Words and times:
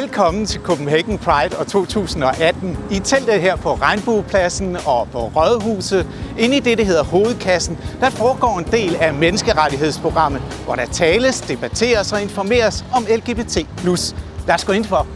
Velkommen 0.00 0.46
til 0.46 0.60
Copenhagen 0.60 1.18
Pride 1.18 1.58
og 1.58 1.66
2018. 1.66 2.78
I 2.90 2.98
teltet 2.98 3.40
her 3.40 3.56
på 3.56 3.74
Regnbuepladsen 3.74 4.76
og 4.76 5.08
på 5.12 5.18
Rådhuset, 5.18 6.06
inde 6.38 6.56
i 6.56 6.60
det, 6.60 6.78
der 6.78 6.84
hedder 6.84 7.04
Hovedkassen, 7.04 7.78
der 8.00 8.10
foregår 8.10 8.58
en 8.58 8.64
del 8.64 8.96
af 8.96 9.14
menneskerettighedsprogrammet, 9.14 10.42
hvor 10.64 10.74
der 10.74 10.86
tales, 10.86 11.40
debatteres 11.40 12.12
og 12.12 12.22
informeres 12.22 12.84
om 12.94 13.06
LGBT+. 13.16 13.56
Lad 14.46 14.54
os 14.54 14.64
gå 14.64 14.72
ind 14.72 14.84
for. 14.84 15.06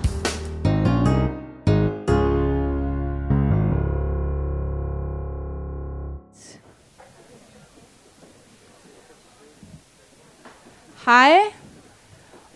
Hej, 11.04 11.57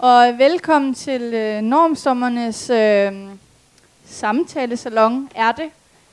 og 0.02 0.38
velkommen 0.38 0.94
til 0.94 1.22
øh, 1.22 1.60
Normsommernes 1.60 2.70
øh, 2.70 3.12
samtalesalon, 4.04 5.28
er 5.34 5.52
det? 5.52 5.70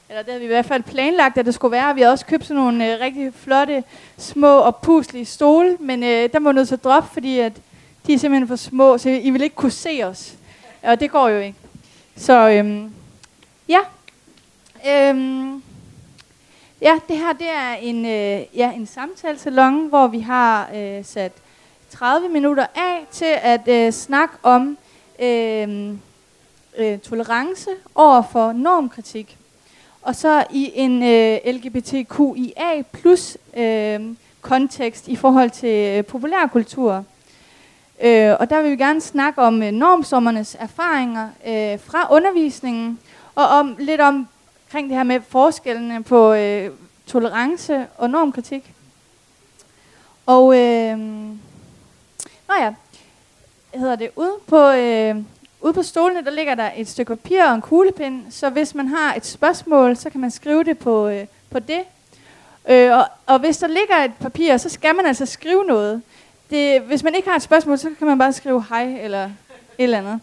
Eller 0.09 0.21
det 0.21 0.31
havde 0.31 0.39
vi 0.39 0.45
i 0.45 0.47
hvert 0.47 0.65
fald 0.65 0.83
planlagt, 0.83 1.37
at 1.37 1.45
det 1.45 1.53
skulle 1.53 1.71
være. 1.71 1.95
Vi 1.95 2.01
har 2.01 2.09
også 2.09 2.25
købt 2.25 2.45
sådan 2.45 2.63
nogle 2.63 2.93
øh, 2.93 2.99
rigtig 2.99 3.33
flotte, 3.33 3.83
små 4.17 4.57
og 4.57 4.75
puslige 4.75 5.25
stole, 5.25 5.77
men 5.79 6.03
øh, 6.03 6.29
der 6.33 6.39
må 6.39 6.51
nødt 6.51 6.67
til 6.67 6.75
at 6.75 6.83
droppe, 6.83 7.09
fordi 7.13 7.39
at 7.39 7.53
de 8.07 8.13
er 8.13 8.17
simpelthen 8.17 8.47
for 8.47 8.55
små, 8.55 8.97
så 8.97 9.09
I 9.09 9.29
vil 9.29 9.41
ikke 9.41 9.55
kunne 9.55 9.71
se 9.71 10.01
os. 10.03 10.33
Og 10.83 10.99
det 10.99 11.11
går 11.11 11.29
jo 11.29 11.39
ikke. 11.39 11.57
Så 12.15 12.49
øhm, 12.49 12.93
ja. 13.67 13.79
Øhm, 14.87 15.63
ja, 16.81 16.93
det 17.07 17.17
her 17.17 17.33
det 17.33 17.49
er 17.49 17.73
en, 17.73 18.05
øh, 18.05 18.57
ja, 18.57 18.71
en 18.71 18.85
samtalesalon, 18.85 19.87
hvor 19.87 20.07
vi 20.07 20.19
har 20.19 20.69
øh, 20.75 21.05
sat 21.05 21.31
30 21.89 22.29
minutter 22.29 22.65
af 22.75 23.07
til 23.11 23.35
at 23.41 23.67
øh, 23.67 23.91
snakke 23.91 24.35
om 24.43 24.77
øh, 25.21 25.93
øh, 26.77 26.99
tolerance 26.99 27.69
over 27.95 28.21
for 28.31 28.51
normkritik. 28.51 29.37
Og 30.01 30.15
så 30.15 30.43
i 30.51 30.71
en 30.75 31.03
øh, 31.03 31.39
LGBTQIA 31.45 32.81
plus 32.93 33.37
øh, 33.57 33.99
kontekst 34.41 35.07
i 35.07 35.15
forhold 35.15 35.49
til 35.49 35.97
øh, 35.97 36.05
populærkultur. 36.05 37.05
Øh, 38.01 38.35
og 38.39 38.49
der 38.49 38.61
vil 38.61 38.71
vi 38.71 38.75
gerne 38.75 39.01
snakke 39.01 39.41
om 39.41 39.63
øh, 39.63 39.71
normsommernes 39.71 40.57
erfaringer 40.59 41.29
øh, 41.47 41.79
fra 41.79 42.07
undervisningen, 42.15 42.99
og 43.35 43.45
om 43.47 43.75
lidt 43.79 44.01
om 44.01 44.27
omkring 44.65 44.89
det 44.89 44.97
her 44.97 45.03
med 45.03 45.21
forskellene 45.29 46.03
på 46.03 46.33
øh, 46.33 46.71
tolerance 47.07 47.85
og 47.97 48.09
normkritik. 48.09 48.73
Og 50.25 50.57
øh, 50.57 50.97
Nå 52.49 52.55
ja, 52.55 52.73
hedder 53.73 53.95
det, 53.95 54.09
ude 54.15 54.33
på, 54.47 54.69
øh, 54.69 55.15
ude 55.61 55.73
på 55.73 55.83
stolene, 55.83 56.25
der 56.25 56.31
ligger 56.31 56.55
der 56.55 56.71
et 56.75 56.87
stykke 56.87 57.15
papir 57.15 57.43
og 57.43 57.55
en 57.55 57.61
kuglepind, 57.61 58.31
så 58.31 58.49
hvis 58.49 58.75
man 58.75 58.87
har 58.87 59.15
et 59.15 59.25
spørgsmål, 59.25 59.97
så 59.97 60.09
kan 60.09 60.21
man 60.21 60.31
skrive 60.31 60.63
det 60.63 60.77
på, 60.77 61.07
øh, 61.07 61.25
på 61.49 61.59
det. 61.59 61.81
Øh, 62.69 62.97
og, 62.97 63.05
og 63.25 63.39
hvis 63.39 63.57
der 63.57 63.67
ligger 63.67 63.95
et 64.05 64.11
papir, 64.19 64.57
så 64.57 64.69
skal 64.69 64.95
man 64.95 65.05
altså 65.05 65.25
skrive 65.25 65.63
noget. 65.63 66.01
Det, 66.49 66.81
hvis 66.81 67.03
man 67.03 67.15
ikke 67.15 67.29
har 67.29 67.35
et 67.35 67.41
spørgsmål, 67.41 67.77
så 67.77 67.89
kan 67.97 68.07
man 68.07 68.17
bare 68.17 68.33
skrive 68.33 68.65
hej 68.69 68.97
eller 69.01 69.23
et 69.25 69.31
eller 69.77 69.97
andet. 69.97 70.19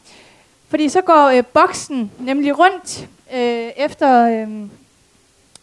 Fordi 0.69 0.89
så 0.89 1.01
går 1.01 1.27
øh, 1.27 1.45
boksen 1.45 2.11
nemlig 2.19 2.59
rundt 2.59 3.09
øh, 3.35 3.71
efter 3.77 4.27
øh, 4.27 4.69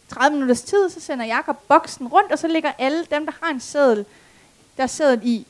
30 0.09 0.33
minutters 0.33 0.61
tid, 0.61 0.89
så 0.89 0.99
sender 0.99 1.25
Jakob 1.25 1.57
boksen 1.67 2.07
rundt, 2.07 2.31
og 2.31 2.39
så 2.39 2.47
ligger 2.47 2.71
alle 2.79 3.05
dem, 3.11 3.25
der 3.25 3.33
har 3.41 3.51
en 3.51 3.59
seddel, 3.59 4.05
der 4.77 4.83
er 4.83 4.87
seddel 4.87 5.19
i. 5.23 5.47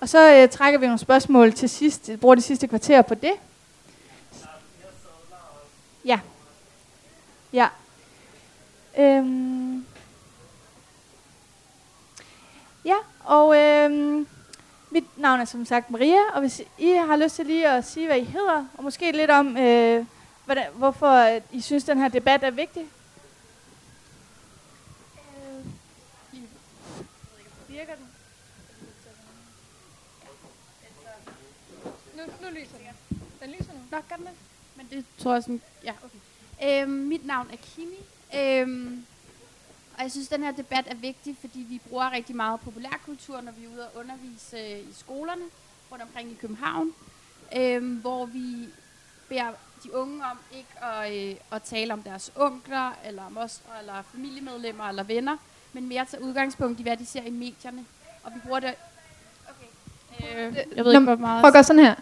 Og 0.00 0.08
så 0.08 0.34
øh, 0.34 0.48
trækker 0.48 0.80
vi 0.80 0.86
nogle 0.86 0.98
spørgsmål 0.98 1.52
til 1.52 1.68
sidst. 1.68 2.10
Bruger 2.20 2.34
de 2.34 2.42
sidste 2.42 2.68
kvarter 2.68 3.02
på 3.02 3.14
det. 3.14 3.32
Ja. 6.04 6.20
Ja. 7.52 7.68
Øhm. 8.98 9.86
Ja, 12.84 12.96
og 13.24 13.56
øhm, 13.56 14.26
mit 14.90 15.18
navn 15.18 15.40
er 15.40 15.44
som 15.44 15.64
sagt 15.64 15.90
Maria, 15.90 16.20
og 16.34 16.40
hvis 16.40 16.62
I 16.78 16.90
har 16.90 17.16
lyst 17.16 17.36
til 17.36 17.46
lige 17.46 17.68
at 17.68 17.84
sige, 17.84 18.06
hvad 18.06 18.18
I 18.18 18.24
hedder, 18.24 18.66
og 18.74 18.84
måske 18.84 19.12
lidt 19.12 19.30
om, 19.30 19.56
øh, 19.56 20.06
hvordan, 20.44 20.66
hvorfor 20.74 21.34
øh, 21.34 21.40
I 21.52 21.60
synes, 21.60 21.84
den 21.84 21.98
her 21.98 22.08
debat 22.08 22.44
er 22.44 22.50
vigtig, 22.50 22.86
Nå, 33.90 33.98
gør 34.08 34.16
den 34.16 34.26
det? 34.26 34.34
Men 34.76 34.88
det 34.90 35.04
tror 35.18 35.32
jeg 35.32 35.42
sådan, 35.42 35.60
ja, 35.84 35.92
okay. 36.04 36.18
Øhm, 36.82 36.90
mit 36.90 37.26
navn 37.26 37.48
er 37.52 37.56
Kimi. 37.56 37.96
Øhm, 38.36 39.06
og 39.96 40.02
jeg 40.02 40.10
synes, 40.10 40.26
at 40.26 40.36
den 40.36 40.44
her 40.44 40.52
debat 40.52 40.84
er 40.86 40.94
vigtig, 40.94 41.36
fordi 41.40 41.58
vi 41.58 41.80
bruger 41.88 42.12
rigtig 42.12 42.36
meget 42.36 42.60
populærkultur, 42.60 43.40
når 43.40 43.52
vi 43.52 43.64
er 43.64 43.68
ude 43.68 43.86
og 43.88 44.00
undervise 44.00 44.56
øh, 44.56 44.78
i 44.78 44.92
skolerne 44.98 45.42
rundt 45.92 46.02
omkring 46.02 46.30
i 46.30 46.34
København. 46.34 46.94
Øhm, 47.56 47.96
hvor 47.96 48.26
vi 48.26 48.68
beder 49.28 49.52
de 49.84 49.94
unge 49.94 50.24
om 50.24 50.38
ikke 50.52 50.84
at, 50.84 51.30
øh, 51.30 51.36
at 51.52 51.62
tale 51.62 51.92
om 51.92 52.02
deres 52.02 52.32
onkler, 52.36 52.92
eller 53.04 53.28
mostre, 53.28 53.78
eller 53.80 54.02
familiemedlemmer, 54.02 54.84
eller 54.84 55.02
venner, 55.02 55.36
men 55.72 55.88
mere 55.88 56.04
tage 56.04 56.22
udgangspunkt 56.22 56.80
i, 56.80 56.82
hvad 56.82 56.96
de 56.96 57.06
ser 57.06 57.22
i 57.22 57.30
medierne. 57.30 57.84
Og 58.22 58.32
vi 58.34 58.40
bruger 58.44 58.60
det... 58.60 58.74
Okay. 59.48 60.46
Øh, 60.48 60.56
jeg 60.76 60.84
ved 60.84 60.92
ikke, 60.92 61.04
hvor 61.04 61.16
meget... 61.16 61.40
Prøv 61.42 61.48
at 61.48 61.52
gøre 61.52 61.64
sådan 61.64 61.82
her. 61.82 61.94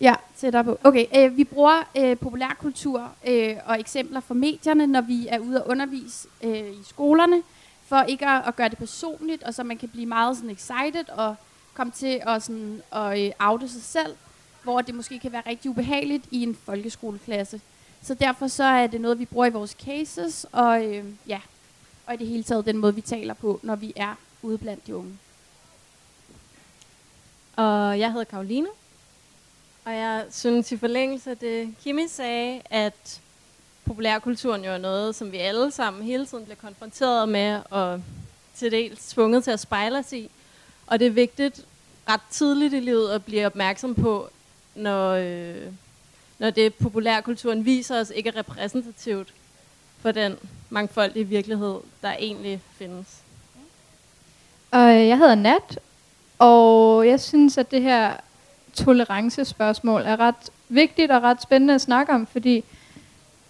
Ja, 0.00 0.14
tættere 0.40 0.64
på. 0.64 0.78
Okay, 0.84 1.06
øh, 1.16 1.36
vi 1.36 1.44
bruger 1.44 1.82
øh, 1.96 2.16
populærkultur 2.16 3.10
øh, 3.26 3.56
og 3.66 3.80
eksempler 3.80 4.20
fra 4.20 4.34
medierne, 4.34 4.86
når 4.86 5.00
vi 5.00 5.26
er 5.28 5.38
ude 5.38 5.64
og 5.64 5.70
undervise 5.70 6.28
øh, 6.42 6.70
i 6.70 6.84
skolerne, 6.88 7.42
for 7.86 8.02
ikke 8.02 8.26
at, 8.26 8.42
at 8.46 8.56
gøre 8.56 8.68
det 8.68 8.78
personligt, 8.78 9.42
og 9.42 9.54
så 9.54 9.62
man 9.62 9.78
kan 9.78 9.88
blive 9.88 10.06
meget 10.06 10.36
sådan 10.36 10.50
excited 10.50 11.08
og 11.08 11.34
komme 11.74 11.92
til 11.92 12.22
at, 12.26 12.42
sådan, 12.42 12.82
at 12.92 13.20
øh, 13.20 13.30
oute 13.38 13.68
sig 13.68 13.82
selv, 13.82 14.14
hvor 14.62 14.80
det 14.80 14.94
måske 14.94 15.18
kan 15.18 15.32
være 15.32 15.42
rigtig 15.46 15.70
ubehageligt 15.70 16.24
i 16.30 16.42
en 16.42 16.54
folkeskoleklasse. 16.64 17.60
Så 18.02 18.14
derfor 18.14 18.46
så 18.46 18.64
er 18.64 18.86
det 18.86 19.00
noget, 19.00 19.18
vi 19.18 19.24
bruger 19.24 19.46
i 19.46 19.50
vores 19.50 19.70
cases, 19.70 20.46
og 20.52 20.84
øh, 20.84 21.04
ja, 21.26 21.40
og 22.06 22.14
i 22.14 22.16
det 22.16 22.26
hele 22.26 22.42
taget 22.42 22.66
den 22.66 22.76
måde, 22.76 22.94
vi 22.94 23.00
taler 23.00 23.34
på, 23.34 23.60
når 23.62 23.76
vi 23.76 23.92
er 23.96 24.14
ude 24.42 24.58
blandt 24.58 24.86
de 24.86 24.96
unge. 24.96 25.18
Og 27.56 27.98
jeg 27.98 28.12
hedder 28.12 28.24
Karoline, 28.24 28.68
og 29.88 29.94
jeg 29.94 30.24
synes 30.30 30.72
i 30.72 30.76
forlængelse 30.76 31.30
af 31.30 31.36
det, 31.38 31.74
Kimi 31.82 32.08
sagde, 32.08 32.62
at 32.70 33.20
populærkulturen 33.84 34.64
jo 34.64 34.70
er 34.70 34.78
noget, 34.78 35.14
som 35.14 35.32
vi 35.32 35.36
alle 35.36 35.70
sammen 35.70 36.02
hele 36.02 36.26
tiden 36.26 36.44
bliver 36.44 36.56
konfronteret 36.56 37.28
med, 37.28 37.60
og 37.70 38.02
til 38.54 38.72
dels 38.72 39.08
tvunget 39.08 39.44
til 39.44 39.50
at 39.50 39.60
spejle 39.60 39.98
os 39.98 40.12
i. 40.12 40.30
Og 40.86 40.98
det 40.98 41.06
er 41.06 41.10
vigtigt 41.10 41.64
ret 42.08 42.20
tidligt 42.30 42.74
i 42.74 42.80
livet 42.80 43.10
at 43.10 43.24
blive 43.24 43.46
opmærksom 43.46 43.94
på, 43.94 44.28
når, 44.74 45.12
øh, 45.12 45.72
når 46.38 46.50
det 46.50 46.74
populærkulturen 46.74 47.64
viser 47.64 48.00
os 48.00 48.12
ikke 48.14 48.28
er 48.28 48.36
repræsentativt 48.36 49.34
for 50.00 50.12
den 50.12 50.36
mangfoldige 50.70 51.24
virkelighed, 51.24 51.76
der 52.02 52.12
egentlig 52.12 52.60
findes. 52.72 53.22
Og 54.70 54.88
øh, 54.88 55.08
jeg 55.08 55.18
hedder 55.18 55.34
Nat, 55.34 55.78
og 56.38 57.06
jeg 57.06 57.20
synes, 57.20 57.58
at 57.58 57.70
det 57.70 57.82
her 57.82 58.16
tolerancespørgsmål 58.74 60.02
er 60.02 60.20
ret 60.20 60.50
vigtigt 60.68 61.10
og 61.10 61.22
ret 61.22 61.42
spændende 61.42 61.74
at 61.74 61.80
snakke 61.80 62.12
om, 62.12 62.26
fordi 62.26 62.64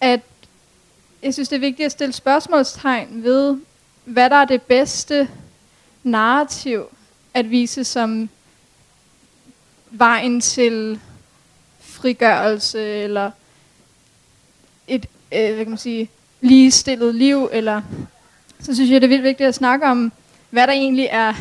at 0.00 0.20
jeg 1.22 1.34
synes, 1.34 1.48
det 1.48 1.56
er 1.56 1.60
vigtigt 1.60 1.86
at 1.86 1.92
stille 1.92 2.12
spørgsmålstegn 2.12 3.22
ved, 3.22 3.56
hvad 4.04 4.30
der 4.30 4.36
er 4.36 4.44
det 4.44 4.62
bedste 4.62 5.28
narrativ 6.02 6.84
at 7.34 7.50
vise 7.50 7.84
som 7.84 8.28
vejen 9.90 10.40
til 10.40 11.00
frigørelse 11.80 12.80
eller 12.84 13.30
et 14.88 15.06
øh, 15.32 15.54
hvad 15.54 15.64
kan 15.64 15.68
man 15.68 15.78
sige, 15.78 16.10
ligestillet 16.40 17.14
liv, 17.14 17.48
eller 17.52 17.82
så 18.60 18.74
synes 18.74 18.90
jeg, 18.90 19.00
det 19.00 19.06
er 19.06 19.08
vildt 19.08 19.24
vigtigt 19.24 19.48
at 19.48 19.54
snakke 19.54 19.86
om, 19.86 20.12
hvad 20.50 20.66
der 20.66 20.72
egentlig 20.72 21.08
er 21.10 21.34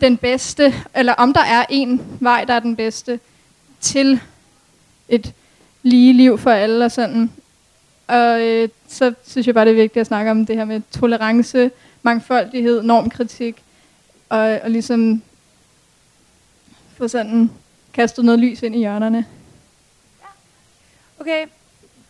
den 0.00 0.16
bedste, 0.16 0.74
eller 0.94 1.12
om 1.12 1.32
der 1.32 1.40
er 1.40 1.64
en 1.70 2.16
vej, 2.20 2.44
der 2.44 2.54
er 2.54 2.60
den 2.60 2.76
bedste 2.76 3.20
til 3.80 4.20
et 5.08 5.32
lige 5.82 6.12
liv 6.12 6.38
for 6.38 6.50
alle 6.50 6.84
og 6.84 6.92
sådan. 6.92 7.32
Og 8.06 8.40
øh, 8.40 8.68
så 8.88 9.14
synes 9.26 9.46
jeg 9.46 9.54
bare, 9.54 9.64
det 9.64 9.70
er 9.70 9.76
vigtigt 9.76 10.00
at 10.00 10.06
snakke 10.06 10.30
om 10.30 10.46
det 10.46 10.56
her 10.56 10.64
med 10.64 10.80
tolerance, 11.00 11.70
mangfoldighed, 12.02 12.82
normkritik, 12.82 13.62
og, 14.28 14.38
og 14.38 14.70
ligesom 14.70 15.22
få 16.96 17.08
sådan 17.08 17.50
kastet 17.92 18.24
noget 18.24 18.40
lys 18.40 18.62
ind 18.62 18.74
i 18.74 18.78
hjørnerne. 18.78 19.26
Okay, 21.20 21.46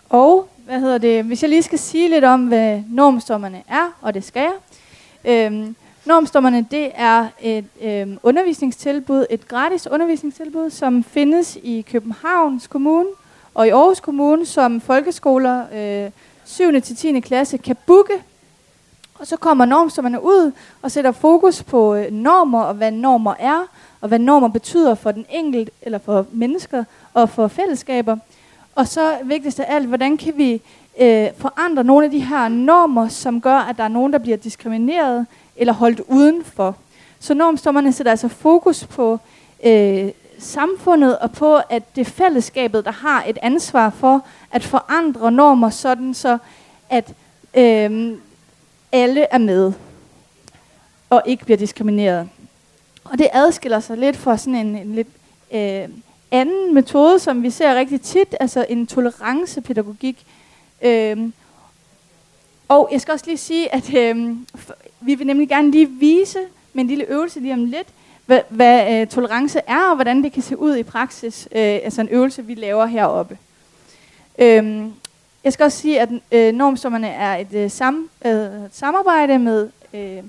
og 0.08 0.49
hvad 0.64 0.81
hedder 0.81 0.99
det? 0.99 1.25
Hvis 1.25 1.43
jeg 1.43 1.50
lige 1.50 1.62
skal 1.62 1.79
sige 1.79 2.11
lidt 2.11 2.25
om, 2.25 2.46
hvad 2.46 2.82
normstommerne 2.88 3.62
er, 3.69 3.99
og 4.00 4.14
det 4.14 4.25
skal 4.25 4.43
jeg. 4.43 4.52
Øhm, 5.32 5.76
Normstommerne, 6.08 6.66
det 6.70 6.90
er 6.94 7.26
et 7.40 7.64
øh, 7.82 8.16
undervisningstilbud, 8.22 9.26
et 9.31 9.49
gratis 9.49 9.87
undervisningstilbud, 9.87 10.70
som 10.70 11.05
findes 11.05 11.58
i 11.62 11.81
Københavns 11.90 12.66
Kommune 12.66 13.08
og 13.55 13.66
i 13.66 13.70
Aarhus 13.70 14.00
Kommune, 14.00 14.46
som 14.46 14.81
folkeskoler 14.81 15.64
øh, 16.05 16.10
7. 16.44 16.81
til 16.81 16.96
10. 16.96 17.20
klasse 17.20 17.58
kan 17.58 17.76
booke. 17.87 18.12
Og 19.19 19.26
så 19.26 19.37
kommer 19.37 19.64
normstommerne 19.64 20.25
ud 20.25 20.52
og 20.82 20.90
sætter 20.90 21.12
fokus 21.12 21.62
på 21.62 21.94
øh, 21.94 22.12
normer 22.12 22.62
og 22.62 22.75
hvad 22.75 22.90
normer 22.90 23.34
er, 23.38 23.66
og 24.00 24.08
hvad 24.08 24.19
normer 24.19 24.49
betyder 24.49 24.94
for 24.94 25.12
den 25.12 25.26
enkelte, 25.31 25.72
eller 25.82 25.99
for 25.99 26.26
mennesker 26.32 26.84
og 27.14 27.31
for 27.31 27.49
fællesskaber. 27.49 28.16
Og 28.75 28.88
så 28.88 29.16
vigtigst 29.25 29.60
af 29.60 29.75
alt, 29.75 29.87
hvordan 29.87 30.16
kan 30.16 30.32
vi 30.37 30.52
øh, 31.00 31.28
forandre 31.38 31.84
nogle 31.84 32.05
af 32.05 32.10
de 32.10 32.25
her 32.25 32.49
normer, 32.49 33.08
som 33.08 33.40
gør, 33.40 33.56
at 33.56 33.76
der 33.76 33.84
er 33.84 33.88
nogen, 33.88 34.12
der 34.12 34.19
bliver 34.19 34.37
diskrimineret 34.37 35.26
eller 35.58 35.72
holdt 35.72 36.00
udenfor. 36.00 36.76
Så 37.20 37.34
normstormerne 37.34 37.93
sætter 37.93 38.10
altså 38.10 38.28
fokus 38.28 38.87
på 38.87 39.19
øh, 39.64 40.08
samfundet 40.38 41.19
og 41.19 41.32
på, 41.32 41.56
at 41.70 41.96
det 41.96 42.00
er 42.00 42.10
fællesskabet, 42.10 42.84
der 42.84 42.93
har 42.93 43.25
et 43.26 43.38
ansvar 43.43 43.90
for 43.90 44.26
at 44.50 44.64
forandre 44.64 45.32
normer, 45.32 45.70
sådan 45.70 46.14
så 46.14 46.38
at 46.90 47.14
øh, 47.55 48.12
alle 48.93 49.26
er 49.31 49.38
med 49.38 49.72
og 51.10 51.22
ikke 51.26 51.44
bliver 51.44 51.58
diskrimineret. 51.58 52.28
Og 53.05 53.19
det 53.19 53.28
adskiller 53.32 53.81
sig 53.81 53.99
lidt 53.99 54.16
fra 54.16 54.37
sådan 54.37 54.55
en, 54.55 54.76
en 54.76 54.94
lidt 54.94 55.08
øh, 55.52 55.88
anden 56.31 56.75
metode, 56.75 57.19
som 57.19 57.43
vi 57.43 57.50
ser 57.50 57.75
rigtig 57.75 58.00
tit, 58.00 58.34
altså 58.40 58.66
en 58.69 58.87
tolerancepædagogik. 58.87 60.26
øh, 60.82 61.31
og 62.69 62.88
jeg 62.93 63.00
skal 63.00 63.12
også 63.12 63.26
lige 63.26 63.38
sige, 63.38 63.75
at 63.75 63.94
øh, 63.94 64.37
vi 65.00 65.15
vil 65.15 65.26
nemlig 65.26 65.49
gerne 65.49 65.70
lige 65.70 65.88
vise 65.91 66.38
med 66.73 66.82
en 66.82 66.88
lille 66.88 67.05
øvelse 67.05 67.41
lige 67.41 67.55
om 67.55 67.65
lidt, 67.65 67.88
hvad, 68.26 68.41
hvad 68.49 69.00
øh, 69.00 69.06
tolerance 69.06 69.61
er, 69.67 69.88
og 69.91 69.94
hvordan 69.94 70.23
det 70.23 70.32
kan 70.32 70.43
se 70.43 70.59
ud 70.59 70.76
i 70.76 70.82
praksis. 70.82 71.49
Øh, 71.53 71.61
altså 71.85 72.00
en 72.00 72.09
øvelse, 72.09 72.44
vi 72.44 72.55
laver 72.55 72.87
heroppe. 72.87 73.38
Øhm, 74.38 74.93
jeg 75.44 75.53
skal 75.53 75.65
også 75.65 75.79
sige, 75.79 76.00
at 76.00 76.09
øh, 76.32 76.55
normstommerne 76.55 77.09
er 77.09 77.37
et 77.37 77.55
øh, 77.55 77.70
sam, 77.70 78.11
øh, 78.25 78.47
samarbejde 78.73 79.38
med 79.38 79.70
øh, 79.94 80.23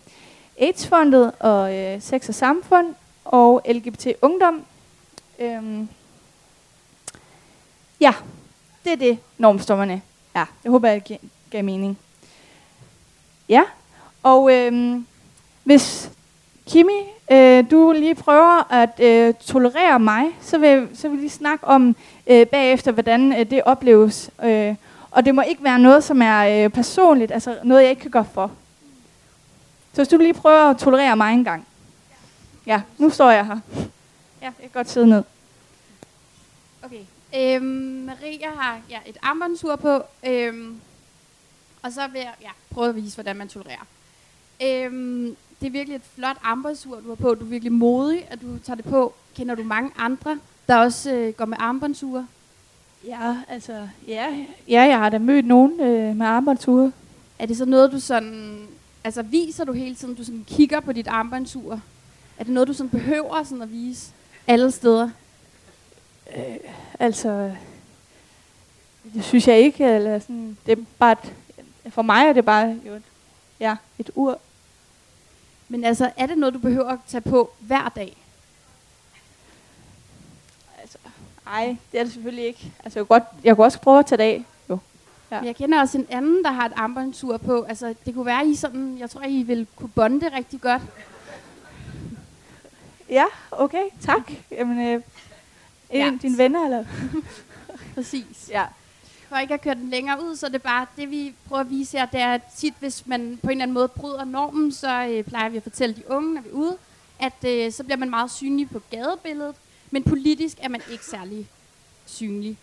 AIDS-fondet 0.58 1.32
og 1.40 1.76
øh, 1.76 2.02
Sex 2.02 2.30
og 2.30 2.36
Samfund 2.36 2.96
og 3.26 3.62
LGBT 3.70 4.08
Ungdom. 4.22 4.66
Øhm, 5.40 5.90
ja, 8.00 8.14
det 8.84 8.92
er 8.92 8.98
det, 8.98 9.18
normstommerne 9.38 10.02
er. 10.34 10.46
Jeg 10.64 10.72
håber, 10.72 10.90
jeg 10.90 11.20
gav 11.50 11.64
mening. 11.64 11.98
Ja, 13.50 13.64
og 14.24 14.54
øhm, 14.54 15.06
hvis 15.64 16.12
Kimi, 16.68 17.00
øh, 17.32 17.72
du 17.72 17.92
lige 17.92 18.16
prøver 18.16 18.74
at 18.74 19.00
øh, 19.00 19.34
tolerere 19.34 20.00
mig, 20.00 20.26
så 20.42 20.58
vil, 20.58 20.90
så 20.94 21.08
vil 21.08 21.18
vi 21.18 21.22
lige 21.22 21.30
snakke 21.30 21.66
om 21.66 21.96
øh, 22.28 22.48
bagefter, 22.48 22.92
hvordan 22.92 23.40
øh, 23.40 23.50
det 23.50 23.64
opleves. 23.64 24.30
Øh, 24.44 24.76
og 25.12 25.26
det 25.26 25.36
må 25.36 25.42
ikke 25.42 25.64
være 25.64 25.80
noget, 25.80 26.04
som 26.04 26.22
er 26.22 26.64
øh, 26.66 26.70
personligt, 26.70 27.32
altså 27.32 27.58
noget, 27.64 27.82
jeg 27.82 27.90
ikke 27.90 28.02
kan 28.02 28.12
gøre 28.12 28.28
for. 28.34 28.52
Så 29.94 30.02
hvis 30.02 30.08
du 30.08 30.18
lige 30.18 30.34
prøver 30.34 30.70
at 30.70 30.78
tolerere 30.78 31.16
mig 31.16 31.34
en 31.34 31.44
gang. 31.44 31.68
Ja, 32.66 32.82
nu 32.98 33.10
står 33.10 33.32
jeg 33.32 33.46
her. 33.46 33.60
Ja, 34.42 34.46
jeg 34.46 34.54
kan 34.62 34.70
godt 34.74 34.90
sidde 34.90 35.08
ned. 35.08 35.24
Okay. 36.84 37.02
Øhm, 37.36 37.64
Maria 38.06 38.50
har 38.58 38.80
ja, 38.90 39.00
et 39.06 39.18
armbåndsur 39.22 39.76
på, 39.76 40.04
øhm, 40.24 40.82
og 41.82 41.92
så 41.94 42.02
vil 42.12 42.20
jeg 42.20 42.34
ja, 42.42 42.50
prøve 42.72 42.90
at 42.90 42.96
vise, 42.96 43.16
hvordan 43.16 43.36
man 43.36 43.48
tolererer. 43.48 43.86
Øhm, 44.64 45.36
det 45.60 45.68
er 45.68 45.72
virkelig 45.72 45.96
et 45.96 46.02
flot 46.16 46.38
armbåndsur, 46.44 47.00
du 47.00 47.08
har 47.08 47.16
på. 47.16 47.36
Du 47.36 47.46
er 47.46 47.50
virkelig 47.50 47.72
modig, 47.72 48.28
at 48.30 48.42
du 48.42 48.58
tager 48.58 48.76
det 48.76 48.86
på. 48.86 49.14
Kender 49.36 49.56
du 49.56 49.64
mange 49.64 49.92
andre, 49.98 50.40
der 50.68 50.76
også 50.76 51.12
øh, 51.12 51.34
går 51.34 51.46
med 51.46 51.58
armbåndsure? 51.60 52.28
Ja, 53.08 53.38
altså, 53.48 53.88
ja, 54.08 54.46
ja 54.68 54.82
jeg 54.82 54.98
har 54.98 55.10
da 55.10 55.18
mødt 55.18 55.46
nogen 55.46 55.80
øh, 55.80 56.16
med 56.16 56.26
armbåndsure. 56.26 56.92
Er 57.40 57.46
det 57.46 57.58
så 57.58 57.66
noget, 57.66 57.92
du 57.92 58.00
sådan... 58.00 58.68
Altså, 59.04 59.22
viser 59.22 59.66
du 59.66 59.74
hele 59.74 59.96
tiden, 59.96 60.16
du 60.16 60.24
sådan 60.24 60.46
kigger 60.48 60.80
på 60.80 60.94
dit 60.94 61.08
armbåndsur? 61.08 61.82
Er 62.38 62.44
det 62.44 62.54
noget, 62.54 62.68
du 62.68 62.74
sådan 62.74 62.90
behøver 62.90 63.44
sådan 63.44 63.62
at 63.62 63.72
vise 63.72 64.12
alle 64.48 64.72
steder? 64.72 65.10
Øh, 66.38 66.56
altså, 67.00 67.52
det 69.14 69.24
synes 69.24 69.48
jeg 69.48 69.60
ikke. 69.60 69.86
Eller 69.86 70.20
sådan, 70.20 70.58
det 70.66 70.80
er 70.80 70.84
bare 71.00 71.12
et, 71.12 71.34
for 71.90 72.02
mig 72.02 72.28
er 72.28 72.34
det 72.34 72.46
bare 72.46 72.80
jo 72.88 72.94
et, 72.94 73.04
ja, 73.60 73.76
et 74.00 74.10
ur. 74.16 74.40
Men 75.70 75.84
altså, 75.84 76.12
er 76.18 76.26
det 76.26 76.38
noget, 76.38 76.54
du 76.54 76.60
behøver 76.60 76.90
at 76.90 77.00
tage 77.08 77.22
på 77.22 77.52
hver 77.60 77.90
dag? 77.90 78.18
Altså, 80.82 80.98
nej, 81.46 81.78
det 81.92 82.00
er 82.00 82.04
det 82.04 82.14
selvfølgelig 82.14 82.46
ikke. 82.46 82.72
Altså, 82.84 83.00
jeg 83.00 83.08
kunne, 83.08 83.20
godt, 83.20 83.30
jeg 83.44 83.56
kunne 83.56 83.66
også 83.66 83.80
prøve 83.80 84.00
at 84.00 84.06
tage 84.06 84.18
det 84.18 84.24
af. 84.24 84.46
Jo. 84.70 84.78
Ja. 85.32 85.40
Men 85.40 85.48
jeg 85.48 85.56
kender 85.56 85.80
også 85.80 85.98
en 85.98 86.08
anden, 86.10 86.44
der 86.44 86.52
har 86.52 86.66
et 86.66 86.74
armbåndsur 86.76 87.38
på. 87.38 87.62
Altså, 87.62 87.96
det 88.06 88.14
kunne 88.14 88.26
være, 88.26 88.48
I 88.48 88.56
sådan, 88.56 88.98
jeg 88.98 89.10
tror, 89.10 89.22
I 89.22 89.44
vil 89.44 89.68
kunne 89.76 89.90
bonde 89.90 90.36
rigtig 90.36 90.62
godt. 90.62 90.82
Ja, 93.10 93.26
okay, 93.52 93.84
tak. 94.02 94.32
Jamen, 94.52 94.88
øh, 94.88 95.02
en 95.90 96.14
af 96.14 96.20
dine 96.20 96.38
venner, 96.38 96.66
eller? 96.66 96.86
Præcis. 97.96 98.50
Ja. 98.50 98.66
For 99.30 99.38
ikke 99.38 99.54
at 99.54 99.62
køre 99.62 99.76
den 99.76 99.90
længere 99.90 100.24
ud, 100.24 100.36
så 100.36 100.46
er 100.46 100.50
det 100.50 100.62
bare, 100.62 100.86
det 100.98 101.12
vi 101.12 101.34
prøver 101.48 101.62
at 101.62 101.70
vise 101.70 101.98
her, 101.98 102.06
det 102.06 102.20
er 102.20 102.34
at 102.34 102.42
tit, 102.58 102.74
hvis 102.80 103.08
man 103.08 103.40
på 103.44 103.48
en 103.48 103.52
eller 103.52 103.64
anden 103.64 103.74
måde 103.74 103.88
bryder 103.88 104.26
normen, 104.26 104.72
så 104.72 105.08
øh, 105.10 105.24
plejer 105.24 105.50
vi 105.50 105.58
at 105.58 105.64
fortælle 105.64 105.96
de 105.96 106.12
unge, 106.12 106.34
når 106.34 106.42
vi 106.42 106.50
er 106.50 106.54
ude, 106.54 106.78
at 107.20 107.46
øh, 107.48 107.72
så 107.72 107.84
bliver 107.84 107.98
man 107.98 108.10
meget 108.10 108.32
synlig 108.32 108.70
på 108.70 108.82
gadebilledet, 108.92 109.56
men 109.92 110.04
politisk 110.04 110.58
er 110.62 110.70
man 110.70 110.82
ikke 110.92 111.06
særlig 111.06 111.48
synlig. 112.06 112.58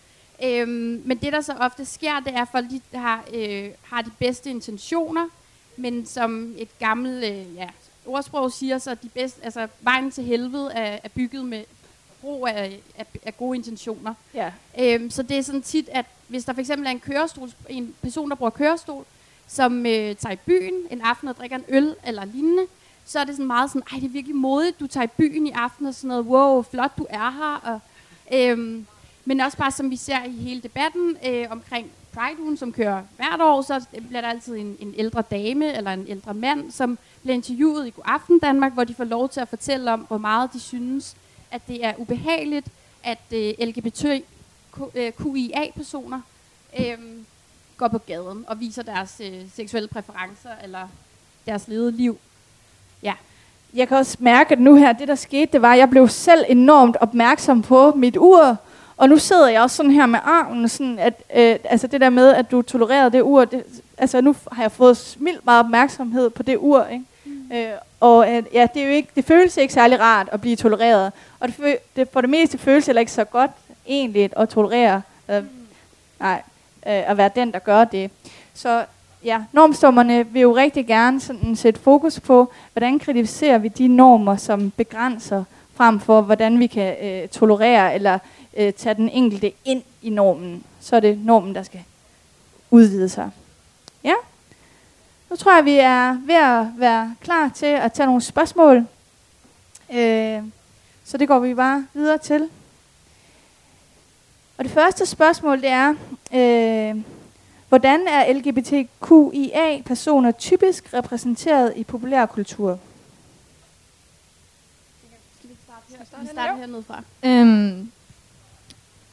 Øhm, 0.44 1.02
men 1.04 1.18
det, 1.18 1.32
der 1.32 1.40
så 1.40 1.52
ofte 1.52 1.84
sker, 1.84 2.20
det 2.20 2.34
er, 2.34 2.42
at 2.42 2.48
folk 2.52 2.70
de 2.70 2.80
har, 2.94 3.24
øh, 3.34 3.70
har 3.82 4.02
de 4.02 4.10
bedste 4.18 4.50
intentioner, 4.50 5.28
men 5.76 6.06
som 6.06 6.54
et 6.58 6.78
gammelt 6.78 7.24
øh, 7.24 7.56
ja, 7.56 7.68
ordsprog 8.06 8.52
siger, 8.52 8.78
så 8.78 8.94
de 8.94 9.08
bedste, 9.08 9.44
altså, 9.44 9.68
vejen 9.80 10.10
til 10.10 10.24
helvede 10.24 10.72
er, 10.72 10.98
er 11.04 11.08
bygget 11.08 11.44
med 11.44 11.64
brug 12.20 12.48
af, 12.48 12.80
af, 12.98 13.06
af 13.22 13.36
gode 13.36 13.58
intentioner. 13.58 14.14
Ja. 14.34 14.52
Øhm, 14.80 15.10
så 15.10 15.22
det 15.22 15.38
er 15.38 15.42
sådan 15.42 15.62
tit, 15.62 15.88
at 15.92 16.06
hvis 16.28 16.44
der 16.44 16.52
for 16.52 16.60
eksempel 16.60 16.86
er 16.86 16.90
en 16.90 17.00
kørestol, 17.00 17.50
en 17.68 17.94
person, 18.02 18.30
der 18.30 18.36
bruger 18.36 18.50
kørestol, 18.50 19.04
som 19.46 19.86
øh, 19.86 20.16
tager 20.16 20.32
i 20.32 20.36
byen 20.36 20.74
en 20.90 21.00
aften 21.00 21.28
og 21.28 21.36
drikker 21.36 21.56
en 21.56 21.64
øl 21.68 21.94
eller 22.06 22.24
lignende, 22.24 22.62
så 23.04 23.18
er 23.18 23.24
det 23.24 23.34
sådan 23.34 23.46
meget 23.46 23.70
sådan, 23.70 23.82
ej, 23.92 23.98
det 23.98 24.06
er 24.06 24.10
virkelig 24.10 24.36
modigt, 24.36 24.80
du 24.80 24.86
tager 24.86 25.04
i 25.04 25.10
byen 25.16 25.46
i 25.46 25.50
aften 25.50 25.86
og 25.86 25.94
sådan 25.94 26.08
noget, 26.08 26.24
wow, 26.24 26.62
flot, 26.62 26.98
du 26.98 27.06
er 27.10 27.30
her. 27.30 27.72
Og, 27.72 27.80
øhm, 28.32 28.86
men 29.24 29.40
også 29.40 29.58
bare 29.58 29.70
som 29.70 29.90
vi 29.90 29.96
ser 29.96 30.24
i 30.24 30.30
hele 30.30 30.60
debatten 30.60 31.16
øh, 31.26 31.46
omkring 31.50 31.90
Pride 32.16 32.56
som 32.56 32.72
kører 32.72 33.02
hvert 33.16 33.40
år, 33.40 33.62
så 33.62 33.84
bliver 34.08 34.20
der 34.20 34.28
altid 34.28 34.56
en, 34.56 34.76
en 34.80 34.94
ældre 34.96 35.22
dame 35.22 35.76
eller 35.76 35.92
en 35.92 36.06
ældre 36.08 36.34
mand, 36.34 36.70
som 36.70 36.98
bliver 37.22 37.34
interviewet 37.34 37.86
i 37.86 37.90
God 37.90 38.04
Aften 38.06 38.38
Danmark, 38.38 38.72
hvor 38.72 38.84
de 38.84 38.94
får 38.94 39.04
lov 39.04 39.28
til 39.28 39.40
at 39.40 39.48
fortælle 39.48 39.92
om, 39.92 40.00
hvor 40.00 40.18
meget 40.18 40.52
de 40.52 40.60
synes, 40.60 41.16
at 41.56 41.62
det 41.68 41.84
er 41.84 41.92
ubehageligt, 41.96 42.66
at 43.04 43.18
øh, 43.32 43.54
LGBTQIA-personer 43.60 46.20
øh, 46.78 46.98
går 47.76 47.88
på 47.88 47.98
gaden 47.98 48.44
og 48.48 48.60
viser 48.60 48.82
deres 48.82 49.20
øh, 49.24 49.42
seksuelle 49.54 49.88
præferencer 49.88 50.50
eller 50.64 50.88
deres 51.46 51.68
levede 51.68 51.92
liv. 51.92 52.18
Ja. 53.02 53.14
Jeg 53.74 53.88
kan 53.88 53.96
også 53.96 54.16
mærke, 54.20 54.52
at 54.52 54.60
nu 54.60 54.74
her, 54.74 54.92
det 54.92 55.08
der 55.08 55.14
skete, 55.14 55.52
det 55.52 55.62
var, 55.62 55.72
at 55.72 55.78
jeg 55.78 55.90
blev 55.90 56.08
selv 56.08 56.44
enormt 56.48 56.96
opmærksom 57.00 57.62
på 57.62 57.92
mit 57.96 58.16
ur, 58.16 58.56
og 58.96 59.08
nu 59.08 59.18
sidder 59.18 59.48
jeg 59.48 59.62
også 59.62 59.76
sådan 59.76 59.92
her 59.92 60.06
med 60.06 60.18
armen, 60.22 60.68
sådan 60.68 60.98
at, 60.98 61.22
øh, 61.36 61.56
altså 61.64 61.86
det 61.86 62.00
der 62.00 62.10
med, 62.10 62.28
at 62.28 62.50
du 62.50 62.62
tolererede 62.62 63.10
det 63.10 63.22
ur, 63.22 63.44
det, 63.44 63.64
altså 63.98 64.20
nu 64.20 64.36
har 64.52 64.62
jeg 64.62 64.72
fået 64.72 65.16
mildt 65.20 65.44
meget 65.44 65.64
opmærksomhed 65.64 66.30
på 66.30 66.42
det 66.42 66.56
ur, 66.56 66.84
ikke? 66.84 67.04
Mm. 67.24 67.52
Øh, 67.52 67.72
og 68.00 68.34
øh, 68.34 68.42
ja, 68.52 68.66
det, 68.74 68.82
er 68.82 68.86
jo 68.86 68.92
ikke, 68.92 69.08
det 69.16 69.24
føles 69.24 69.56
ikke 69.56 69.74
særlig 69.74 70.00
rart 70.00 70.28
at 70.32 70.40
blive 70.40 70.56
tolereret, 70.56 71.12
og 71.40 71.48
det, 71.48 71.76
det, 71.96 72.08
for 72.12 72.20
det 72.20 72.30
meste 72.30 72.58
føles 72.58 72.86
heller 72.86 73.00
ikke 73.00 73.12
så 73.12 73.24
godt 73.24 73.50
egentlig 73.86 74.30
at 74.36 74.48
tolerere, 74.48 75.02
øh, 75.30 75.42
nej, 76.20 76.42
øh, 76.86 77.10
at 77.10 77.16
være 77.16 77.30
den, 77.34 77.52
der 77.52 77.58
gør 77.58 77.84
det. 77.84 78.10
Så 78.54 78.84
ja, 79.24 79.42
normstommerne 79.52 80.26
vil 80.26 80.42
jo 80.42 80.56
rigtig 80.56 80.86
gerne 80.86 81.20
sådan 81.20 81.56
sætte 81.56 81.80
fokus 81.80 82.20
på, 82.20 82.52
hvordan 82.72 82.98
kritiserer 82.98 83.58
vi 83.58 83.68
de 83.68 83.88
normer, 83.88 84.36
som 84.36 84.70
begrænser, 84.70 85.44
frem 85.74 86.00
for 86.00 86.20
hvordan 86.20 86.58
vi 86.58 86.66
kan 86.66 86.96
øh, 87.02 87.28
tolerere 87.28 87.94
eller 87.94 88.18
øh, 88.56 88.72
tage 88.72 88.94
den 88.94 89.08
enkelte 89.08 89.52
ind 89.64 89.82
i 90.02 90.10
normen. 90.10 90.64
Så 90.80 90.96
er 90.96 91.00
det 91.00 91.24
normen, 91.24 91.54
der 91.54 91.62
skal 91.62 91.80
udvide 92.70 93.08
sig. 93.08 93.30
Ja. 94.04 94.14
Nu 95.30 95.36
tror 95.36 95.54
jeg, 95.54 95.64
vi 95.64 95.78
er 95.78 96.12
ved 96.12 96.34
at 96.34 96.66
være 96.80 97.14
klar 97.20 97.50
til 97.54 97.66
at 97.66 97.92
tage 97.92 98.06
nogle 98.06 98.22
spørgsmål. 98.22 98.86
Øh, 99.92 100.42
så 101.04 101.16
det 101.18 101.28
går 101.28 101.38
vi 101.38 101.54
bare 101.54 101.86
videre 101.94 102.18
til. 102.18 102.48
Og 104.58 104.64
det 104.64 104.72
første 104.72 105.06
spørgsmål, 105.06 105.60
det 105.60 105.68
er, 105.68 105.94
øh, 106.32 107.04
hvordan 107.68 108.08
er 108.08 108.32
LGBTQIA-personer 108.32 110.30
typisk 110.30 110.94
repræsenteret 110.94 111.72
i 111.76 111.84
populærkultur? 111.84 112.78
Vi 116.20 116.26
starter 116.32 116.56
hernede 116.56 116.82
fra. 116.82 117.02
Øhm, 117.22 117.90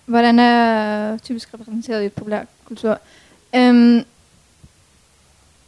hvordan 0.06 0.40
er 0.40 1.18
typisk 1.18 1.54
repræsenteret 1.54 2.06
i 2.06 2.10
populærkultur? 2.10 3.00
Øhm, 3.56 4.06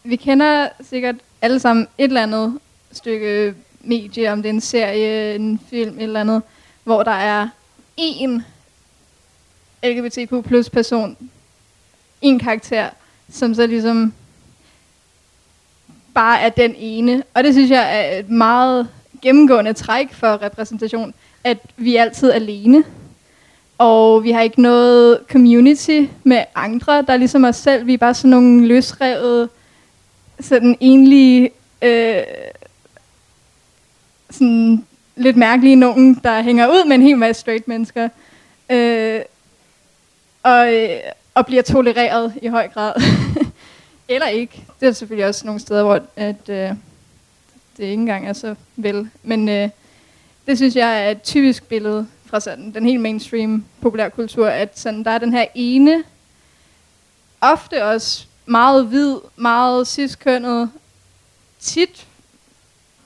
vi 0.05 0.15
kender 0.15 0.67
sikkert 0.81 1.15
alle 1.41 1.59
sammen 1.59 1.87
et 1.97 2.03
eller 2.03 2.23
andet 2.23 2.59
stykke 2.91 3.53
medie, 3.81 4.31
om 4.31 4.41
det 4.41 4.49
er 4.49 4.53
en 4.53 4.61
serie, 4.61 5.35
en 5.35 5.59
film, 5.69 5.97
et 5.97 6.03
eller 6.03 6.19
andet, 6.19 6.41
hvor 6.83 7.03
der 7.03 7.11
er 7.11 7.47
én 7.99 8.41
LGBTQ 9.83 10.47
plus 10.47 10.69
person, 10.69 11.17
en 12.21 12.39
karakter, 12.39 12.89
som 13.29 13.53
så 13.53 13.67
ligesom 13.67 14.13
bare 16.13 16.41
er 16.41 16.49
den 16.49 16.75
ene. 16.77 17.23
Og 17.33 17.43
det 17.43 17.53
synes 17.53 17.71
jeg 17.71 17.99
er 17.99 18.19
et 18.19 18.29
meget 18.29 18.87
gennemgående 19.21 19.73
træk 19.73 20.13
for 20.13 20.41
repræsentation, 20.41 21.13
at 21.43 21.57
vi 21.77 21.95
er 21.95 22.01
altid 22.01 22.31
alene. 22.31 22.83
Og 23.77 24.23
vi 24.23 24.31
har 24.31 24.41
ikke 24.41 24.61
noget 24.61 25.19
community 25.31 26.01
med 26.23 26.43
andre, 26.55 27.01
der 27.01 27.13
er 27.13 27.17
ligesom 27.17 27.43
os 27.43 27.55
selv. 27.55 27.87
Vi 27.87 27.93
er 27.93 27.97
bare 27.97 28.13
sådan 28.13 28.29
nogle 28.29 28.67
løsrevede 28.67 29.49
sådan 30.39 30.77
enlige, 30.79 31.49
øh, 31.81 32.23
sådan 34.29 34.85
lidt 35.15 35.37
mærkelige 35.37 35.75
nogen, 35.75 36.19
der 36.23 36.41
hænger 36.41 36.67
ud 36.67 36.87
med 36.87 36.95
en 36.95 37.01
hel 37.01 37.17
masse 37.17 37.39
straight 37.39 37.67
mennesker. 37.67 38.09
Øh, 38.69 39.21
og, 40.43 40.73
øh, 40.73 40.99
og 41.33 41.45
bliver 41.45 41.63
tolereret 41.63 42.33
i 42.41 42.47
høj 42.47 42.67
grad. 42.67 42.93
Eller 44.07 44.27
ikke. 44.27 44.63
Det 44.79 44.87
er 44.87 44.91
selvfølgelig 44.91 45.27
også 45.27 45.45
nogle 45.45 45.61
steder, 45.61 45.83
hvor 45.83 46.01
at, 46.15 46.49
øh, 46.49 46.69
det 47.77 47.83
ikke 47.83 47.93
engang 47.93 48.27
er 48.27 48.33
så 48.33 48.55
vel. 48.75 49.09
Men 49.23 49.49
øh, 49.49 49.69
det 50.47 50.57
synes 50.57 50.75
jeg 50.75 51.05
er 51.05 51.09
et 51.09 51.21
typisk 51.21 51.63
billede 51.63 52.07
fra 52.25 52.39
sådan 52.39 52.73
den 52.73 52.85
helt 52.85 53.01
mainstream 53.01 53.65
populærkultur, 53.81 54.47
at 54.47 54.79
sådan, 54.79 55.03
der 55.03 55.11
er 55.11 55.17
den 55.17 55.33
her 55.33 55.45
ene, 55.55 56.03
ofte 57.41 57.85
også 57.85 58.25
meget 58.45 58.85
hvid, 58.85 59.17
meget 59.35 59.87
ciskønnet, 59.87 60.71
tit 61.59 62.07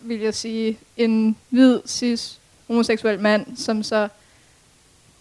vil 0.01 0.19
jeg 0.19 0.33
sige, 0.33 0.79
en 0.97 1.37
hvid, 1.49 1.79
cis, 1.87 2.39
homoseksuel 2.67 3.19
mand, 3.19 3.57
som 3.57 3.83
så 3.83 4.07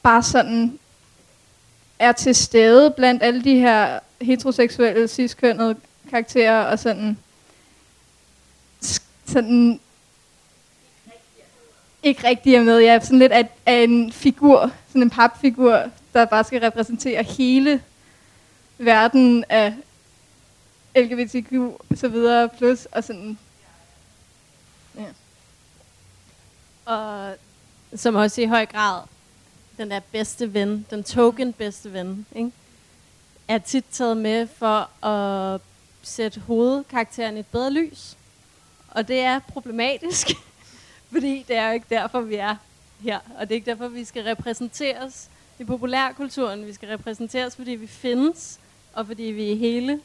bare 0.03 0.23
sådan 0.23 0.79
er 1.99 2.13
til 2.13 2.35
stede 2.35 2.91
blandt 2.91 3.23
alle 3.23 3.45
de 3.45 3.59
her 3.59 3.99
heteroseksuelle, 4.21 5.09
ciskønnede 5.09 5.77
karakterer, 6.11 6.63
og 6.65 6.79
sådan, 6.79 7.19
sådan 9.27 9.81
ikke 12.03 12.29
rigtig 12.29 12.55
er 12.55 12.63
med. 12.63 12.79
Jeg 12.79 12.95
er 12.95 13.01
sådan 13.01 13.19
lidt 13.19 13.33
af, 13.33 13.49
af 13.67 13.83
en 13.83 14.13
figur, 14.13 14.73
sådan 14.89 15.03
en 15.03 15.11
papfigur, 15.11 15.83
der 16.15 16.25
bare 16.25 16.45
skal 16.45 16.61
repræsentere 16.61 17.23
hele 17.23 17.83
verden 18.79 19.45
af 19.49 19.75
LGBTQ 21.03 21.53
og 21.53 21.97
så 21.97 22.09
videre, 22.09 22.49
plus 22.49 22.85
og 22.85 23.05
sådan. 23.05 23.39
Ja. 24.97 25.07
Og 26.85 27.37
som 27.95 28.15
også 28.15 28.41
i 28.41 28.47
høj 28.47 28.67
grad 28.67 29.03
den 29.77 29.91
der 29.91 30.01
bedste 30.13 30.55
ven, 30.55 30.87
den 30.91 31.05
token 31.05 31.53
bedste 31.53 31.93
ven, 31.93 32.27
ikke? 32.37 32.53
er 33.49 33.59
tit 33.59 33.85
taget 33.93 34.17
med 34.17 34.47
for 34.47 35.07
at 35.07 35.61
sætte 36.03 36.41
hovedkarakteren 36.41 37.37
i 37.37 37.41
et 37.41 37.47
bedre 37.47 37.73
lys. 37.73 38.17
Og 38.91 39.09
det 39.09 39.21
er 39.21 39.39
problematisk, 39.39 40.29
fordi 41.13 41.45
det 41.49 41.57
er 41.57 41.69
jo 41.69 41.75
ikke 41.75 41.87
derfor, 41.91 42.21
vi 42.21 42.35
er 42.35 42.57
her. 43.01 43.19
Og 43.39 43.41
det 43.41 43.51
er 43.51 43.55
ikke 43.55 43.71
derfor, 43.71 43.89
vi 43.89 44.05
skal 44.05 44.25
repræsenteres 44.25 45.31
i 45.59 45.65
populærkulturen. 45.65 46.67
Vi 46.67 46.73
skal 46.73 46.89
repræsenteres, 46.89 47.57
fordi 47.57 47.71
vi 47.71 47.87
findes, 47.87 48.61
og 48.93 49.07
fordi 49.07 49.23
vi 49.23 49.53
er 49.53 49.57
hele 49.57 50.01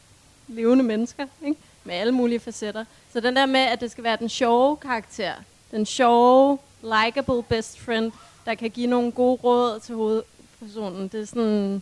levende 0.47 0.83
mennesker, 0.83 1.25
ikke? 1.45 1.59
med 1.83 1.95
alle 1.95 2.11
mulige 2.11 2.39
facetter. 2.39 2.85
Så 3.13 3.19
den 3.19 3.35
der 3.35 3.45
med, 3.45 3.59
at 3.59 3.81
det 3.81 3.91
skal 3.91 4.03
være 4.03 4.17
den 4.17 4.29
sjove 4.29 4.77
karakter, 4.77 5.33
den 5.71 5.85
sjove, 5.85 6.57
likable 6.81 7.43
best 7.43 7.79
friend, 7.79 8.11
der 8.45 8.55
kan 8.55 8.69
give 8.69 8.87
nogle 8.87 9.11
gode 9.11 9.39
råd 9.43 9.79
til 9.79 9.95
hovedpersonen, 9.95 11.07
det 11.07 11.21
er 11.21 11.25
sådan, 11.25 11.81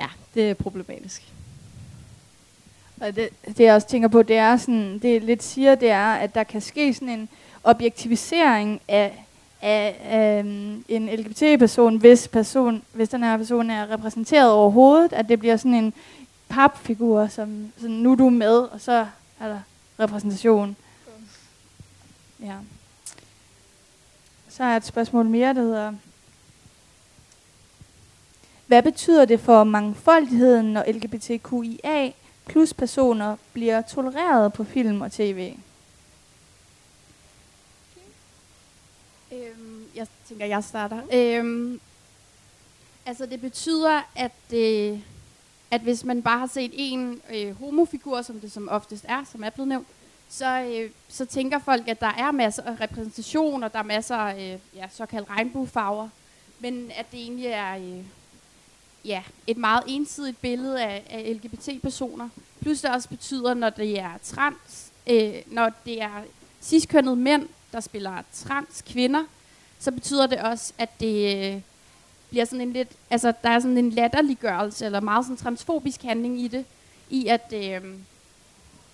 ja, 0.00 0.06
det 0.34 0.50
er 0.50 0.54
problematisk. 0.54 1.22
Og 3.00 3.16
det, 3.16 3.28
det 3.46 3.60
jeg 3.60 3.74
også 3.74 3.88
tænker 3.88 4.08
på, 4.08 4.22
det 4.22 4.36
er 4.36 4.56
sådan, 4.56 4.98
det 4.98 5.22
lidt 5.22 5.42
siger, 5.42 5.74
det 5.74 5.90
er, 5.90 6.12
at 6.12 6.34
der 6.34 6.44
kan 6.44 6.60
ske 6.60 6.94
sådan 6.94 7.08
en 7.08 7.28
objektivisering 7.64 8.80
af, 8.88 9.24
af, 9.62 9.96
af 10.04 10.40
en 10.88 11.08
LGBT-person, 11.08 11.96
hvis, 11.96 12.28
person, 12.28 12.82
hvis 12.92 13.08
den 13.08 13.22
her 13.22 13.36
person 13.36 13.70
er 13.70 13.90
repræsenteret 13.90 14.50
overhovedet, 14.50 15.12
at 15.12 15.28
det 15.28 15.38
bliver 15.38 15.56
sådan 15.56 15.74
en 15.74 15.94
papfigur, 16.54 17.26
som 17.26 17.72
sådan, 17.76 17.96
nu 17.96 18.12
er 18.12 18.16
du 18.16 18.30
med, 18.30 18.58
og 18.58 18.80
så 18.80 19.06
er 19.40 19.48
der 19.48 19.60
repræsentation. 20.00 20.76
Ja. 22.40 22.56
Så 24.48 24.64
er 24.64 24.76
et 24.76 24.84
spørgsmål 24.84 25.26
mere, 25.26 25.54
der 25.54 25.62
hedder, 25.62 25.92
hvad 28.66 28.82
betyder 28.82 29.24
det 29.24 29.40
for 29.40 29.64
mangfoldigheden, 29.64 30.72
når 30.72 30.84
LGBTQIA 30.92 32.10
plus 32.46 32.74
personer 32.74 33.36
bliver 33.52 33.82
tolereret 33.82 34.52
på 34.52 34.64
film 34.64 35.00
og 35.00 35.12
tv? 35.12 35.56
Øhm, 39.32 39.84
jeg 39.94 40.06
tænker, 40.28 40.46
jeg 40.46 40.64
starter. 40.64 41.00
Øhm, 41.12 41.80
altså, 43.06 43.26
det 43.26 43.40
betyder, 43.40 44.02
at, 44.16 44.32
det, 44.50 45.02
at 45.70 45.80
hvis 45.80 46.04
man 46.04 46.22
bare 46.22 46.38
har 46.38 46.46
set 46.46 46.70
en 46.74 47.20
øh, 47.34 47.58
homofigur, 47.60 48.22
som 48.22 48.40
det 48.40 48.52
som 48.52 48.68
oftest 48.68 49.04
er, 49.08 49.24
som 49.32 49.44
er 49.44 49.50
blevet 49.50 49.68
nævnt, 49.68 49.86
så, 50.28 50.60
øh, 50.60 50.90
så 51.08 51.24
tænker 51.24 51.58
folk, 51.58 51.88
at 51.88 52.00
der 52.00 52.12
er 52.18 52.30
masser 52.30 52.62
af 52.62 52.80
repræsentation, 52.80 53.62
og 53.62 53.72
der 53.72 53.78
er 53.78 53.82
masser 53.82 54.16
af 54.16 54.52
øh, 54.52 54.78
ja, 54.78 54.88
såkaldte 54.92 55.30
regnbuefarver, 55.30 56.08
men 56.60 56.90
at 56.96 57.06
det 57.12 57.20
egentlig 57.20 57.46
er 57.46 57.76
øh, 57.76 58.04
ja, 59.04 59.22
et 59.46 59.56
meget 59.56 59.82
ensidigt 59.86 60.40
billede 60.40 60.82
af, 60.82 61.02
af 61.10 61.36
LGBT-personer. 61.36 62.28
Plus 62.60 62.80
det 62.80 62.90
også 62.90 63.08
betyder, 63.08 63.54
når 63.54 63.70
det 63.70 63.98
er 63.98 64.10
trans, 64.22 64.92
øh, 65.06 65.34
når 65.46 65.70
det 65.84 66.02
er 66.02 66.22
ciskønnede 66.62 67.16
mænd, 67.16 67.48
der 67.72 67.80
spiller 67.80 68.22
trans 68.32 68.82
kvinder, 68.86 69.24
så 69.78 69.92
betyder 69.92 70.26
det 70.26 70.38
også, 70.38 70.72
at 70.78 71.00
det 71.00 71.54
øh, 71.54 71.60
bliver 72.34 72.44
sådan 72.44 72.60
en 72.60 72.72
lidt, 72.72 72.88
altså 73.10 73.32
der 73.42 73.50
er 73.50 73.60
sådan 73.60 73.78
en 73.78 73.90
latterliggørelse, 73.90 74.86
eller 74.86 75.00
meget 75.00 75.24
sådan 75.24 75.36
transfobisk 75.36 76.02
handling 76.02 76.40
i 76.40 76.48
det, 76.48 76.64
i 77.10 77.26
at, 77.26 77.52
øh, 77.52 77.94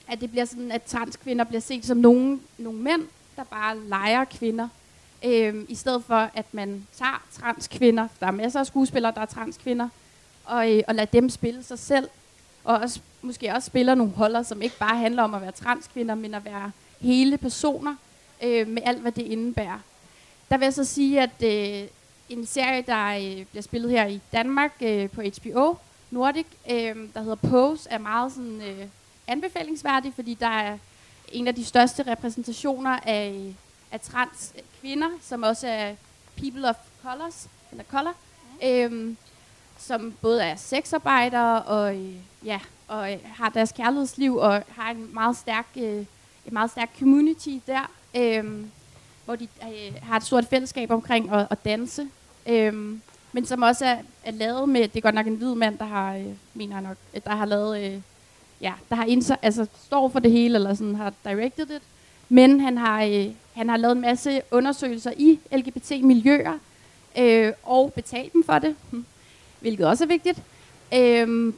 at 0.09 0.20
det 0.20 0.30
bliver 0.30 0.44
sådan, 0.44 0.73
at 0.73 0.82
transkvinder 0.82 1.44
bliver 1.44 1.61
set 1.61 1.87
som 1.87 1.97
nogle, 1.97 2.40
nogle 2.59 2.78
mænd, 2.78 3.02
der 3.37 3.44
bare 3.44 3.78
leger 3.78 4.25
kvinder, 4.25 4.68
øh, 5.25 5.64
i 5.68 5.75
stedet 5.75 6.04
for 6.04 6.30
at 6.35 6.54
man 6.54 6.87
tager 6.97 7.23
transkvinder, 7.32 8.09
der 8.20 8.26
er 8.26 8.30
masser 8.30 8.61
af 8.61 8.66
skuespillere, 8.66 9.12
der 9.14 9.20
er 9.20 9.26
transkvinder, 9.26 9.88
og, 10.44 10.76
øh, 10.76 10.82
og 10.88 10.94
lader 10.94 11.11
dem 11.11 11.30
spille 11.30 11.62
sig 11.62 11.78
selv, 11.78 12.09
og 12.64 12.78
også, 12.78 13.00
måske 13.23 13.54
også 13.54 13.66
spiller 13.66 13.94
nogle 13.94 14.12
holder, 14.12 14.42
som 14.42 14.62
ikke 14.62 14.78
bare 14.78 14.99
handler 14.99 15.23
om 15.23 15.35
at 15.35 15.42
være 15.42 15.52
transkvinder, 15.52 16.14
men 16.14 16.35
at 16.35 16.44
være 16.44 16.70
hele 17.00 17.38
personer, 17.38 17.94
øh, 18.42 18.68
med 18.68 18.82
alt, 18.85 19.00
hvad 19.00 19.12
det 19.12 19.23
indebærer. 19.23 19.78
Der 20.50 20.56
vil 20.56 20.66
jeg 20.66 20.75
så 20.75 20.85
sige, 20.85 21.20
at 21.20 21.42
øh, 21.42 21.88
en 22.31 22.47
serie, 22.47 22.83
der 22.83 23.07
øh, 23.07 23.47
bliver 23.47 23.63
spillet 23.63 23.91
her 23.91 24.07
i 24.07 24.21
Danmark 24.33 24.73
øh, 24.81 25.11
på 25.11 25.23
HBO 25.23 25.77
Nordic, 26.11 26.47
øh, 26.71 26.97
der 27.15 27.21
hedder 27.21 27.35
Pose, 27.35 27.91
er 27.91 27.99
meget 27.99 28.33
sådan, 28.33 28.63
øh, 28.63 28.87
anbefalingsværdig, 29.27 30.13
fordi 30.15 30.35
der 30.35 30.47
er 30.47 30.79
en 31.33 31.49
af 31.49 31.55
de 31.55 31.65
største 31.65 32.03
repræsentationer 32.03 32.99
af, 33.03 33.55
af 33.93 34.01
trans 34.01 34.53
kvinder, 34.81 35.09
som 35.23 35.43
også 35.43 35.67
er 35.67 35.95
people 36.37 36.69
of 36.69 36.77
colors, 37.03 37.49
eller 37.71 37.85
color, 37.85 38.15
mm. 38.63 38.69
øh, 38.69 39.17
som 39.79 40.15
både 40.23 40.43
er 40.43 40.57
sexarbejdere 40.57 41.63
og, 41.63 41.97
øh, 41.97 42.15
ja, 42.45 42.61
og 42.89 43.13
øh, 43.13 43.19
har 43.25 43.49
deres 43.49 43.73
kærlighedsliv 43.73 44.37
og 44.37 44.63
har 44.69 44.91
en 44.91 45.15
meget 45.15 45.37
stærk, 45.37 45.67
øh, 45.77 46.05
et 46.47 46.53
meget 46.53 46.71
stærk 46.71 46.91
community 46.99 47.59
der, 47.67 47.91
øh, 48.17 48.65
hvor 49.25 49.37
de 49.37 49.49
øh, 49.63 50.03
har 50.03 50.17
et 50.17 50.23
stort 50.23 50.47
fællesskab 50.47 50.91
omkring 50.91 51.33
at, 51.33 51.47
at 51.51 51.65
danse. 51.65 52.09
Øhm, 52.47 53.00
men 53.32 53.47
som 53.47 53.62
også 53.62 53.85
er, 53.85 53.97
er 54.25 54.30
lavet 54.30 54.68
med, 54.68 54.80
det 54.80 54.97
er 54.97 55.00
godt 55.00 55.14
nok 55.14 55.26
en 55.26 55.35
hvid 55.35 55.54
mand, 55.54 55.78
der 55.78 55.85
har, 55.85 56.16
øh, 56.16 56.26
mener 56.54 56.76
jeg 56.76 56.82
nok, 56.82 56.97
øh, 57.14 57.20
der 57.25 57.30
har 57.30 57.44
lavet, 57.44 57.85
øh, 57.85 58.00
ja, 58.61 58.73
der 58.88 58.97
har 58.97 59.04
indsat, 59.04 59.38
altså 59.42 59.66
står 59.85 60.09
for 60.09 60.18
det 60.18 60.30
hele, 60.32 60.54
eller 60.54 60.75
sådan 60.75 60.94
har 60.94 61.12
directed 61.25 61.66
det. 61.66 61.82
Men 62.28 62.61
han 62.61 62.78
har, 62.78 63.04
øh, 63.04 63.26
han 63.54 63.68
har 63.68 63.76
lavet 63.76 63.94
en 63.94 64.00
masse 64.00 64.42
undersøgelser 64.50 65.12
i 65.16 65.38
LGBT-miljøer, 65.52 66.59
øh, 67.18 67.52
og 67.62 67.92
betalt 67.92 68.32
dem 68.32 68.44
for 68.44 68.59
det, 68.59 68.75
hm, 68.90 69.04
hvilket 69.61 69.87
også 69.87 70.04
er 70.04 70.09
vigtigt. 70.09 70.42
Øhm, 70.94 71.54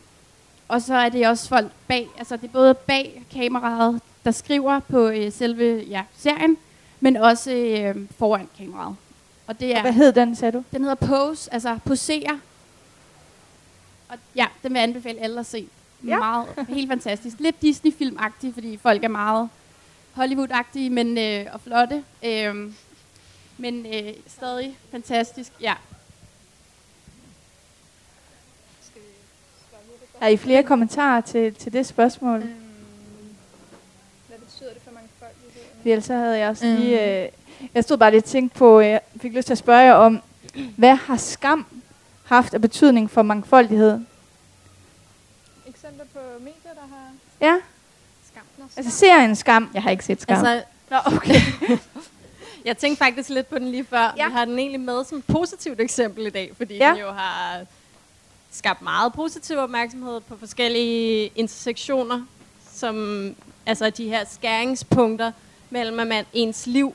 og 0.68 0.82
så 0.82 0.94
er 0.94 1.08
det 1.08 1.28
også 1.28 1.48
folk 1.48 1.72
bag, 1.88 2.08
altså 2.18 2.36
det 2.36 2.44
er 2.44 2.52
både 2.52 2.74
bag 2.74 3.22
kameraet, 3.32 4.00
der 4.24 4.30
skriver 4.30 4.80
på 4.80 5.08
øh, 5.08 5.32
selve 5.32 5.84
ja, 5.88 6.02
serien, 6.16 6.56
men 7.00 7.16
også 7.16 7.52
øh, 7.52 7.96
foran 8.18 8.48
kameraet. 8.58 8.96
Og 9.52 9.60
det 9.60 9.76
er, 9.76 9.80
Hvad 9.82 9.92
hed 9.92 10.12
den, 10.12 10.36
sagde 10.36 10.52
du? 10.58 10.64
den 10.72 10.80
hedder 10.84 11.06
Pose, 11.06 11.52
altså 11.54 11.78
posere. 11.84 12.40
Og 14.08 14.18
ja, 14.36 14.46
den 14.62 14.72
vil 14.72 14.78
jeg 14.78 14.82
anbefale 14.88 15.20
alle 15.20 15.40
at 15.40 15.46
se. 15.46 15.68
Ja. 16.06 16.18
Meget, 16.18 16.46
helt 16.68 16.88
fantastisk. 16.90 17.36
Lidt 17.40 17.62
Disney-film-agtig, 17.62 18.54
fordi 18.54 18.76
folk 18.76 19.04
er 19.04 19.08
meget 19.08 19.48
Hollywood-agtige 20.12 20.90
men, 20.90 21.18
øh, 21.18 21.46
og 21.52 21.60
flotte. 21.60 22.04
Øh, 22.24 22.72
men 23.58 23.86
øh, 23.94 24.14
stadig 24.26 24.76
fantastisk. 24.90 25.52
Ja. 25.60 25.74
Har 30.20 30.28
I 30.28 30.36
flere 30.36 30.62
kommentarer 30.62 31.20
til, 31.20 31.54
til 31.54 31.72
det 31.72 31.86
spørgsmål? 31.86 32.40
Øhm, 32.40 32.54
Hvad 34.28 34.38
betyder 34.38 34.72
det 34.72 34.82
for 34.82 34.90
mangfoldighed? 34.90 35.62
Fordi 35.76 35.90
ellers 35.90 36.04
så 36.04 36.14
havde 36.14 36.38
jeg 36.38 36.48
også 36.48 36.66
Mm. 36.66 36.76
lige... 36.76 37.22
Øh, 37.24 37.28
jeg 37.74 37.84
stod 37.84 37.96
bare 37.96 38.10
lige 38.10 38.20
og 38.20 38.24
tænkte 38.24 38.58
på, 38.58 38.80
øh, 38.80 38.86
jeg 38.86 39.00
fik 39.20 39.32
lyst 39.32 39.46
til 39.46 39.54
at 39.54 39.58
spørge 39.58 39.80
jer 39.80 39.94
om, 39.94 40.20
hvad 40.76 40.94
har 40.94 41.16
skam 41.16 41.66
haft 42.24 42.54
af 42.54 42.60
betydning 42.60 43.10
for 43.10 43.22
mangfoldighed? 43.22 44.00
Eksempler 45.66 46.04
på 46.12 46.18
medier, 46.40 46.74
der 46.74 46.80
har 46.80 47.10
Ja, 47.40 47.56
skam. 48.32 48.42
Nå, 48.58 48.64
altså 48.76 48.90
serien 48.98 49.36
Skam. 49.36 49.70
Jeg 49.74 49.82
har 49.82 49.90
ikke 49.90 50.04
set 50.04 50.22
skam. 50.22 50.38
Altså, 50.46 50.64
Nå, 50.90 50.96
okay. 51.16 51.40
jeg 52.64 52.78
tænkte 52.78 53.04
faktisk 53.04 53.28
lidt 53.28 53.48
på 53.48 53.58
den 53.58 53.68
lige 53.68 53.84
før. 53.84 54.14
Ja. 54.16 54.26
Vi 54.26 54.32
har 54.32 54.44
den 54.44 54.58
egentlig 54.58 54.80
med 54.80 55.04
som 55.04 55.18
et 55.18 55.24
positivt 55.26 55.80
eksempel 55.80 56.26
i 56.26 56.30
dag, 56.30 56.52
fordi 56.56 56.74
Ja. 56.76 56.84
ja. 56.86 56.90
den 56.90 57.00
jo 57.00 57.10
har 57.10 57.60
skabt 58.52 58.82
meget 58.82 59.12
positiv 59.12 59.58
opmærksomhed 59.58 60.20
på 60.20 60.36
forskellige 60.36 61.30
intersektioner, 61.34 62.22
som 62.74 63.26
altså 63.66 63.90
de 63.90 64.08
her 64.08 64.24
skæringspunkter 64.30 65.32
mellem, 65.70 66.00
at 66.00 66.06
man, 66.06 66.24
ens 66.32 66.66
liv, 66.66 66.94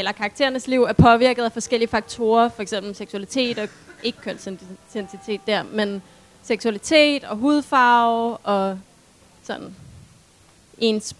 eller 0.00 0.12
karakterernes 0.12 0.66
liv, 0.66 0.82
er 0.82 0.92
påvirket 0.92 1.42
af 1.42 1.52
forskellige 1.52 1.88
faktorer, 1.88 2.48
for 2.48 2.62
eksempel 2.62 2.94
seksualitet 2.94 3.58
og 3.58 3.68
ikke 4.02 4.18
kønsidentitet 4.20 5.40
der, 5.46 5.62
men 5.62 6.02
seksualitet 6.42 7.24
og 7.24 7.36
hudfarve 7.36 8.36
og 8.36 8.78
sådan 9.42 9.74
ens 10.78 11.16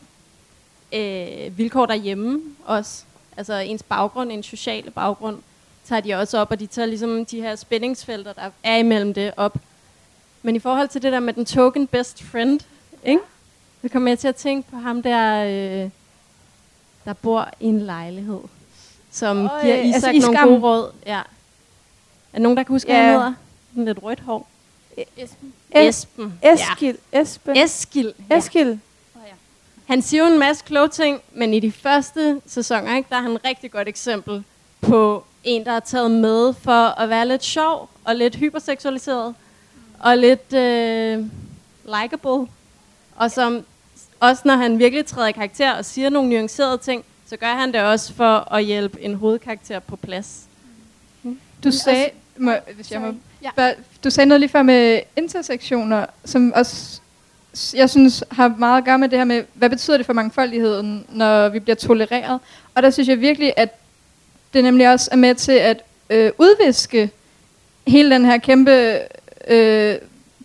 øh, 0.92 1.58
vilkår 1.58 1.87
derhjemme 1.87 2.40
også. 2.64 3.04
Altså 3.37 3.54
ens 3.54 3.82
baggrund, 3.82 4.32
en 4.32 4.42
sociale 4.42 4.90
baggrund, 4.90 5.38
tager 5.84 6.00
de 6.00 6.14
også 6.14 6.38
op, 6.38 6.50
og 6.50 6.60
de 6.60 6.66
tager 6.66 6.87
ligesom 6.87 7.26
de 7.26 7.40
her 7.40 7.56
spændingsfelter, 7.56 8.32
der 8.32 8.50
er 8.62 8.76
imellem 8.76 9.14
det 9.14 9.32
op. 9.37 9.56
Men 10.42 10.56
i 10.56 10.58
forhold 10.58 10.88
til 10.88 11.02
det 11.02 11.12
der 11.12 11.20
med 11.20 11.32
den 11.32 11.44
token 11.44 11.87
best 11.87 12.22
friend, 12.22 12.60
ikke? 13.04 13.20
så 13.82 13.88
kommer 13.88 14.10
jeg 14.10 14.18
til 14.18 14.28
at 14.28 14.37
tænke 14.37 14.70
på 14.70 14.76
ham 14.76 15.02
der, 15.02 15.44
øh, 15.44 15.90
der 17.04 17.12
bor 17.12 17.49
i 17.60 17.66
en 17.66 17.80
lejlighed, 17.80 18.40
som 19.11 19.47
Øj, 19.47 19.62
giver 19.62 19.75
altså 19.76 19.97
Isak 19.99 20.14
i 20.14 20.19
nogle 20.19 20.37
Skam. 20.37 20.49
gode 20.49 20.61
råd. 20.61 20.93
Ja. 21.07 21.19
Er 21.19 21.23
der 22.33 22.38
nogen, 22.38 22.57
der 22.57 22.62
kan 22.62 22.73
huske, 22.75 22.87
hvad 22.88 22.97
Ja. 22.97 23.02
han 23.02 23.12
hedder? 23.12 23.33
Sådan 23.71 23.85
lidt 23.85 23.99
rødt 24.02 24.21
hår. 24.21 24.49
Esben. 25.17 25.55
Es- 25.75 25.79
Esben. 25.79 26.38
Eskil. 26.43 26.97
Esben. 27.12 27.57
Ja. 27.57 27.64
Eskil. 27.64 28.14
Ja. 28.31 28.37
Eskil. 28.38 28.69
Ja. 29.17 29.21
Han 29.87 30.02
siger 30.02 30.26
jo 30.26 30.33
en 30.33 30.38
masse 30.38 30.64
kloge 30.67 30.88
ting, 30.88 31.21
men 31.33 31.55
i 31.55 31.61
de 31.61 31.73
første 31.73 32.40
sæsoner, 32.47 32.97
ikke, 32.97 33.09
der 33.11 33.17
er 33.17 33.21
han 33.23 33.31
et 33.33 33.45
rigtig 33.45 33.71
godt 33.71 33.88
eksempel 33.88 34.45
på 34.81 35.25
en, 35.45 35.64
der 35.64 35.73
er 35.73 35.81
taget 35.81 36.11
med 36.11 36.55
for 36.55 37.00
at 37.00 37.09
være 37.09 37.29
lidt 37.29 37.45
sjov 37.45 37.88
og 38.05 38.17
lidt 38.17 38.35
hyperseksualiseret 38.37 39.35
og 40.00 40.19
lidt 40.19 40.52
øh, 40.52 41.25
likable. 41.85 42.47
Og 43.17 43.31
som 43.31 43.64
også 44.21 44.43
når 44.45 44.57
han 44.57 44.79
virkelig 44.79 45.07
træder 45.07 45.29
i 45.29 45.33
karakter 45.33 45.73
og 45.73 45.85
siger 45.85 46.11
nogle 46.11 46.29
nuancerede 46.29 46.79
ting, 46.79 47.05
så 47.30 47.37
gør 47.37 47.54
han 47.54 47.72
det 47.72 47.80
også 47.80 48.12
for 48.14 48.54
at 48.54 48.64
hjælpe 48.64 49.00
en 49.00 49.14
hovedkarakter 49.14 49.78
på 49.78 49.96
plads. 49.96 50.42
Du 51.64 51.70
sagde, 51.70 52.10
må, 52.37 52.52
hvis 52.75 52.90
jeg 52.92 53.00
må. 53.00 53.14
Ja. 53.58 53.72
Du 54.04 54.10
sagde 54.10 54.28
noget 54.28 54.40
lige 54.40 54.50
før 54.50 54.62
med 54.62 55.00
intersektioner, 55.16 56.06
som 56.25 56.52
også, 56.55 57.00
jeg 57.74 57.90
synes, 57.90 58.24
har 58.31 58.55
meget 58.59 58.78
at 58.78 58.85
gøre 58.85 58.98
med 58.98 59.09
det 59.09 59.18
her 59.18 59.24
med, 59.24 59.44
hvad 59.55 59.70
betyder 59.70 59.96
det 59.96 60.07
for 60.07 60.12
mangfoldigheden, 60.12 61.07
når 61.09 61.48
vi 61.48 61.59
bliver 61.59 61.76
tolereret? 61.76 62.40
Og 62.74 62.83
der 62.83 62.90
synes 62.90 63.09
jeg 63.09 63.20
virkelig, 63.20 63.52
at 63.57 63.68
det 64.55 64.64
nemlig 64.64 64.92
også 64.92 65.09
er 65.12 65.16
med 65.16 65.35
til 65.35 65.52
at 65.52 65.83
øh, 66.11 66.33
udviske 66.38 67.11
hele 67.87 68.11
den 68.11 68.24
her 68.24 68.38
kæmpe 68.38 68.98
øh, 69.48 69.96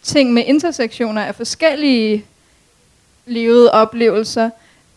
ting 0.03 0.33
med 0.33 0.43
intersektioner 0.45 1.21
af 1.21 1.35
forskellige 1.35 2.25
levede 3.25 3.71
oplevelser. 3.71 4.49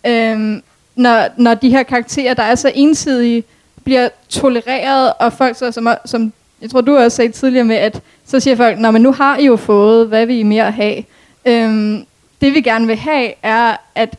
Øhm, 0.06 0.62
når, 0.98 1.28
når 1.37 1.54
de 1.54 1.70
her 1.70 1.82
karakterer, 1.82 2.34
der 2.34 2.42
er 2.42 2.54
så 2.54 2.72
ensidige, 2.74 3.44
bliver 3.84 4.08
tolereret, 4.28 5.12
og 5.18 5.32
folk 5.32 5.56
så, 5.56 5.72
som, 5.72 5.88
som 6.04 6.32
jeg 6.61 6.70
tror, 6.70 6.80
du 6.80 6.96
også 6.96 7.16
sagde 7.16 7.32
tidligere 7.32 7.64
med, 7.64 7.76
at 7.76 8.00
så 8.26 8.40
siger 8.40 8.56
folk, 8.56 8.78
Nå, 8.78 8.90
men 8.90 9.02
nu 9.02 9.12
har 9.12 9.37
I 9.37 9.46
jo 9.46 9.56
fået, 9.56 10.08
hvad 10.08 10.26
vil 10.26 10.38
I 10.38 10.42
mere 10.42 10.70
have? 10.70 11.04
Øhm, 11.44 12.06
det 12.40 12.54
vi 12.54 12.61
gerne 12.61 12.87
vil 12.87 12.96
have, 12.96 13.32
er, 13.42 13.76
at, 13.94 14.16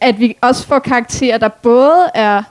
at 0.00 0.20
vi 0.20 0.36
også 0.40 0.66
får 0.66 0.78
karakterer, 0.78 1.38
der 1.38 1.48
både 1.48 2.10
er 2.14 2.42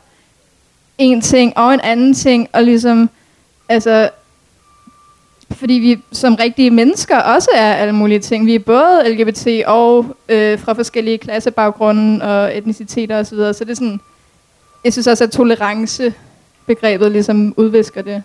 en 0.97 1.21
ting 1.21 1.57
og 1.57 1.73
en 1.73 1.79
anden 1.79 2.13
ting, 2.13 2.49
og 2.53 2.63
ligesom, 2.63 3.09
altså, 3.69 4.09
fordi 5.53 5.73
vi 5.73 6.01
som 6.11 6.35
rigtige 6.35 6.71
mennesker 6.71 7.17
også 7.17 7.49
er 7.55 7.73
alle 7.73 7.93
mulige 7.93 8.19
ting. 8.19 8.45
Vi 8.45 8.55
er 8.55 8.59
både 8.59 9.09
LGBT 9.13 9.47
og 9.65 10.15
øh, 10.29 10.59
fra 10.59 10.73
forskellige 10.73 11.17
klassebaggrunde 11.17 12.21
og 12.21 12.57
etniciteter 12.57 13.19
osv., 13.19 13.37
så, 13.37 13.53
så 13.53 13.63
det 13.63 13.71
er 13.71 13.75
sådan, 13.75 13.99
jeg 14.83 14.93
synes 14.93 15.07
også, 15.07 15.23
at 15.23 15.31
tolerancebegrebet 15.31 17.11
ligesom 17.11 17.53
udvisker 17.57 18.01
det. 18.01 18.23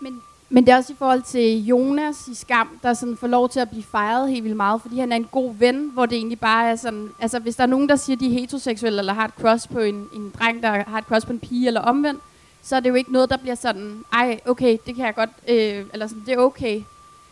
Men, 0.00 0.20
men 0.50 0.66
det 0.66 0.72
er 0.72 0.76
også 0.76 0.92
i 0.92 0.96
forhold 0.98 1.22
til 1.22 1.66
Jonas 1.66 2.16
i 2.28 2.34
Skam, 2.34 2.68
der 2.82 2.94
sådan 2.94 3.16
får 3.16 3.26
lov 3.26 3.48
til 3.48 3.60
at 3.60 3.70
blive 3.70 3.84
fejret 3.92 4.30
helt 4.30 4.44
vildt 4.44 4.56
meget, 4.56 4.82
fordi 4.82 4.98
han 4.98 5.12
er 5.12 5.16
en 5.16 5.28
god 5.32 5.54
ven, 5.54 5.90
hvor 5.94 6.06
det 6.06 6.16
egentlig 6.16 6.40
bare 6.40 6.70
er 6.70 6.76
sådan, 6.76 7.08
altså 7.20 7.38
hvis 7.38 7.56
der 7.56 7.62
er 7.62 7.66
nogen, 7.66 7.88
der 7.88 7.96
siger, 7.96 8.16
de 8.16 8.26
er 8.26 8.40
heteroseksuelle, 8.40 8.98
eller 8.98 9.12
har 9.12 9.24
et 9.24 9.34
cross 9.40 9.66
på 9.66 9.78
en, 9.78 10.06
en 10.14 10.32
dreng, 10.38 10.62
der 10.62 10.68
har 10.86 10.98
et 10.98 11.04
cross 11.04 11.26
på 11.26 11.32
en 11.32 11.38
pige, 11.38 11.66
eller 11.66 11.80
omvendt, 11.80 12.20
så 12.62 12.76
er 12.76 12.80
det 12.80 12.88
jo 12.90 12.94
ikke 12.94 13.12
noget, 13.12 13.30
der 13.30 13.36
bliver 13.36 13.54
sådan, 13.54 14.04
ej, 14.12 14.40
okay, 14.46 14.76
det 14.86 14.96
kan 14.96 15.06
jeg 15.06 15.14
godt, 15.14 15.30
øh, 15.48 15.84
eller 15.92 16.06
sådan, 16.06 16.22
det 16.26 16.34
er 16.34 16.38
okay. 16.38 16.82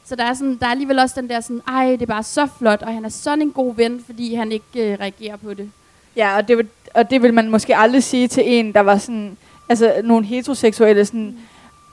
Så 0.04 0.16
der 0.16 0.24
er, 0.24 0.34
sådan, 0.34 0.56
der 0.60 0.66
er 0.66 0.70
alligevel 0.70 0.98
også 0.98 1.20
den 1.20 1.28
der 1.28 1.40
sådan, 1.40 1.62
ej, 1.68 1.90
det 1.90 2.02
er 2.02 2.06
bare 2.06 2.22
så 2.22 2.48
flot, 2.58 2.82
og 2.82 2.94
han 2.94 3.04
er 3.04 3.08
sådan 3.08 3.42
en 3.42 3.52
god 3.52 3.74
ven, 3.74 4.04
fordi 4.06 4.34
han 4.34 4.52
ikke 4.52 4.92
øh, 4.92 4.98
reagerer 5.00 5.36
på 5.36 5.54
det. 5.54 5.70
Ja, 6.16 6.36
og 6.36 6.48
det, 6.48 6.56
vil, 6.58 6.68
og 6.94 7.10
det 7.10 7.22
vil 7.22 7.34
man 7.34 7.50
måske 7.50 7.76
aldrig 7.76 8.02
sige 8.02 8.28
til 8.28 8.42
en, 8.46 8.72
der 8.72 8.80
var 8.80 8.98
sådan, 8.98 9.36
altså 9.68 10.00
nogle 10.04 10.26
heteroseksuelle, 10.26 11.04
sådan, 11.04 11.20
mm. 11.20 11.38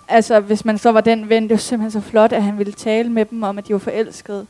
altså 0.08 0.40
hvis 0.40 0.66
man 0.66 0.78
så 0.78 0.92
var 0.92 1.02
den 1.02 1.30
ven, 1.30 1.44
det 1.44 1.52
var 1.52 1.58
simpelthen 1.58 2.02
så 2.02 2.10
flot, 2.10 2.32
at 2.32 2.44
han 2.44 2.58
ville 2.58 2.74
tale 2.74 3.10
med 3.10 3.26
dem 3.26 3.44
om, 3.44 3.58
at 3.58 3.68
de 3.68 3.74
var 3.74 3.80
forelskede. 3.80 4.48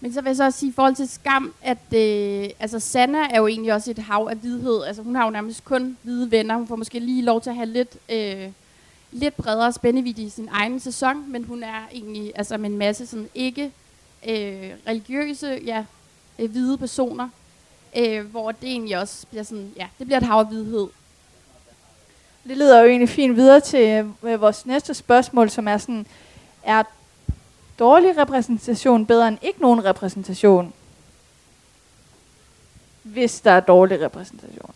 Men 0.00 0.12
så 0.12 0.20
vil 0.20 0.28
jeg 0.28 0.36
så 0.36 0.44
også 0.44 0.58
sige 0.58 0.70
i 0.70 0.72
forhold 0.72 0.94
til 0.94 1.08
skam, 1.08 1.54
at 1.62 1.78
øh, 1.94 2.50
altså 2.60 2.80
Sanna 2.80 3.18
er 3.30 3.38
jo 3.38 3.46
egentlig 3.46 3.72
også 3.72 3.90
et 3.90 3.98
hav 3.98 4.28
af 4.30 4.36
hvidhed. 4.36 4.84
Altså 4.84 5.02
hun 5.02 5.14
har 5.14 5.24
jo 5.24 5.30
nærmest 5.30 5.64
kun 5.64 5.96
hvide 6.02 6.30
venner. 6.30 6.56
Hun 6.56 6.66
får 6.66 6.76
måske 6.76 6.98
lige 6.98 7.22
lov 7.22 7.40
til 7.40 7.50
at 7.50 7.56
have 7.56 7.68
lidt, 7.68 7.96
øh, 8.08 8.48
lidt 9.12 9.36
bredere 9.36 9.72
spændevidde 9.72 10.22
i 10.22 10.28
sin 10.28 10.48
egen 10.52 10.80
sæson, 10.80 11.32
men 11.32 11.44
hun 11.44 11.62
er 11.62 11.88
egentlig 11.92 12.32
altså 12.34 12.56
med 12.56 12.70
en 12.70 12.78
masse 12.78 13.06
sådan 13.06 13.28
ikke 13.34 13.64
øh, 14.28 14.70
religiøse, 14.88 15.60
ja, 15.64 15.84
øh, 16.38 16.50
hvide 16.50 16.78
personer, 16.78 17.28
øh, 17.96 18.26
hvor 18.26 18.52
det 18.52 18.68
egentlig 18.68 18.98
også 18.98 19.26
bliver 19.26 19.42
sådan, 19.42 19.72
ja, 19.76 19.86
det 19.98 20.06
bliver 20.06 20.18
et 20.18 20.26
hav 20.26 20.38
af 20.38 20.46
hvidhed. 20.46 20.86
Det 22.48 22.56
leder 22.56 22.80
jo 22.80 22.86
egentlig 22.86 23.08
fint 23.08 23.36
videre 23.36 23.60
til 23.60 24.12
øh, 24.22 24.40
vores 24.40 24.66
næste 24.66 24.94
spørgsmål, 24.94 25.50
som 25.50 25.68
er 25.68 25.78
sådan, 25.78 26.06
er 26.62 26.82
dårlig 27.78 28.18
repræsentation 28.18 29.06
bedre 29.06 29.28
end 29.28 29.38
ikke 29.42 29.60
nogen 29.60 29.84
repræsentation? 29.84 30.72
Hvis 33.02 33.40
der 33.40 33.50
er 33.50 33.60
dårlig 33.60 34.00
repræsentation. 34.00 34.70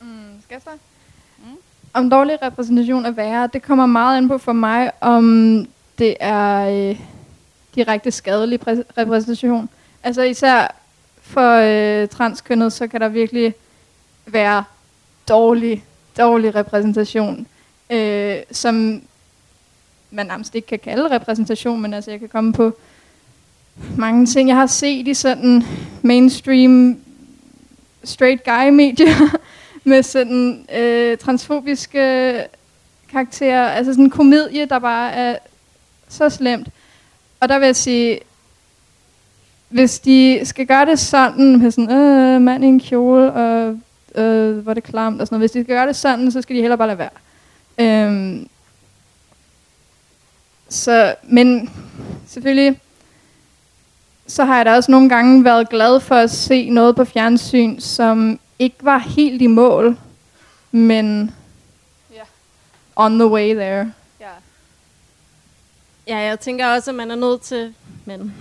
Mm, 0.00 0.42
skal 0.44 0.60
jeg? 0.66 0.74
Mm. 1.38 1.56
Om 1.94 2.10
dårlig 2.10 2.42
repræsentation 2.42 3.06
er 3.06 3.10
værre, 3.10 3.48
det 3.52 3.62
kommer 3.62 3.86
meget 3.86 4.16
an 4.16 4.28
på 4.28 4.38
for 4.38 4.52
mig, 4.52 4.90
om 5.00 5.66
det 5.98 6.16
er 6.20 6.68
øh, 6.90 7.00
direkte 7.74 8.10
skadelig 8.10 8.60
præ- 8.60 8.92
repræsentation. 8.98 9.68
Altså 10.02 10.22
især 10.22 10.74
for 11.20 11.54
øh, 12.02 12.08
transkønnet, 12.08 12.72
så 12.72 12.86
kan 12.86 13.00
der 13.00 13.08
virkelig 13.08 13.54
være 14.26 14.64
dårlig, 15.28 15.84
dårlig 16.18 16.54
repræsentation, 16.54 17.46
øh, 17.90 18.36
som 18.50 19.02
man 20.12 20.26
nærmest 20.26 20.54
ikke 20.54 20.68
kan 20.68 20.78
kalde 20.78 21.10
repræsentation, 21.10 21.82
men 21.82 21.94
altså 21.94 22.10
jeg 22.10 22.20
kan 22.20 22.28
komme 22.28 22.52
på 22.52 22.72
mange 23.96 24.26
ting, 24.26 24.48
jeg 24.48 24.56
har 24.56 24.66
set 24.66 25.08
i 25.08 25.14
sådan 25.14 25.64
mainstream 26.02 26.98
straight 28.04 28.44
guy 28.44 28.68
medier 28.70 29.38
med 29.84 30.02
sådan 30.02 30.66
øh, 30.76 31.18
transfobiske 31.18 32.44
karakterer, 33.10 33.68
altså 33.68 33.92
sådan 33.92 34.04
en 34.04 34.10
komedie, 34.10 34.66
der 34.66 34.78
bare 34.78 35.12
er 35.12 35.36
så 36.08 36.30
slemt. 36.30 36.68
Og 37.40 37.48
der 37.48 37.58
vil 37.58 37.66
jeg 37.66 37.76
sige, 37.76 38.20
hvis 39.68 40.00
de 40.00 40.40
skal 40.44 40.66
gøre 40.66 40.86
det 40.86 40.98
sådan, 40.98 41.58
med 41.58 41.70
sådan, 41.70 41.92
øh, 41.92 42.40
mand 42.40 42.64
i 42.64 42.66
en 42.66 42.80
kjole 42.80 43.32
og 43.32 43.78
øh, 44.14 44.58
hvor 44.58 44.74
det 44.74 44.82
klamt 44.82 45.20
og 45.20 45.26
sådan 45.26 45.36
noget. 45.36 45.42
Hvis 45.42 45.50
de 45.50 45.64
skal 45.64 45.76
gøre 45.76 45.86
det 45.86 45.96
sådan, 45.96 46.30
så 46.30 46.42
skal 46.42 46.56
de 46.56 46.60
heller 46.60 46.76
bare 46.76 46.88
lade 46.88 46.98
være. 46.98 47.10
Øhm, 47.78 48.48
så, 50.72 51.14
men 51.22 51.70
selvfølgelig, 52.26 52.80
så 54.26 54.44
har 54.44 54.56
jeg 54.56 54.66
da 54.66 54.74
også 54.74 54.90
nogle 54.90 55.08
gange 55.08 55.44
været 55.44 55.68
glad 55.68 56.00
for 56.00 56.14
at 56.14 56.30
se 56.30 56.70
noget 56.70 56.96
på 56.96 57.04
fjernsyn, 57.04 57.80
som 57.80 58.40
ikke 58.58 58.76
var 58.80 58.98
helt 58.98 59.42
i 59.42 59.46
mål, 59.46 59.98
men 60.70 61.34
Ja. 62.14 62.20
on 62.96 63.18
the 63.18 63.26
way 63.28 63.54
there. 63.54 63.92
Ja. 64.20 64.28
Ja, 66.06 66.18
jeg 66.18 66.40
tænker 66.40 66.66
også, 66.66 66.90
at 66.90 66.94
man 66.94 67.10
er 67.10 67.16
nødt 67.16 67.40
til, 67.40 67.74
men 68.04 68.34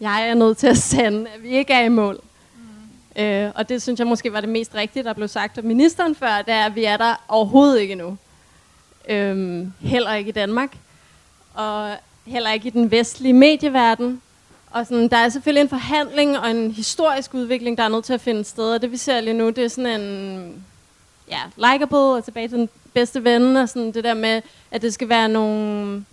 jeg 0.00 0.28
er 0.28 0.34
nødt 0.34 0.58
til 0.58 0.66
at 0.66 0.78
sande, 0.78 1.26
at 1.34 1.42
vi 1.42 1.48
ikke 1.48 1.72
er 1.72 1.84
i 1.84 1.88
mål. 1.88 2.20
Mm. 3.16 3.22
Øh, 3.22 3.52
og 3.54 3.68
det 3.68 3.82
synes 3.82 3.98
jeg 3.98 4.06
måske 4.06 4.32
var 4.32 4.40
det 4.40 4.48
mest 4.48 4.74
rigtige, 4.74 5.02
der 5.02 5.12
blev 5.12 5.28
sagt 5.28 5.58
af 5.58 5.64
ministeren 5.64 6.14
før, 6.14 6.42
det 6.46 6.54
er, 6.54 6.64
at 6.66 6.74
vi 6.74 6.84
er 6.84 6.96
der 6.96 7.24
overhovedet 7.28 7.80
ikke 7.80 7.92
endnu. 7.92 8.16
Øhm, 9.08 9.72
heller 9.80 10.14
ikke 10.14 10.28
i 10.28 10.32
Danmark. 10.32 10.76
Og 11.54 11.96
heller 12.26 12.52
ikke 12.52 12.66
i 12.66 12.70
den 12.70 12.90
vestlige 12.90 13.32
medieverden. 13.32 14.22
Og 14.70 14.86
sådan, 14.86 15.08
der 15.08 15.16
er 15.16 15.28
selvfølgelig 15.28 15.60
en 15.62 15.68
forhandling 15.68 16.38
og 16.38 16.50
en 16.50 16.70
historisk 16.70 17.34
udvikling, 17.34 17.78
der 17.78 17.84
er 17.84 17.88
nødt 17.88 18.04
til 18.04 18.12
at 18.12 18.20
finde 18.20 18.44
sted. 18.44 18.72
Og 18.72 18.82
det 18.82 18.92
vi 18.92 18.96
ser 18.96 19.20
lige 19.20 19.34
nu, 19.34 19.50
det 19.50 19.64
er 19.64 19.68
sådan 19.68 20.00
en 20.00 20.64
ja, 21.30 21.40
likable 21.56 21.98
og 21.98 22.24
tilbage 22.24 22.48
til 22.48 22.58
den 22.58 22.68
bedste 22.94 23.24
ven. 23.24 23.56
Og 23.56 23.68
sådan 23.68 23.92
det 23.92 24.04
der 24.04 24.14
med, 24.14 24.42
at 24.70 24.82
det 24.82 24.94
skal 24.94 25.08
være 25.08 25.28
nogle, 25.28 26.04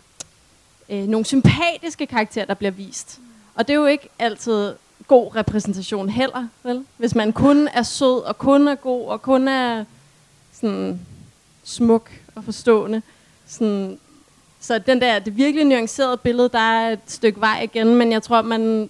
øh, 0.89 1.04
nogle 1.04 1.26
sympatiske 1.26 2.06
karakterer, 2.06 2.45
der 2.45 2.54
bliver 2.54 2.71
vist. 2.71 3.19
Og 3.56 3.67
det 3.67 3.73
er 3.73 3.78
jo 3.78 3.86
ikke 3.86 4.10
altid 4.19 4.73
god 5.08 5.36
repræsentation 5.36 6.10
heller, 6.10 6.47
vel? 6.63 6.86
Hvis 6.97 7.15
man 7.15 7.34
kun 7.34 7.67
er 7.67 7.84
sød, 7.84 8.23
og 8.23 8.38
kun 8.38 8.67
er 8.67 8.76
god, 8.76 9.08
og 9.08 9.21
kun 9.21 9.47
er 9.47 9.86
sådan 10.54 11.00
smuk 11.63 12.12
og 12.36 12.43
forstående. 12.43 13.02
Sådan, 13.47 14.00
så 14.60 14.80
den 14.80 15.02
der, 15.02 15.20
det 15.20 15.38
virkelig 15.38 15.65
nuancerede 15.65 16.17
billede, 16.17 16.50
der 16.50 16.60
er 16.60 16.91
et 16.91 17.00
stykke 17.08 17.41
vej 17.41 17.62
igen, 17.63 17.96
men 17.96 18.12
jeg 18.12 18.24
tror, 18.24 18.41
man 18.41 18.89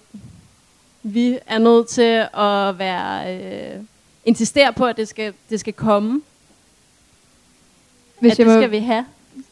vi 1.02 1.38
er 1.46 1.58
nødt 1.58 1.88
til 1.88 2.26
at 2.38 2.78
være 2.78 3.36
øh, 3.36 3.80
insistere 4.24 4.72
på, 4.72 4.84
at 4.86 4.96
det 4.96 5.08
skal, 5.08 5.32
det 5.50 5.60
skal 5.60 5.72
komme. 5.72 6.22
Hvis 8.20 8.32
at 8.32 8.38
jeg 8.38 8.46
det 8.46 8.54
skal 8.54 8.70
vi 8.70 8.78
have. 8.78 9.04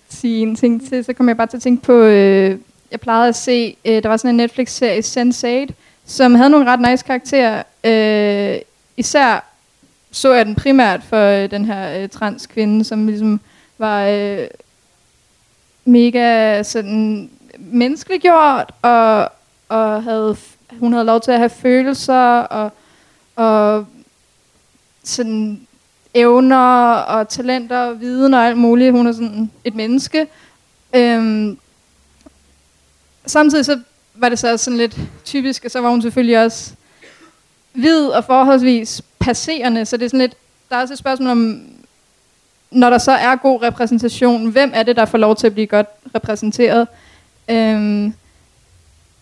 sige 0.09 0.43
en 0.43 0.57
ting 0.57 0.89
til, 0.89 1.05
så 1.05 1.13
kommer 1.13 1.31
jeg 1.31 1.37
bare 1.37 1.47
til 1.47 1.57
at 1.57 1.63
tænke 1.63 1.83
på, 1.83 1.93
øh, 1.93 2.59
jeg 2.91 3.01
plejede 3.01 3.29
at 3.29 3.37
se, 3.37 3.77
øh, 3.85 4.03
der 4.03 4.09
var 4.09 4.17
sådan 4.17 4.31
en 4.31 4.37
Netflix-serie, 4.37 5.01
Sense8, 5.01 5.73
som 6.07 6.35
havde 6.35 6.51
nogle 6.51 6.71
ret 6.71 6.91
nice 6.91 7.05
karakterer. 7.05 7.63
Øh, 7.85 8.61
især 8.97 9.53
så 10.11 10.33
jeg 10.33 10.47
den 10.47 10.55
primært 10.55 11.03
for 11.03 11.27
øh, 11.27 11.51
den 11.51 11.65
her 11.65 12.03
øh, 12.03 12.09
transkvinde, 12.09 12.85
som 12.85 13.07
ligesom 13.07 13.41
var 13.79 14.07
øh, 14.07 14.47
mega 15.87 16.63
sådan 16.63 17.31
menneskeliggjort, 17.59 18.73
og, 18.83 19.29
og 19.69 20.03
havde, 20.03 20.37
hun 20.81 20.93
havde 20.93 21.07
lov 21.07 21.21
til 21.21 21.31
at 21.31 21.39
have 21.39 21.51
følelser, 21.51 22.39
og, 22.39 22.73
og 23.37 23.87
sådan 25.05 25.67
evner 26.15 26.93
og 26.93 27.29
talenter 27.29 27.79
og 27.79 28.01
viden 28.01 28.35
og 28.35 28.47
alt 28.47 28.59
muligt. 28.59 28.93
Hun 28.93 29.07
er 29.07 29.13
sådan 29.13 29.51
et 29.65 29.75
menneske. 29.75 30.27
Øhm, 30.95 31.59
samtidig 33.27 33.65
så 33.65 33.81
var 34.15 34.29
det 34.29 34.39
så 34.39 34.57
sådan 34.57 34.77
lidt 34.77 35.01
typisk, 35.25 35.65
og 35.65 35.71
så 35.71 35.81
var 35.81 35.91
hun 35.91 36.03
selvfølgelig 36.03 36.45
også 36.45 36.73
hvid 37.73 38.07
og 38.07 38.25
forholdsvis 38.25 39.03
passerende, 39.19 39.85
så 39.85 39.97
det 39.97 40.05
er 40.05 40.09
sådan 40.09 40.21
lidt, 40.21 40.37
der 40.71 40.77
er 40.77 40.81
også 40.81 40.95
et 40.95 40.99
spørgsmål 40.99 41.31
om, 41.31 41.63
når 42.71 42.91
der 42.91 42.99
så 42.99 43.13
er 43.13 43.37
god 43.37 43.63
repræsentation, 43.63 44.51
hvem 44.51 44.71
er 44.75 44.83
det, 44.83 44.97
der 44.97 45.05
får 45.05 45.19
lov 45.19 45.37
til 45.37 45.47
at 45.47 45.53
blive 45.53 45.67
godt 45.67 45.87
repræsenteret? 46.15 46.89
Øhm, 47.49 48.15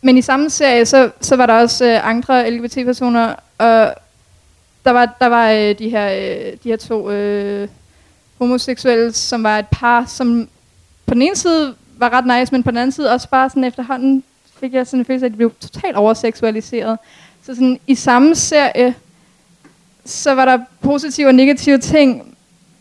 men 0.02 0.18
i 0.18 0.22
samme 0.22 0.50
serie, 0.50 0.86
så, 0.86 1.10
så 1.20 1.36
var 1.36 1.46
der 1.46 1.54
også 1.54 1.84
øh, 1.84 2.08
andre 2.08 2.50
LGBT-personer, 2.50 3.34
og 3.58 3.94
der 4.84 4.90
var, 4.90 5.16
der 5.20 5.26
var 5.26 5.50
øh, 5.50 5.78
de, 5.78 5.88
her, 5.90 6.06
øh, 6.06 6.52
de 6.64 6.68
her 6.68 6.76
to 6.76 7.10
øh, 7.10 7.68
homoseksuelle, 8.38 9.12
som 9.12 9.42
var 9.42 9.58
et 9.58 9.66
par, 9.72 10.04
som 10.06 10.48
på 11.06 11.14
den 11.14 11.22
ene 11.22 11.36
side 11.36 11.74
var 11.96 12.10
ret 12.10 12.40
nice, 12.40 12.52
men 12.52 12.62
på 12.62 12.70
den 12.70 12.78
anden 12.78 12.92
side 12.92 13.12
også 13.12 13.28
bare 13.28 13.50
sådan 13.50 13.64
efterhånden 13.64 14.24
fik 14.60 14.74
jeg 14.74 14.86
sådan 14.86 15.00
en 15.00 15.04
følelse 15.04 15.26
af, 15.26 15.28
at 15.28 15.32
de 15.32 15.36
blev 15.36 15.52
totalt 15.60 15.96
overseksualiseret. 15.96 16.98
Så 17.42 17.54
sådan 17.54 17.80
i 17.86 17.94
samme 17.94 18.34
serie, 18.34 18.94
så 20.04 20.34
var 20.34 20.44
der 20.44 20.58
positive 20.80 21.28
og 21.28 21.34
negative 21.34 21.78
ting, 21.78 22.33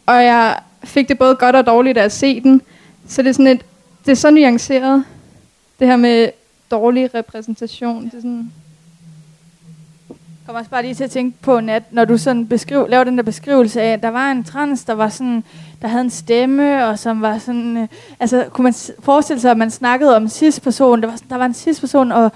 og 0.06 0.24
jeg 0.24 0.60
fik 0.84 1.10
det 1.10 1.18
både 1.18 1.36
godt 1.36 1.56
og 1.56 1.66
dårligt 1.66 1.98
af 1.98 2.04
at 2.04 2.12
se 2.12 2.42
den. 2.42 2.62
Så 3.08 3.22
det 3.22 3.30
er 3.30 3.34
sådan 3.34 3.48
et, 3.48 3.66
det 4.06 4.12
er 4.12 4.16
så 4.16 4.32
nuanceret, 4.32 5.04
det 5.80 5.88
her 5.88 5.96
med 5.96 6.30
dårlig 6.72 7.16
repræsentation. 7.16 8.06
Det 8.06 8.14
er 8.14 8.22
sådan, 8.22 8.52
kommer 10.46 10.60
også 10.60 10.72
bare 10.72 10.82
lige 10.82 10.94
til 10.94 11.04
at 11.04 11.12
tænke 11.12 11.38
på, 11.42 11.60
Nat, 11.60 11.84
når 11.92 12.06
du 12.06 12.18
sådan 12.18 12.48
beskriv, 12.48 12.86
laver 12.90 13.04
den 13.04 13.18
der 13.18 13.24
beskrivelse 13.24 13.82
af, 13.82 13.94
at 13.94 14.04
der 14.04 14.10
var 14.10 14.32
en 14.32 14.44
trans, 14.44 14.84
der 14.84 14.94
var 14.94 15.10
sådan, 15.10 15.44
der 15.82 15.88
havde 15.88 16.04
en 16.04 16.10
stemme, 16.10 16.86
og 16.88 17.00
som 17.00 17.22
var 17.22 17.38
sådan, 17.38 17.78
øh, 17.78 17.88
altså 18.20 18.46
kunne 18.52 18.64
man 18.64 18.74
forestille 19.00 19.40
sig, 19.40 19.52
at 19.52 19.58
man 19.58 19.72
snakkede 19.72 20.16
om 20.16 20.24
en 20.24 20.30
cis-person, 20.30 21.02
der 21.02 21.08
var, 21.08 21.16
sådan- 21.16 21.30
der 21.30 21.36
var 21.38 21.46
en 21.46 21.54
cis-person, 21.54 22.12
og 22.12 22.32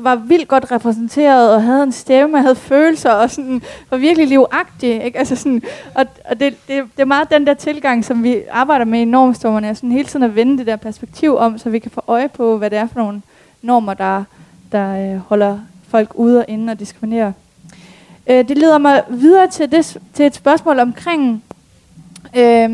var 0.00 0.14
vildt 0.16 0.48
godt 0.48 0.72
repræsenteret, 0.72 1.54
og 1.54 1.62
havde 1.62 1.82
en 1.82 1.92
stemme, 1.92 2.36
og 2.36 2.42
havde 2.42 2.56
følelser, 2.56 3.10
og 3.10 3.30
sådan, 3.30 3.62
var 3.90 3.96
virkelig 3.96 4.28
livagtig, 4.28 5.04
ikke? 5.04 5.18
Altså 5.18 5.36
sådan, 5.36 5.62
og, 5.94 6.06
og 6.30 6.40
det, 6.40 6.54
det, 6.68 6.84
det, 6.96 7.02
er 7.02 7.04
meget 7.04 7.30
den 7.30 7.46
der 7.46 7.54
tilgang, 7.54 8.04
som 8.04 8.22
vi 8.22 8.36
arbejder 8.50 8.84
med 8.84 9.00
i 9.00 9.04
normstormerne, 9.04 9.66
er 9.66 9.74
sådan 9.74 9.92
hele 9.92 10.08
tiden 10.08 10.22
at 10.22 10.34
vende 10.36 10.58
det 10.58 10.66
der 10.66 10.76
perspektiv 10.76 11.36
om, 11.36 11.58
så 11.58 11.70
vi 11.70 11.78
kan 11.78 11.90
få 11.90 12.02
øje 12.06 12.28
på, 12.28 12.56
hvad 12.58 12.70
det 12.70 12.78
er 12.78 12.86
for 12.86 13.00
nogle 13.00 13.22
normer, 13.62 13.94
der, 13.94 14.24
der 14.72 15.12
øh, 15.14 15.18
holder 15.18 15.58
folk 15.88 16.10
ude 16.14 16.38
og 16.38 16.44
inde 16.48 16.70
og 16.70 16.78
diskriminerer. 16.78 17.32
Øh, 18.30 18.48
det 18.48 18.58
leder 18.58 18.78
mig 18.78 19.04
videre 19.08 19.48
til, 19.48 19.72
det, 19.72 19.98
til 20.14 20.26
et 20.26 20.34
spørgsmål 20.34 20.78
omkring 20.78 21.44
øh, 22.36 22.70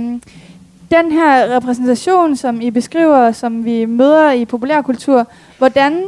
den 0.90 1.12
her 1.12 1.57
repræsentation, 1.57 2.37
som 2.37 2.61
I 2.61 2.71
beskriver, 2.71 3.33
som 3.33 3.64
vi 3.64 3.85
møder 3.85 4.31
i 4.31 4.45
populærkultur. 4.45 5.27
Hvordan, 5.59 6.05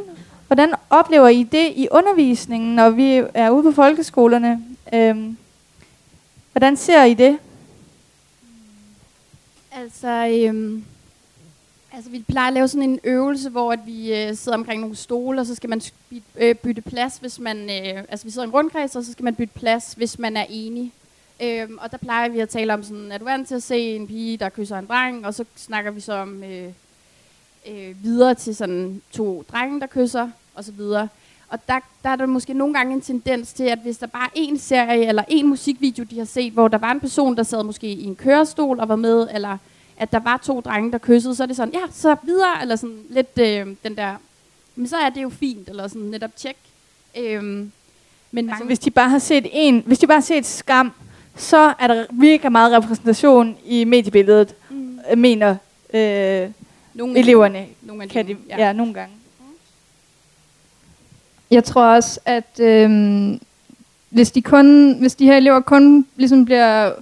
hvordan 0.47 0.75
oplever 0.91 1.29
I 1.29 1.43
det 1.43 1.73
i 1.77 1.89
undervisningen, 1.91 2.75
når 2.75 2.91
vi 2.91 3.23
er 3.35 3.51
ude 3.51 3.63
på 3.63 3.73
folkeskolerne? 3.73 4.65
Øh, 4.95 5.17
hvordan 6.53 6.77
ser 6.77 7.05
I 7.05 7.15
det? 7.15 7.39
Altså, 9.73 10.09
øhm, 10.09 10.85
altså, 11.93 12.11
vi 12.11 12.25
plejer 12.29 12.49
at 12.49 12.55
lave 12.55 12.69
sådan 12.69 12.91
en 12.91 13.01
øvelse, 13.05 13.51
hvor 13.51 13.73
at 13.73 13.81
vi 13.87 14.15
øh, 14.15 14.35
sidder 14.35 14.59
omkring 14.59 14.81
nogle 14.81 14.97
stole, 14.97 15.41
og 15.41 15.47
så 15.47 15.55
skal 15.55 15.71
man 15.71 15.81
øh, 16.37 16.55
bytte 16.55 16.83
plads, 16.83 17.19
hvis 17.19 17.39
man... 17.39 17.57
Øh, 17.57 18.05
altså, 18.09 18.27
vi 18.27 18.31
sidder 18.31 18.47
i 18.47 18.49
en 18.49 18.55
rundkreds, 18.55 18.97
og 18.97 19.05
så 19.05 19.13
skal 19.13 19.25
man 19.25 19.35
bytte 19.35 19.55
plads, 19.55 19.95
hvis 19.97 20.19
man 20.19 20.37
er 20.37 20.47
enig. 20.49 20.93
Øhm, 21.43 21.79
og 21.81 21.91
der 21.91 21.97
plejer 21.97 22.29
vi 22.29 22.41
at 22.41 22.49
tale 22.49 22.75
om 22.75 22.83
sådan, 22.83 23.13
er 23.13 23.19
du 23.19 23.25
vant 23.25 23.49
til 23.49 23.55
at 23.55 23.63
se 23.63 23.97
en 23.97 24.07
pige, 24.07 24.37
der 24.37 24.49
kysser 24.49 24.79
en 24.79 24.87
dreng? 24.87 25.27
Og 25.27 25.35
så 25.35 25.45
snakker 25.57 25.91
vi 25.91 26.01
så 26.01 26.13
om 26.13 26.45
øh, 26.45 26.73
øh, 27.69 28.05
videre 28.05 28.35
til 28.35 28.57
sådan 28.57 29.03
to 29.11 29.45
drenge, 29.53 29.81
der 29.81 29.87
kysser, 29.87 30.31
og 30.55 30.65
så 30.65 30.73
videre. 30.73 31.09
Og 31.49 31.59
der, 31.69 31.79
der 32.03 32.11
er 32.11 32.17
der 32.17 32.27
måske 32.27 32.55
nogle 32.55 32.75
gange 32.75 32.95
en 32.95 33.01
tendens 33.01 33.53
til, 33.53 33.65
at 33.65 33.79
hvis 33.79 33.99
der 33.99 34.07
bare 34.07 34.25
er 34.27 34.31
en 34.35 34.59
serie 34.59 35.07
eller 35.07 35.25
en 35.29 35.47
musikvideo, 35.47 36.05
de 36.05 36.19
har 36.19 36.25
set, 36.25 36.53
hvor 36.53 36.69
der 36.69 36.79
var 36.79 36.93
en 36.93 37.01
person, 37.01 37.37
der 37.37 37.43
sad 37.43 37.63
måske 37.63 37.87
i 37.87 38.05
en 38.05 38.17
kørestol 38.17 38.81
og 38.81 38.89
var 38.89 38.97
med, 38.97 39.29
eller 39.35 39.59
at 39.99 40.13
der 40.13 40.19
var 40.21 40.37
to 40.37 40.61
drenge, 40.61 40.93
der 40.93 40.99
kyssede, 40.99 41.35
så 41.35 41.43
er 41.43 41.47
det 41.47 41.57
sådan, 41.57 41.75
ja, 41.75 41.81
så 41.93 42.17
videre, 42.23 42.63
eller 42.63 42.77
sådan 42.77 43.03
lidt 43.11 43.39
øh, 43.41 43.67
den 43.85 43.97
der, 43.97 44.15
men 44.77 44.89
så 44.89 44.97
er 44.97 45.11
det 45.11 45.23
jo 45.23 45.29
fint, 45.29 45.69
eller 45.69 45.89
sådan 45.89 46.03
netop 46.03 46.37
tjek. 46.37 46.57
Øhm, 47.17 47.43
men 47.43 47.73
mange, 48.33 48.53
Altså, 48.53 48.65
hvis 48.67 48.79
de 48.79 48.91
bare 48.91 49.09
har 49.09 49.19
set 49.19 49.47
en, 49.53 49.83
hvis 49.87 49.99
de 49.99 50.07
bare 50.07 50.17
har 50.17 50.23
set 50.23 50.47
skam, 50.47 50.93
så 51.37 51.75
er 51.79 51.87
der 51.87 52.05
virkelig 52.11 52.53
meget 52.53 52.73
repræsentation 52.73 53.57
i 53.65 53.85
mediebilledet, 53.85 54.55
mm, 54.71 54.99
øh, 55.11 55.19
mener 55.19 55.57
øh, 55.95 56.51
nogle 56.95 57.19
eleverne. 57.19 57.67
nogle 57.83 58.03
af 58.03 58.09
Kan 58.09 58.27
de, 58.29 58.37
ja. 58.49 58.67
ja, 58.67 58.73
nogle 58.73 58.95
gange. 58.95 59.15
Jeg 61.51 61.65
tror 61.65 61.85
også, 61.85 62.21
at 62.25 62.61
øhm, 62.61 63.41
hvis, 64.09 64.31
de 64.31 64.43
kun, 64.43 64.99
hvis 65.01 65.15
de 65.15 65.25
her 65.25 65.37
elever 65.37 65.61
kun 65.61 66.07
ligesom 66.17 66.45
bliver 66.45 66.93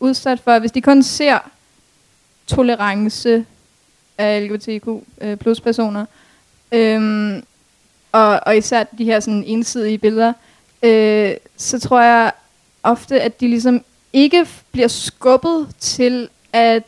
udsat 0.00 0.40
for, 0.40 0.58
hvis 0.58 0.72
de 0.72 0.82
kun 0.82 1.02
ser 1.02 1.38
tolerance 2.48 3.44
af 4.18 4.42
LGBTQ 4.42 4.88
øh, 5.20 5.36
plus 5.36 5.60
personer, 5.60 6.04
øhm, 6.72 7.42
og, 8.12 8.40
og 8.46 8.56
især 8.56 8.84
de 8.98 9.04
her 9.04 9.20
sådan 9.20 9.44
ensidige 9.46 9.98
billeder, 9.98 10.32
øh, 10.82 11.34
så 11.56 11.78
tror 11.78 12.00
jeg 12.00 12.32
ofte, 12.82 13.20
at 13.20 13.40
de 13.40 13.48
ligesom 13.48 13.84
ikke 14.12 14.46
bliver 14.72 14.88
skubbet 14.88 15.68
til 15.78 16.28
at 16.52 16.82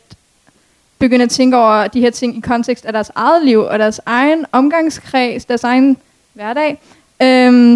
begynde 0.99 1.23
at 1.23 1.29
tænke 1.29 1.57
over 1.57 1.87
de 1.87 2.01
her 2.01 2.09
ting 2.09 2.37
i 2.37 2.39
kontekst 2.39 2.85
af 2.85 2.93
deres 2.93 3.11
eget 3.15 3.45
liv, 3.45 3.59
og 3.59 3.79
deres 3.79 4.01
egen 4.05 4.45
omgangskreds, 4.51 5.45
deres 5.45 5.63
egen 5.63 5.97
hverdag. 6.33 6.81
Øhm, 7.21 7.73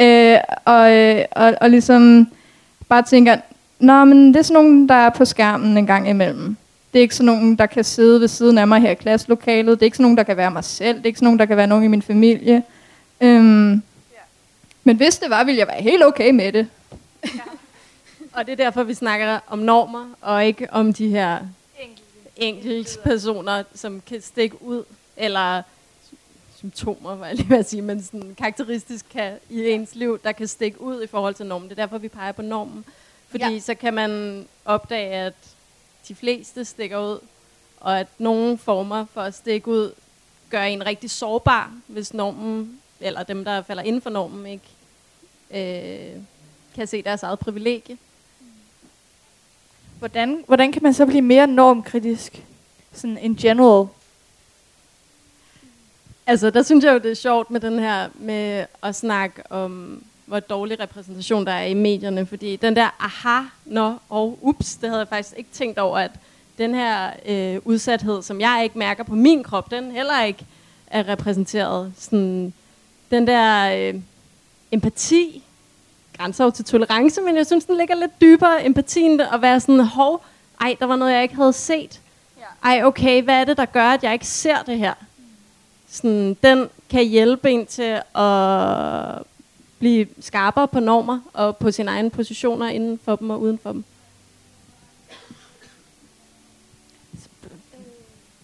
øh, 0.00 0.38
og, 0.64 0.92
øh, 0.92 1.24
og, 1.32 1.54
og 1.60 1.70
ligesom 1.70 2.28
bare 2.88 3.02
tænker, 3.02 3.36
Nå, 3.82 4.04
men 4.04 4.28
det 4.28 4.36
er 4.36 4.42
sådan 4.42 4.62
nogen, 4.62 4.88
der 4.88 4.94
er 4.94 5.10
på 5.10 5.24
skærmen 5.24 5.78
en 5.78 5.86
gang 5.86 6.08
imellem. 6.08 6.56
Det 6.92 6.98
er 6.98 7.02
ikke 7.02 7.14
sådan 7.14 7.26
nogen, 7.26 7.56
der 7.56 7.66
kan 7.66 7.84
sidde 7.84 8.20
ved 8.20 8.28
siden 8.28 8.58
af 8.58 8.68
mig 8.68 8.80
her 8.80 8.90
i 8.90 8.94
klasselokalet. 8.94 9.80
Det 9.80 9.82
er 9.82 9.86
ikke 9.86 9.96
sådan 9.96 10.04
nogen, 10.04 10.16
der 10.16 10.22
kan 10.22 10.36
være 10.36 10.50
mig 10.50 10.64
selv. 10.64 10.96
Det 10.96 11.02
er 11.02 11.06
ikke 11.06 11.18
sådan 11.18 11.26
nogen, 11.26 11.38
der 11.38 11.46
kan 11.46 11.56
være 11.56 11.66
nogen 11.66 11.84
i 11.84 11.88
min 11.88 12.02
familie. 12.02 12.62
Øhm, 13.20 13.72
ja. 13.72 13.78
Men 14.84 14.96
hvis 14.96 15.18
det 15.18 15.30
var, 15.30 15.44
ville 15.44 15.58
jeg 15.58 15.66
være 15.66 15.82
helt 15.82 16.04
okay 16.04 16.30
med 16.30 16.52
det. 16.52 16.66
Ja. 17.24 17.28
og 18.32 18.46
det 18.46 18.52
er 18.52 18.56
derfor, 18.56 18.82
vi 18.82 18.94
snakker 18.94 19.38
om 19.48 19.58
normer, 19.58 20.06
og 20.20 20.46
ikke 20.46 20.68
om 20.72 20.92
de 20.92 21.08
her 21.08 21.38
enkelte 22.36 22.98
personer, 23.04 23.62
som 23.74 24.02
kan 24.08 24.20
stikke 24.20 24.62
ud, 24.62 24.84
eller 25.16 25.62
symptomer, 26.56 27.16
var 27.16 27.26
jeg 27.26 27.34
lige 27.34 27.50
ved 27.50 27.58
at 27.58 27.70
sige, 27.70 27.82
men 27.82 28.02
sådan 28.02 28.34
karakteristisk 28.38 29.06
kan, 29.12 29.32
i 29.50 29.70
ens 29.70 29.94
liv, 29.94 30.18
der 30.24 30.32
kan 30.32 30.48
stikke 30.48 30.80
ud 30.80 31.02
i 31.02 31.06
forhold 31.06 31.34
til 31.34 31.46
normen. 31.46 31.68
Det 31.68 31.78
er 31.78 31.82
derfor, 31.82 31.98
vi 31.98 32.08
peger 32.08 32.32
på 32.32 32.42
normen. 32.42 32.84
Fordi 33.32 33.52
ja. 33.52 33.58
så 33.58 33.74
kan 33.74 33.94
man 33.94 34.44
opdage, 34.64 35.14
at 35.14 35.34
de 36.08 36.14
fleste 36.14 36.64
stikker 36.64 36.98
ud, 36.98 37.18
og 37.80 38.00
at 38.00 38.06
nogle 38.18 38.58
former 38.58 39.04
for 39.12 39.20
at 39.20 39.34
stikke 39.34 39.68
ud 39.68 39.92
gør 40.50 40.62
en 40.62 40.86
rigtig 40.86 41.10
sårbar, 41.10 41.72
hvis 41.86 42.14
normen, 42.14 42.80
eller 43.00 43.22
dem, 43.22 43.44
der 43.44 43.62
falder 43.62 43.82
inden 43.82 44.02
for 44.02 44.10
normen, 44.10 44.46
ikke 44.46 44.68
øh, 45.50 46.22
kan 46.74 46.86
se 46.86 47.02
deres 47.02 47.22
eget 47.22 47.38
privilegie. 47.38 47.98
Hvordan, 49.98 50.44
hvordan 50.46 50.72
kan 50.72 50.82
man 50.82 50.94
så 50.94 51.06
blive 51.06 51.22
mere 51.22 51.46
normkritisk? 51.46 52.42
Sådan 52.92 53.18
in 53.18 53.36
general. 53.36 53.88
Altså, 56.26 56.50
der 56.50 56.62
synes 56.62 56.84
jeg 56.84 56.92
jo, 56.92 56.98
det 56.98 57.10
er 57.10 57.14
sjovt 57.14 57.50
med 57.50 57.60
den 57.60 57.78
her, 57.78 58.08
med 58.14 58.66
at 58.82 58.94
snakke 58.94 59.52
om, 59.52 60.02
hvor 60.26 60.40
dårlig 60.40 60.80
repræsentation 60.80 61.46
der 61.46 61.52
er 61.52 61.64
i 61.64 61.74
medierne, 61.74 62.26
fordi 62.26 62.56
den 62.56 62.76
der 62.76 62.88
aha, 63.00 63.46
nå 63.64 63.94
og 64.08 64.38
ups, 64.42 64.74
det 64.74 64.88
havde 64.88 65.00
jeg 65.00 65.08
faktisk 65.08 65.34
ikke 65.38 65.50
tænkt 65.52 65.78
over, 65.78 65.98
at 65.98 66.10
den 66.58 66.74
her 66.74 67.10
øh, 67.26 67.60
udsathed, 67.64 68.22
som 68.22 68.40
jeg 68.40 68.60
ikke 68.62 68.78
mærker 68.78 69.04
på 69.04 69.14
min 69.14 69.42
krop, 69.42 69.70
den 69.70 69.90
heller 69.90 70.22
ikke 70.22 70.46
er 70.86 71.08
repræsenteret. 71.08 71.92
Sådan, 71.98 72.52
den 73.10 73.26
der 73.26 73.76
øh, 73.76 74.00
empati, 74.72 75.42
grænser 76.16 76.50
til 76.50 76.64
tolerance, 76.64 77.20
men 77.20 77.36
jeg 77.36 77.46
synes, 77.46 77.64
den 77.64 77.76
ligger 77.76 77.94
lidt 77.94 78.20
dybere, 78.20 78.66
empatien, 78.66 79.20
at 79.20 79.42
være 79.42 79.60
sådan, 79.60 79.80
hov, 79.80 80.24
ej, 80.60 80.76
der 80.80 80.86
var 80.86 80.96
noget, 80.96 81.12
jeg 81.12 81.22
ikke 81.22 81.34
havde 81.34 81.52
set. 81.52 82.00
Ej, 82.64 82.82
okay, 82.84 83.22
hvad 83.22 83.40
er 83.40 83.44
det, 83.44 83.56
der 83.56 83.64
gør, 83.64 83.88
at 83.88 84.02
jeg 84.02 84.12
ikke 84.12 84.26
ser 84.26 84.62
det 84.62 84.78
her? 84.78 84.94
Sådan, 85.88 86.36
den 86.42 86.68
kan 86.90 87.04
hjælpe 87.04 87.50
en 87.50 87.66
til 87.66 88.00
at 88.14 89.22
blive 89.82 90.06
skarpere 90.20 90.68
på 90.68 90.80
normer 90.80 91.20
og 91.32 91.56
på 91.56 91.70
sine 91.70 91.90
egne 91.90 92.10
positioner 92.10 92.68
inden 92.68 93.00
for 93.04 93.16
dem 93.16 93.30
og 93.30 93.40
uden 93.40 93.58
for 93.58 93.72
dem. 93.72 93.84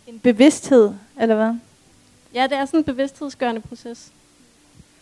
En 0.07 0.19
bevidsthed, 0.19 0.95
eller 1.21 1.35
hvad? 1.35 1.55
Ja, 2.35 2.43
det 2.43 2.53
er 2.53 2.65
sådan 2.65 2.81
en 2.81 2.85
bevidsthedsgørende 2.85 3.61
proces. 3.61 4.13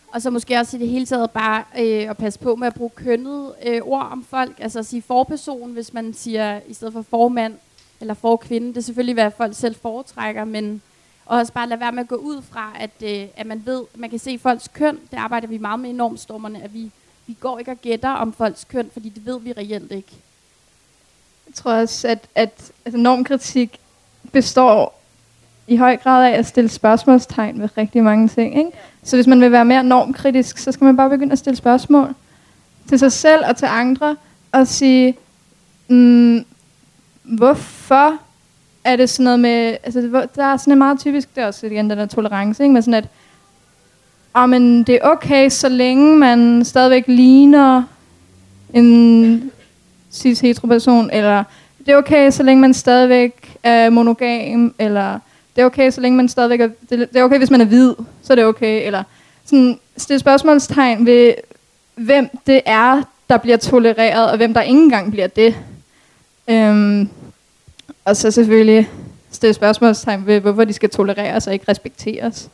Og 0.07 0.21
så 0.21 0.29
måske 0.29 0.57
også 0.57 0.77
i 0.77 0.79
det 0.79 0.89
hele 0.89 1.05
taget 1.05 1.31
bare 1.31 1.63
øh, 1.79 2.09
at 2.09 2.17
passe 2.17 2.39
på 2.39 2.55
med 2.55 2.67
at 2.67 2.73
bruge 2.73 2.89
kønnet 2.89 3.53
øh, 3.65 3.81
ord 3.81 4.07
om 4.11 4.25
folk. 4.29 4.59
Altså 4.59 4.79
at 4.79 4.85
sige 4.85 5.01
forperson, 5.01 5.71
hvis 5.71 5.93
man 5.93 6.13
siger 6.13 6.61
i 6.67 6.73
stedet 6.73 6.93
for 6.93 7.01
formand 7.01 7.55
eller 8.01 8.13
forkvinde. 8.13 8.67
Det 8.67 8.77
er 8.77 8.81
selvfølgelig, 8.81 9.13
hvad 9.13 9.31
folk 9.37 9.55
selv 9.55 9.75
foretrækker, 9.75 10.45
men 10.45 10.81
og 11.27 11.37
også 11.37 11.53
bare 11.53 11.69
lade 11.69 11.79
være 11.79 11.91
med 11.91 12.03
at 12.03 12.07
gå 12.07 12.15
ud 12.15 12.41
fra, 12.41 12.73
at, 12.79 12.91
øh, 13.03 13.27
at 13.35 13.45
man 13.47 13.61
ved, 13.65 13.83
at 13.93 13.99
man 13.99 14.09
kan 14.09 14.19
se 14.19 14.39
folks 14.39 14.67
køn. 14.67 14.99
Det 15.11 15.17
arbejder 15.17 15.47
vi 15.47 15.57
meget 15.57 15.79
med 15.79 15.89
i 15.89 15.93
normstormerne, 15.93 16.63
at 16.63 16.73
vi, 16.73 16.91
vi 17.27 17.37
går 17.39 17.59
ikke 17.59 17.71
og 17.71 17.77
gætter 17.81 18.09
om 18.09 18.33
folks 18.33 18.63
køn, 18.63 18.89
fordi 18.93 19.09
det 19.09 19.25
ved 19.25 19.39
vi 19.39 19.51
reelt 19.51 19.91
ikke. 19.91 20.11
Jeg 21.47 21.53
tror 21.53 21.73
også, 21.73 22.07
at, 22.07 22.27
at 22.35 22.71
altså, 22.85 22.97
normkritik 22.97 23.79
består 24.31 25.01
i 25.67 25.75
høj 25.75 25.97
grad 25.97 26.31
af 26.31 26.37
at 26.37 26.45
stille 26.45 26.69
spørgsmålstegn 26.69 27.61
ved 27.61 27.77
rigtig 27.77 28.03
mange 28.03 28.27
ting. 28.27 28.57
Ikke? 28.57 28.71
Så 29.03 29.17
hvis 29.17 29.27
man 29.27 29.41
vil 29.41 29.51
være 29.51 29.65
mere 29.65 29.83
normkritisk, 29.83 30.57
så 30.57 30.71
skal 30.71 30.85
man 30.85 30.97
bare 30.97 31.09
begynde 31.09 31.31
at 31.31 31.39
stille 31.39 31.57
spørgsmål 31.57 32.15
til 32.89 32.99
sig 32.99 33.11
selv 33.11 33.45
og 33.49 33.57
til 33.57 33.65
andre, 33.65 34.15
og 34.51 34.67
sige, 34.67 35.17
mm, 35.87 36.45
hvorfor 37.23 38.19
er 38.87 38.95
det 38.95 39.09
sådan 39.09 39.23
noget 39.23 39.39
med, 39.39 39.77
altså 39.83 40.27
der 40.35 40.43
er 40.43 40.57
sådan 40.57 40.71
en 40.71 40.77
meget 40.77 40.99
typisk, 40.99 41.35
det 41.35 41.43
er 41.43 41.47
også 41.47 41.65
igen 41.65 41.89
den 41.89 41.97
der 41.97 42.05
tolerance, 42.05 42.63
ikke? 42.63 42.73
men 42.73 42.81
sådan 42.81 42.93
at, 42.93 43.07
oh, 44.33 44.49
men 44.49 44.83
det 44.83 44.95
er 44.95 44.99
okay, 45.03 45.49
så 45.49 45.69
længe 45.69 46.17
man 46.17 46.65
stadigvæk 46.65 47.03
ligner 47.07 47.83
en 48.73 49.51
cis 50.11 50.39
heteroperson, 50.39 51.09
eller 51.13 51.43
det 51.85 51.89
er 51.93 51.97
okay, 51.97 52.31
så 52.31 52.43
længe 52.43 52.61
man 52.61 52.73
stadigvæk 52.73 53.57
er 53.63 53.89
monogam, 53.89 54.73
eller 54.79 55.19
det 55.55 55.61
er 55.61 55.65
okay, 55.65 55.91
så 55.91 56.01
længe 56.01 56.17
man 56.17 56.29
stadigvæk 56.29 56.61
er, 56.61 56.69
det, 56.89 56.99
det 57.13 57.15
er 57.15 57.23
okay, 57.23 57.37
hvis 57.37 57.51
man 57.51 57.61
er 57.61 57.65
hvid, 57.65 57.93
så 58.23 58.33
er 58.33 58.35
det 58.35 58.45
okay, 58.45 58.85
eller 58.85 59.03
sådan 59.45 59.79
stille 59.97 60.19
spørgsmålstegn 60.19 61.05
ved, 61.05 61.33
hvem 61.95 62.29
det 62.47 62.61
er, 62.65 63.01
der 63.29 63.37
bliver 63.37 63.57
tolereret, 63.57 64.31
og 64.31 64.37
hvem 64.37 64.53
der 64.53 64.61
ikke 64.61 64.81
engang 64.81 65.11
bliver 65.11 65.27
det. 65.27 65.55
Øhm, 66.47 67.09
og 68.07 68.17
så 68.17 68.31
selvfølgelig 68.31 68.89
stille 69.31 69.53
spørgsmålstegn 69.53 70.25
ved, 70.25 70.39
hvorfor 70.39 70.63
de 70.63 70.73
skal 70.73 70.89
tolereres 70.89 71.47
og 71.47 71.53
ikke 71.53 71.65
respekteres 71.71 72.49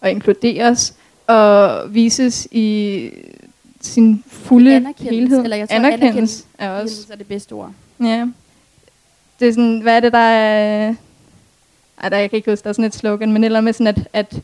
og 0.00 0.10
inkluderes 0.10 0.94
og 1.26 1.82
vises 1.94 2.48
i 2.50 3.10
sin 3.80 4.24
fulde 4.26 4.76
anerkendes, 4.76 5.10
helhed. 5.10 5.42
Eller 5.42 5.56
jeg 5.56 5.68
tror, 5.68 5.76
anerkendes, 5.76 6.02
anerkendes 6.02 6.46
er 6.58 6.70
også. 6.70 7.06
er 7.10 7.16
det 7.16 7.26
bedste 7.26 7.52
ord. 7.52 7.72
Ja. 8.00 8.26
Det 9.40 9.48
er 9.48 9.52
sådan, 9.52 9.80
hvad 9.80 9.96
er 9.96 10.00
det, 10.00 10.12
der 10.12 10.18
er... 10.18 10.94
Ej, 12.02 12.08
der, 12.08 12.16
jeg 12.16 12.30
kan 12.30 12.36
ikke 12.36 12.50
huske, 12.50 12.64
der 12.64 12.68
er 12.68 12.72
sådan 12.72 12.84
et 12.84 12.94
slogan, 12.94 13.32
men 13.32 13.44
eller 13.44 13.60
med 13.60 13.72
sådan, 13.72 13.86
at, 13.86 14.08
at 14.12 14.40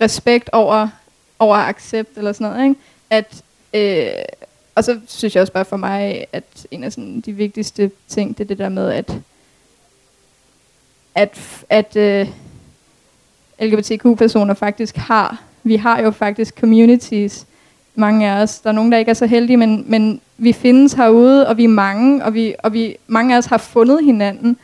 respekt 0.00 0.50
over, 0.52 0.88
over 1.38 1.56
accept, 1.56 2.18
eller 2.18 2.32
sådan 2.32 2.52
noget, 2.52 2.68
ikke? 2.68 2.80
At, 3.10 3.42
øh, 3.74 4.22
og 4.74 4.84
så 4.84 5.00
synes 5.06 5.34
jeg 5.34 5.40
også 5.40 5.52
bare 5.52 5.64
for 5.64 5.76
mig, 5.76 6.26
at 6.32 6.66
en 6.70 6.84
af 6.84 6.92
sådan, 6.92 7.20
de 7.20 7.32
vigtigste 7.32 7.90
ting, 8.08 8.38
det 8.38 8.44
er 8.44 8.48
det 8.48 8.58
der 8.58 8.68
med, 8.68 8.90
at 8.90 9.14
at, 11.14 11.38
at 11.70 11.96
øh, 11.96 12.26
LGBTQ-personer 13.60 14.54
faktisk 14.54 14.96
har. 14.96 15.42
Vi 15.62 15.76
har 15.76 16.00
jo 16.00 16.10
faktisk 16.10 16.58
communities, 16.60 17.46
mange 17.94 18.30
af 18.30 18.42
os. 18.42 18.58
Der 18.58 18.70
er 18.70 18.74
nogen, 18.74 18.92
der 18.92 18.98
ikke 18.98 19.10
er 19.10 19.14
så 19.14 19.26
heldige, 19.26 19.56
men, 19.56 19.84
men 19.86 20.20
vi 20.38 20.52
findes 20.52 20.92
herude, 20.92 21.48
og 21.48 21.56
vi 21.56 21.64
er 21.64 21.68
mange, 21.68 22.24
og, 22.24 22.34
vi, 22.34 22.54
og 22.58 22.72
vi, 22.72 22.96
mange 23.06 23.34
af 23.34 23.38
os 23.38 23.46
har 23.46 23.58
fundet 23.58 24.04
hinanden. 24.04 24.56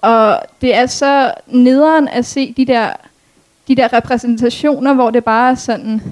Og 0.00 0.40
det 0.60 0.74
er 0.74 0.86
så 0.86 1.34
nederen 1.46 2.08
at 2.08 2.26
se 2.26 2.52
de 2.56 2.64
der, 2.64 2.92
de 3.68 3.74
der 3.74 3.92
repræsentationer, 3.92 4.94
hvor 4.94 5.10
det 5.10 5.24
bare 5.24 5.50
er 5.50 5.54
sådan 5.54 6.02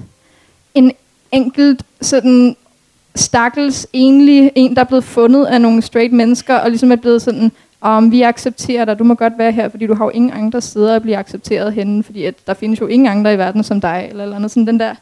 en 0.75 0.91
enkelt 1.31 1.83
sådan 2.01 2.55
stakkels 3.15 3.87
enlig 3.93 4.51
en, 4.55 4.75
der 4.75 4.81
er 4.81 4.85
blevet 4.85 5.03
fundet 5.03 5.45
af 5.45 5.61
nogle 5.61 5.81
straight 5.81 6.13
mennesker, 6.13 6.55
og 6.55 6.69
ligesom 6.69 6.91
er 6.91 6.95
blevet 6.95 7.21
sådan 7.21 7.51
om 7.83 8.11
vi 8.11 8.21
accepterer 8.21 8.85
dig, 8.85 8.99
du 8.99 9.03
må 9.03 9.15
godt 9.15 9.37
være 9.37 9.51
her, 9.51 9.69
fordi 9.69 9.87
du 9.87 9.93
har 9.93 10.05
jo 10.05 10.09
ingen 10.09 10.31
andre 10.31 10.61
steder 10.61 10.95
at 10.95 11.01
blive 11.01 11.17
accepteret 11.17 11.73
henne, 11.73 12.03
fordi 12.03 12.25
at 12.25 12.47
der 12.47 12.53
findes 12.53 12.81
jo 12.81 12.87
ingen 12.87 13.07
andre 13.07 13.33
i 13.33 13.37
verden 13.37 13.63
som 13.63 13.81
dig, 13.81 14.07
eller, 14.09 14.23
eller 14.23 14.35
andet 14.35 14.51
sådan 14.51 14.67
den 14.67 14.79
der. 14.79 14.95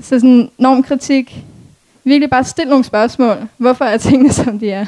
Så 0.00 0.20
sådan 0.20 0.50
normkritik, 0.58 1.44
virkelig 2.04 2.30
bare 2.30 2.44
stille 2.44 2.70
nogle 2.70 2.84
spørgsmål. 2.84 3.48
Hvorfor 3.56 3.84
er 3.84 3.96
tingene, 3.96 4.32
som 4.42 4.58
de 4.58 4.70
er? 4.70 4.86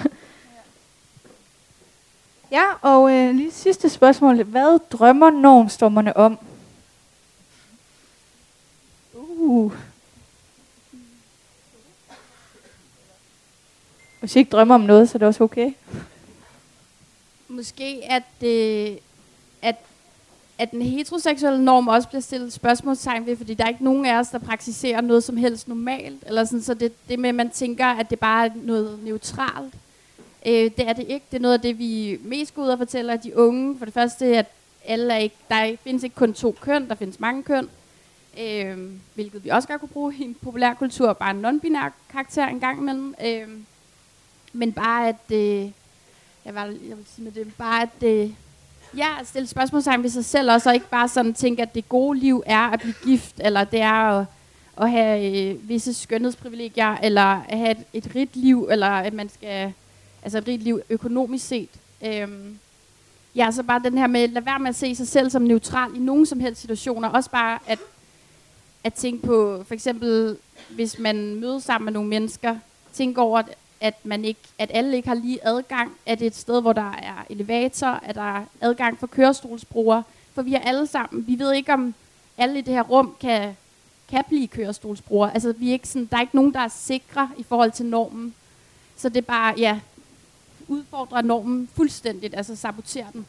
Ja, 2.50 2.64
og 2.82 3.12
øh, 3.12 3.34
lige 3.34 3.52
sidste 3.52 3.88
spørgsmål. 3.88 4.42
Hvad 4.42 4.78
drømmer 4.90 5.30
normstormerne 5.30 6.16
om? 6.16 6.38
Uh. 9.14 9.72
Hvis 14.20 14.36
I 14.36 14.38
ikke 14.38 14.50
drømmer 14.50 14.74
om 14.74 14.80
noget, 14.80 15.08
så 15.08 15.16
er 15.16 15.18
det 15.18 15.28
også 15.28 15.44
okay 15.44 15.72
måske, 17.48 18.00
at, 18.04 18.48
øh, 18.48 18.96
at, 19.62 19.76
at 20.58 20.70
den 20.70 20.82
heteroseksuelle 20.82 21.64
norm 21.64 21.88
også 21.88 22.08
bliver 22.08 22.22
stillet 22.22 22.52
spørgsmålstegn 22.52 23.26
ved, 23.26 23.36
fordi 23.36 23.54
der 23.54 23.64
er 23.64 23.68
ikke 23.68 23.84
nogen 23.84 24.06
af 24.06 24.18
os, 24.18 24.28
der 24.28 24.38
praktiserer 24.38 25.00
noget 25.00 25.24
som 25.24 25.36
helst 25.36 25.68
normalt. 25.68 26.24
Eller 26.26 26.44
sådan, 26.44 26.62
så 26.62 26.74
det, 26.74 27.08
det 27.08 27.18
med, 27.18 27.28
at 27.28 27.34
man 27.34 27.50
tænker, 27.50 27.86
at 27.86 28.10
det 28.10 28.18
bare 28.18 28.46
er 28.46 28.50
noget 28.54 29.04
neutralt. 29.04 29.74
Øh, 30.46 30.70
det 30.76 30.88
er 30.88 30.92
det 30.92 31.06
ikke. 31.08 31.26
Det 31.30 31.36
er 31.36 31.42
noget 31.42 31.54
af 31.54 31.60
det, 31.60 31.78
vi 31.78 32.18
mest 32.22 32.54
går 32.54 32.62
ud 32.62 32.68
og 32.68 32.78
fortæller 32.78 33.16
de 33.16 33.38
unge. 33.38 33.78
For 33.78 33.84
det 33.84 33.94
første, 33.94 34.26
at 34.36 34.46
alle 34.84 35.14
er 35.14 35.18
ikke, 35.18 35.36
der 35.48 35.76
findes 35.84 36.02
ikke 36.02 36.16
kun 36.16 36.34
to 36.34 36.56
køn, 36.60 36.88
der 36.88 36.94
findes 36.94 37.20
mange 37.20 37.42
køn. 37.42 37.68
Øh, 38.40 38.78
hvilket 39.14 39.44
vi 39.44 39.48
også 39.48 39.68
godt 39.68 39.80
kunne 39.80 39.88
bruge 39.88 40.14
i 40.18 40.22
en 40.22 40.34
populær 40.34 40.74
kultur, 40.74 41.12
bare 41.12 41.30
en 41.30 41.44
non-binær 41.44 41.90
karakter 42.12 42.46
en 42.46 42.60
gang 42.60 42.78
imellem. 42.78 43.14
Øh, 43.24 43.48
men 44.52 44.72
bare 44.72 45.08
at... 45.08 45.32
Øh, 45.32 45.70
jeg, 46.44 46.54
var, 46.54 46.64
jeg 46.64 46.96
vil 46.96 47.06
sige 47.14 47.24
med 47.24 47.32
det, 47.32 47.54
bare 47.58 47.82
at 47.82 47.88
det, 48.00 48.34
ja, 48.96 49.08
at 49.20 49.26
stille 49.26 49.46
spørgsmålstegn 49.46 50.02
ved 50.02 50.10
sig 50.10 50.24
selv 50.24 50.50
også, 50.50 50.68
og 50.68 50.74
ikke 50.74 50.90
bare 50.90 51.08
sådan 51.08 51.34
tænke, 51.34 51.62
at 51.62 51.74
det 51.74 51.88
gode 51.88 52.18
liv 52.18 52.42
er 52.46 52.60
at 52.60 52.80
blive 52.80 52.94
gift, 53.04 53.34
eller 53.38 53.64
det 53.64 53.80
er 53.80 54.18
at, 54.18 54.26
at 54.80 54.90
have 54.90 55.50
øh, 55.50 55.68
visse 55.68 55.94
skønhedsprivilegier, 55.94 56.96
eller 57.02 57.42
at 57.48 57.58
have 57.58 57.70
et, 57.70 57.84
et 57.92 58.14
rigt 58.14 58.36
liv, 58.36 58.68
eller 58.70 58.86
at 58.86 59.12
man 59.12 59.28
skal, 59.28 59.72
altså 60.22 60.38
et 60.38 60.48
rigt 60.48 60.62
liv 60.62 60.80
økonomisk 60.90 61.46
set. 61.46 61.70
Øhm, 62.04 62.58
ja, 63.34 63.50
så 63.50 63.62
bare 63.62 63.80
den 63.84 63.98
her 63.98 64.06
med, 64.06 64.28
lad 64.28 64.42
være 64.42 64.58
med 64.58 64.68
at 64.68 64.76
se 64.76 64.94
sig 64.96 65.08
selv 65.08 65.30
som 65.30 65.42
neutral 65.42 65.96
i 65.96 65.98
nogen 65.98 66.26
som 66.26 66.40
helst 66.40 66.60
situationer. 66.60 67.08
Også 67.08 67.30
bare 67.30 67.58
at, 67.66 67.78
at 68.84 68.94
tænke 68.94 69.26
på, 69.26 69.64
for 69.66 69.74
eksempel, 69.74 70.36
hvis 70.70 70.98
man 70.98 71.34
mødes 71.34 71.64
sammen 71.64 71.84
med 71.84 71.92
nogle 71.92 72.08
mennesker, 72.08 72.56
tænke 72.92 73.20
over, 73.20 73.42
at, 73.84 74.04
man 74.04 74.24
ikke, 74.24 74.40
at 74.58 74.70
alle 74.74 74.96
ikke 74.96 75.08
har 75.08 75.14
lige 75.14 75.46
adgang. 75.46 75.96
at 76.06 76.18
det 76.18 76.24
er 76.24 76.30
et 76.30 76.36
sted, 76.36 76.60
hvor 76.60 76.72
der 76.72 76.90
er 76.90 77.26
elevator? 77.30 77.86
at 77.86 78.14
der 78.14 78.36
er 78.36 78.44
adgang 78.60 78.98
for 78.98 79.06
kørestolsbrugere? 79.06 80.02
For 80.34 80.42
vi 80.42 80.54
er 80.54 80.60
alle 80.60 80.86
sammen, 80.86 81.26
vi 81.26 81.38
ved 81.38 81.52
ikke 81.52 81.72
om 81.72 81.94
alle 82.38 82.58
i 82.58 82.62
det 82.62 82.74
her 82.74 82.82
rum 82.82 83.16
kan, 83.20 83.56
kan 84.08 84.24
blive 84.28 84.48
kørestolsbrugere. 84.48 85.34
Altså, 85.34 85.52
vi 85.52 85.68
er 85.68 85.72
ikke 85.72 85.88
sådan, 85.88 86.06
der 86.06 86.16
er 86.16 86.20
ikke 86.20 86.36
nogen, 86.36 86.54
der 86.54 86.60
er 86.60 86.68
sikre 86.68 87.30
i 87.38 87.42
forhold 87.42 87.72
til 87.72 87.86
normen. 87.86 88.34
Så 88.96 89.08
det 89.08 89.16
er 89.16 89.22
bare, 89.22 89.54
ja, 89.58 89.80
udfordrer 90.68 91.22
normen 91.22 91.68
fuldstændigt, 91.74 92.34
altså 92.34 92.56
saboterer 92.56 93.10
den. 93.10 93.26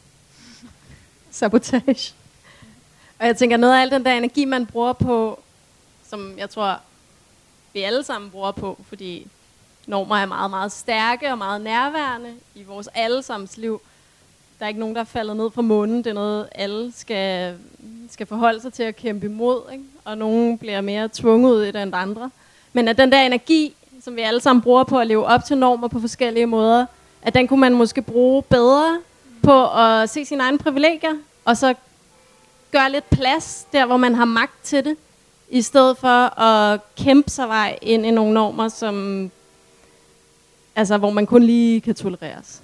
Sabotage. 1.30 2.14
Og 3.18 3.26
jeg 3.26 3.36
tænker, 3.36 3.56
noget 3.56 3.74
af 3.74 3.80
al 3.80 3.90
den 3.90 4.04
der 4.04 4.12
energi, 4.12 4.44
man 4.44 4.66
bruger 4.66 4.92
på, 4.92 5.40
som 6.08 6.38
jeg 6.38 6.50
tror, 6.50 6.80
vi 7.72 7.82
alle 7.82 8.04
sammen 8.04 8.30
bruger 8.30 8.52
på, 8.52 8.78
fordi 8.88 9.26
normer 9.86 10.16
er 10.16 10.26
meget, 10.26 10.50
meget 10.50 10.72
stærke 10.72 11.30
og 11.30 11.38
meget 11.38 11.60
nærværende 11.60 12.34
i 12.54 12.62
vores 12.62 12.88
allesammens 12.94 13.56
liv. 13.56 13.80
Der 14.58 14.64
er 14.64 14.68
ikke 14.68 14.80
nogen, 14.80 14.94
der 14.94 15.00
er 15.00 15.04
faldet 15.04 15.36
ned 15.36 15.50
fra 15.50 15.62
månen. 15.62 15.98
Det 15.98 16.06
er 16.06 16.14
noget, 16.14 16.48
alle 16.54 16.92
skal, 16.96 17.54
skal 18.10 18.26
forholde 18.26 18.60
sig 18.60 18.72
til 18.72 18.82
at 18.82 18.96
kæmpe 18.96 19.26
imod. 19.26 19.60
Ikke? 19.72 19.84
Og 20.04 20.18
nogen 20.18 20.58
bliver 20.58 20.80
mere 20.80 21.08
tvunget 21.12 21.52
ud 21.52 21.62
i 21.62 21.70
det 21.70 21.82
end 21.82 21.94
andre. 21.94 22.30
Men 22.72 22.88
at 22.88 22.98
den 22.98 23.12
der 23.12 23.22
energi, 23.22 23.74
som 24.02 24.16
vi 24.16 24.20
alle 24.20 24.40
sammen 24.40 24.62
bruger 24.62 24.84
på 24.84 24.98
at 24.98 25.06
leve 25.06 25.26
op 25.26 25.44
til 25.44 25.58
normer 25.58 25.88
på 25.88 26.00
forskellige 26.00 26.46
måder, 26.46 26.86
at 27.22 27.34
den 27.34 27.48
kunne 27.48 27.60
man 27.60 27.74
måske 27.74 28.02
bruge 28.02 28.42
bedre 28.42 28.98
på 29.42 29.70
at 29.70 30.10
se 30.10 30.24
sine 30.24 30.42
egne 30.42 30.58
privilegier, 30.58 31.14
og 31.44 31.56
så 31.56 31.74
gøre 32.72 32.92
lidt 32.92 33.10
plads 33.10 33.66
der, 33.72 33.86
hvor 33.86 33.96
man 33.96 34.14
har 34.14 34.24
magt 34.24 34.64
til 34.64 34.84
det, 34.84 34.96
i 35.48 35.62
stedet 35.62 35.98
for 35.98 36.40
at 36.40 36.80
kæmpe 36.96 37.30
sig 37.30 37.48
vej 37.48 37.78
ind 37.82 38.06
i 38.06 38.10
nogle 38.10 38.34
normer, 38.34 38.68
som, 38.68 39.30
altså, 40.76 40.98
hvor 40.98 41.10
man 41.10 41.26
kun 41.26 41.42
lige 41.42 41.80
kan 41.80 41.94
tolereres. 41.94 42.62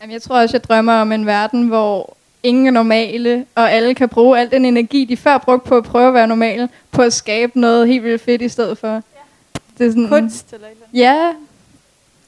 Jamen, 0.00 0.12
jeg 0.12 0.22
tror 0.22 0.40
også, 0.40 0.56
jeg 0.56 0.64
drømmer 0.64 0.92
om 0.92 1.12
en 1.12 1.26
verden, 1.26 1.68
hvor 1.68 2.16
ingen 2.42 2.66
er 2.66 2.70
normale, 2.70 3.46
og 3.54 3.72
alle 3.72 3.94
kan 3.94 4.08
bruge 4.08 4.38
al 4.40 4.50
den 4.50 4.64
energi, 4.64 5.04
de 5.04 5.16
før 5.16 5.38
brugte 5.38 5.68
på 5.68 5.76
at 5.76 5.84
prøve 5.84 6.08
at 6.08 6.14
være 6.14 6.26
normale, 6.26 6.68
på 6.90 7.02
at 7.02 7.12
skabe 7.12 7.60
noget 7.60 7.88
helt 7.88 8.04
vildt 8.04 8.22
fedt 8.22 8.42
i 8.42 8.48
stedet 8.48 8.78
for. 8.78 8.88
Ja. 8.88 9.00
Det 9.78 9.86
er 9.86 9.90
sådan, 9.90 10.08
Kunst 10.08 10.52
eller 10.52 10.66
et 10.66 10.70
eller 10.70 10.84
andet. 10.86 11.00
Ja, 11.00 11.32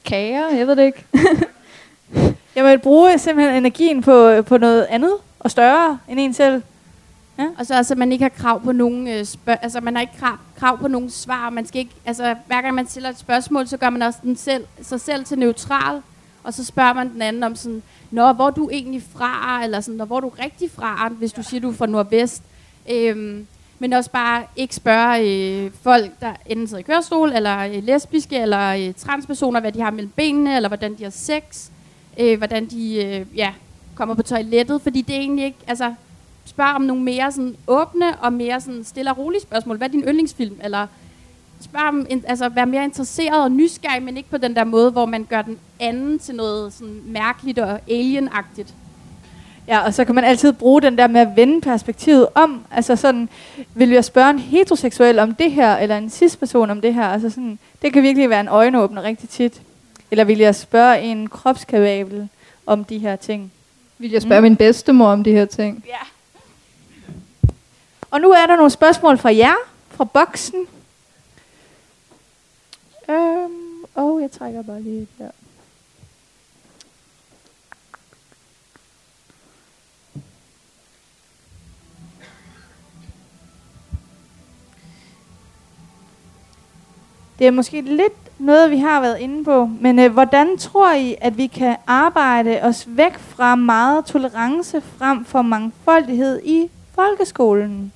kager, 0.05 0.49
jeg 0.49 0.67
ved 0.67 0.75
det 0.75 0.85
ikke. 0.85 1.05
jeg 2.55 2.65
vil 2.65 2.79
bruge 2.79 3.17
simpelthen 3.17 3.55
energien 3.55 4.01
på, 4.01 4.41
på 4.41 4.57
noget 4.57 4.83
andet 4.89 5.13
og 5.39 5.51
større 5.51 5.99
end 6.09 6.19
en 6.19 6.33
selv. 6.33 6.61
Ja. 7.37 7.47
Og 7.59 7.65
så 7.65 7.73
altså, 7.75 7.95
man 7.95 8.11
ikke 8.11 8.23
har 8.23 8.29
krav 8.29 8.61
på 8.63 8.71
nogen 8.71 9.07
øh, 9.07 9.25
spørg- 9.25 9.59
altså 9.61 9.81
man 9.81 9.95
har 9.95 10.01
ikke 10.01 10.17
krav, 10.19 10.37
krav 10.59 10.77
på 10.77 10.87
nogen 10.87 11.09
svar. 11.09 11.49
Man 11.49 11.65
skal 11.65 11.79
ikke, 11.79 11.91
altså 12.05 12.35
hver 12.47 12.61
gang 12.61 12.75
man 12.75 12.87
stiller 12.87 13.09
et 13.09 13.19
spørgsmål, 13.19 13.67
så 13.67 13.77
gør 13.77 13.89
man 13.89 14.01
også 14.01 14.19
den 14.23 14.35
selv, 14.35 14.65
sig 14.81 15.01
selv 15.01 15.25
til 15.25 15.39
neutral. 15.39 16.01
Og 16.43 16.53
så 16.53 16.63
spørger 16.65 16.93
man 16.93 17.13
den 17.13 17.21
anden 17.21 17.43
om 17.43 17.55
sådan, 17.55 17.83
Nå, 18.11 18.33
hvor 18.33 18.47
er 18.47 18.51
du 18.51 18.69
egentlig 18.69 19.03
fra? 19.17 19.63
Eller 19.63 19.81
sådan, 19.81 19.97
Nå, 19.97 20.05
hvor 20.05 20.15
er 20.17 20.21
du 20.21 20.29
rigtig 20.29 20.71
fra, 20.71 21.09
hvis 21.09 21.33
du 21.33 21.43
siger, 21.43 21.61
du 21.61 21.69
er 21.69 21.73
fra 21.73 21.85
Nordvest? 21.85 22.43
Øhm, 22.91 23.47
men 23.79 23.93
også 23.93 24.11
bare 24.11 24.43
ikke 24.55 24.75
spørge 24.75 25.19
øh, 25.19 25.71
folk, 25.81 26.11
der 26.21 26.33
enten 26.45 26.67
sidder 26.67 26.79
i 26.79 26.83
kørestol, 26.83 27.31
eller 27.31 27.59
øh, 27.59 27.83
lesbiske, 27.83 28.37
eller 28.37 28.87
øh, 28.87 28.93
transpersoner, 28.93 29.59
hvad 29.59 29.71
de 29.71 29.81
har 29.81 29.91
mellem 29.91 30.11
benene, 30.15 30.55
eller 30.55 30.69
hvordan 30.69 30.95
de 30.97 31.03
har 31.03 31.09
sex, 31.11 31.69
øh, 32.19 32.37
hvordan 32.37 32.65
de 32.65 33.05
øh, 33.05 33.25
ja, 33.37 33.53
kommer 33.95 34.15
på 34.15 34.23
toilettet, 34.23 34.81
fordi 34.81 35.01
det 35.01 35.15
er 35.15 35.19
egentlig 35.19 35.45
ikke, 35.45 35.57
altså, 35.67 35.93
spørg 36.45 36.75
om 36.75 36.81
nogle 36.81 37.03
mere 37.03 37.31
sådan 37.31 37.55
åbne 37.67 38.15
og 38.19 38.33
mere 38.33 38.61
sådan 38.61 38.83
stille 38.83 39.11
og 39.11 39.17
rolige 39.17 39.41
spørgsmål. 39.41 39.77
Hvad 39.77 39.87
er 39.87 39.91
din 39.91 40.03
yndlingsfilm? 40.03 40.59
Eller 40.63 40.87
spørg 41.61 41.87
om, 41.87 42.07
altså, 42.27 42.49
være 42.49 42.65
mere 42.65 42.83
interesseret 42.83 43.43
og 43.43 43.51
nysgerrig, 43.51 44.03
men 44.03 44.17
ikke 44.17 44.29
på 44.29 44.37
den 44.37 44.55
der 44.55 44.63
måde, 44.63 44.91
hvor 44.91 45.05
man 45.05 45.23
gør 45.23 45.41
den 45.41 45.57
anden 45.79 46.19
til 46.19 46.35
noget 46.35 46.73
sådan 46.73 47.01
mærkeligt 47.05 47.59
og 47.59 47.79
alienagtigt. 47.89 48.73
Ja, 49.67 49.79
og 49.79 49.93
så 49.93 50.05
kan 50.05 50.15
man 50.15 50.23
altid 50.23 50.53
bruge 50.53 50.81
den 50.81 50.97
der 50.97 51.07
med 51.07 51.21
at 51.21 51.27
vende 51.35 51.61
perspektivet 51.61 52.27
om. 52.35 52.65
Altså 52.71 52.95
sådan, 52.95 53.29
vil 53.75 53.89
jeg 53.89 54.05
spørge 54.05 54.29
en 54.29 54.39
heteroseksuel 54.39 55.19
om 55.19 55.35
det 55.35 55.51
her, 55.51 55.75
eller 55.75 55.97
en 55.97 56.09
cis-person 56.09 56.69
om 56.69 56.81
det 56.81 56.93
her? 56.93 57.07
Altså 57.07 57.29
sådan, 57.29 57.59
det 57.81 57.93
kan 57.93 58.03
virkelig 58.03 58.29
være 58.29 58.39
en 58.39 58.47
øjenåbner 58.47 59.03
rigtig 59.03 59.29
tit. 59.29 59.61
Eller 60.11 60.23
vil 60.23 60.37
jeg 60.37 60.55
spørge 60.55 61.01
en 61.01 61.27
kropskababel 61.27 62.29
om 62.65 62.83
de 62.83 62.97
her 62.97 63.15
ting? 63.15 63.51
Vil 63.97 64.11
jeg 64.11 64.21
spørge 64.21 64.41
mm. 64.41 64.43
min 64.43 64.55
bedstemor 64.55 65.07
om 65.07 65.23
de 65.23 65.31
her 65.31 65.45
ting? 65.45 65.83
Ja. 65.87 65.93
Og 68.13 68.21
nu 68.21 68.31
er 68.31 68.45
der 68.45 68.55
nogle 68.55 68.69
spørgsmål 68.69 69.17
fra 69.17 69.35
jer, 69.35 69.55
fra 69.89 70.03
boksen. 70.03 70.67
Øhm, 73.09 73.83
og 73.95 74.21
jeg 74.21 74.31
trækker 74.31 74.61
bare 74.61 74.81
lige 74.81 75.07
der. 75.17 75.29
Det 87.39 87.47
er 87.47 87.51
måske 87.51 87.81
lidt 87.81 88.39
noget, 88.39 88.71
vi 88.71 88.77
har 88.77 89.01
været 89.01 89.19
inde 89.19 89.43
på, 89.43 89.65
men 89.65 89.99
øh, 89.99 90.11
hvordan 90.11 90.57
tror 90.57 90.93
I, 90.93 91.15
at 91.21 91.37
vi 91.37 91.47
kan 91.47 91.75
arbejde 91.87 92.59
os 92.61 92.85
væk 92.87 93.17
fra 93.17 93.55
meget 93.55 94.05
tolerance 94.05 94.81
frem 94.81 95.25
for 95.25 95.41
mangfoldighed 95.41 96.41
i 96.43 96.69
folkeskolen? 96.95 97.93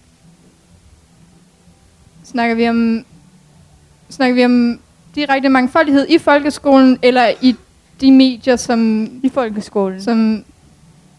Snakker 2.31 2.55
vi 2.55 2.69
om, 2.69 3.05
snakker 4.09 4.35
vi 4.35 4.45
om 4.45 4.79
direkte 5.15 5.49
mangfoldighed 5.49 6.05
i 6.09 6.17
folkeskolen, 6.17 6.99
eller 7.01 7.31
i 7.41 7.55
de 8.01 8.11
medier, 8.11 8.55
som... 8.55 9.09
I 9.23 9.29
folkeskolen. 9.29 10.01
Som, 10.01 10.43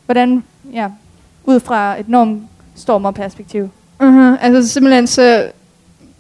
hvordan, 0.07 0.45
ja, 0.73 0.89
ud 1.45 1.61
fra 1.61 2.01
et 2.01 2.09
normstormerperspektiv. 2.09 3.71
Uh-huh, 4.03 4.37
altså 4.41 4.73
simpelthen 4.73 5.07
så 5.07 5.51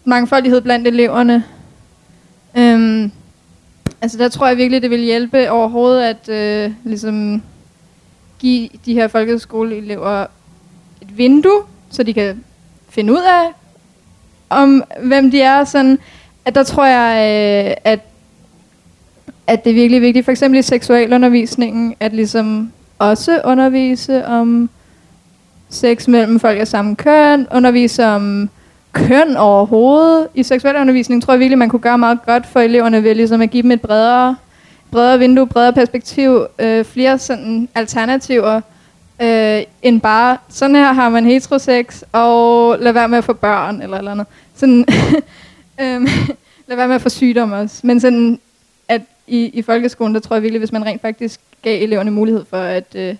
mangfoldighed 0.05 0.61
blandt 0.61 0.89
eleverne, 0.89 1.45
Øhm, 2.59 3.11
altså 4.01 4.19
der 4.19 4.29
tror 4.29 4.47
jeg 4.47 4.57
virkelig, 4.57 4.83
det 4.83 4.91
vil 4.91 5.01
hjælpe 5.01 5.51
overhovedet 5.51 6.03
at 6.03 6.29
øh, 6.29 6.73
ligesom 6.85 7.43
give 8.39 8.69
de 8.87 8.95
her 8.95 9.09
folkeskoleelever 9.09 10.27
et 11.03 11.19
vindue, 11.19 11.63
så 11.91 12.03
de 12.03 12.15
kan 12.15 12.45
finde 12.89 13.13
ud 13.13 13.19
af, 13.19 13.53
om 14.51 14.85
hvem 15.03 15.31
de 15.31 15.41
er. 15.41 15.65
Sådan, 15.65 15.99
at 16.45 16.55
der 16.55 16.63
tror 16.63 16.87
jeg, 16.87 17.17
øh, 17.17 17.75
at, 17.85 18.01
at 19.47 19.65
det 19.65 19.71
er 19.71 19.75
virkelig 19.75 20.03
vigtigt, 20.03 20.25
for 20.25 20.33
eksempel 20.33 20.59
i 20.59 20.63
seksualundervisningen, 20.63 21.95
at 22.01 22.13
ligesom 22.13 22.73
også 22.99 23.41
undervise 23.45 24.27
om 24.27 24.71
sex 25.71 26.09
mellem 26.09 26.41
folk 26.41 26.61
af 26.61 26.69
samme 26.69 26.97
køn, 26.97 27.47
undervise 27.55 28.07
om 28.07 28.51
køn 28.93 29.37
overhovedet. 29.37 30.29
I 30.35 30.43
seksualundervisning 30.43 31.23
tror 31.23 31.33
jeg 31.33 31.41
virkelig, 31.41 31.59
man 31.59 31.69
kunne 31.69 31.81
gøre 31.81 31.99
meget 31.99 32.19
godt 32.27 32.47
for 32.47 32.61
eleverne 32.61 33.03
ved 33.03 33.15
ligesom 33.15 33.41
at 33.43 33.51
give 33.51 33.63
dem 33.63 33.71
et 33.71 33.81
bredere, 33.81 34.37
bredere 34.91 35.19
vindue, 35.19 35.47
bredere 35.47 35.73
perspektiv, 35.73 36.47
øh, 36.59 36.85
flere 36.85 37.19
sådan 37.19 37.69
alternativer, 37.75 38.61
øh, 39.23 39.63
end 39.83 40.01
bare, 40.01 40.39
sådan 40.49 40.77
her 40.77 40.93
har 40.93 41.09
man 41.09 41.25
heterosex, 41.25 42.03
og 42.13 42.79
lad 42.79 42.93
være 42.93 43.09
med 43.09 43.19
at 43.19 43.25
få 43.25 43.33
børn, 43.33 43.83
eller 43.83 43.99
eller 43.99 44.11
andet. 44.11 44.27
Sådan, 44.55 44.85
øh, 45.81 46.03
lad 46.69 46.77
være 46.77 46.89
med 46.89 46.95
at 46.95 47.03
få 47.03 47.09
sygdomme 47.09 47.57
også. 47.57 47.87
Men 47.87 48.01
sådan, 48.01 48.41
at 48.89 49.03
i, 49.27 49.45
i 49.45 49.63
folkeskolen, 49.63 50.15
der 50.15 50.21
tror 50.21 50.37
jeg 50.37 50.43
virkelig, 50.43 50.59
hvis 50.59 50.73
man 50.73 50.85
rent 50.85 51.03
faktisk 51.03 51.41
gav 51.63 51.83
eleverne 51.83 52.11
mulighed 52.11 52.45
for 52.51 52.57
at 52.57 52.95
øh, 52.95 53.17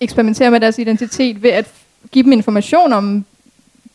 eksperimentere 0.00 0.50
med 0.50 0.60
deres 0.60 0.78
identitet 0.78 1.42
ved 1.42 1.50
at 1.50 1.68
give 2.10 2.24
dem 2.24 2.32
information 2.32 2.92
om 2.92 3.24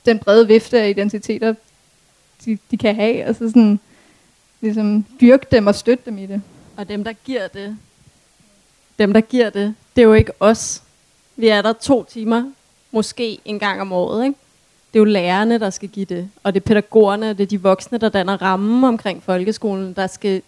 den 0.05 0.19
brede 0.19 0.47
vifte 0.47 0.81
af 0.81 0.89
identiteter, 0.89 1.53
de, 2.45 2.57
de 2.71 2.77
kan 2.77 2.95
have. 2.95 3.23
Altså 3.23 3.47
sådan, 3.47 3.79
ligesom 4.61 5.05
dyrke 5.21 5.45
dem 5.51 5.67
og 5.67 5.75
støtte 5.75 6.03
dem 6.05 6.17
i 6.17 6.25
det. 6.25 6.41
Og 6.77 6.89
dem, 6.89 7.03
der 7.03 7.13
giver 7.13 7.47
det, 7.47 7.77
dem, 8.99 9.13
der 9.13 9.21
giver 9.21 9.49
det, 9.49 9.75
det 9.95 10.01
er 10.01 10.05
jo 10.05 10.13
ikke 10.13 10.31
os. 10.39 10.81
Vi 11.35 11.47
er 11.47 11.61
der 11.61 11.73
to 11.73 12.03
timer, 12.03 12.43
måske 12.91 13.39
en 13.45 13.59
gang 13.59 13.81
om 13.81 13.91
året, 13.91 14.25
ikke? 14.25 14.37
Det 14.93 14.99
er 14.99 15.01
jo 15.01 15.05
lærerne, 15.05 15.59
der 15.59 15.69
skal 15.69 15.89
give 15.89 16.05
det, 16.05 16.29
og 16.43 16.53
det 16.53 16.59
er 16.59 16.65
pædagogerne, 16.65 17.29
det 17.29 17.39
er 17.41 17.45
de 17.47 17.61
voksne, 17.61 17.97
der 17.97 18.09
danner 18.09 18.41
rammen 18.41 18.83
omkring 18.83 19.23
folkeskolen, 19.23 19.93
der 19.93 20.07
skal, 20.07 20.41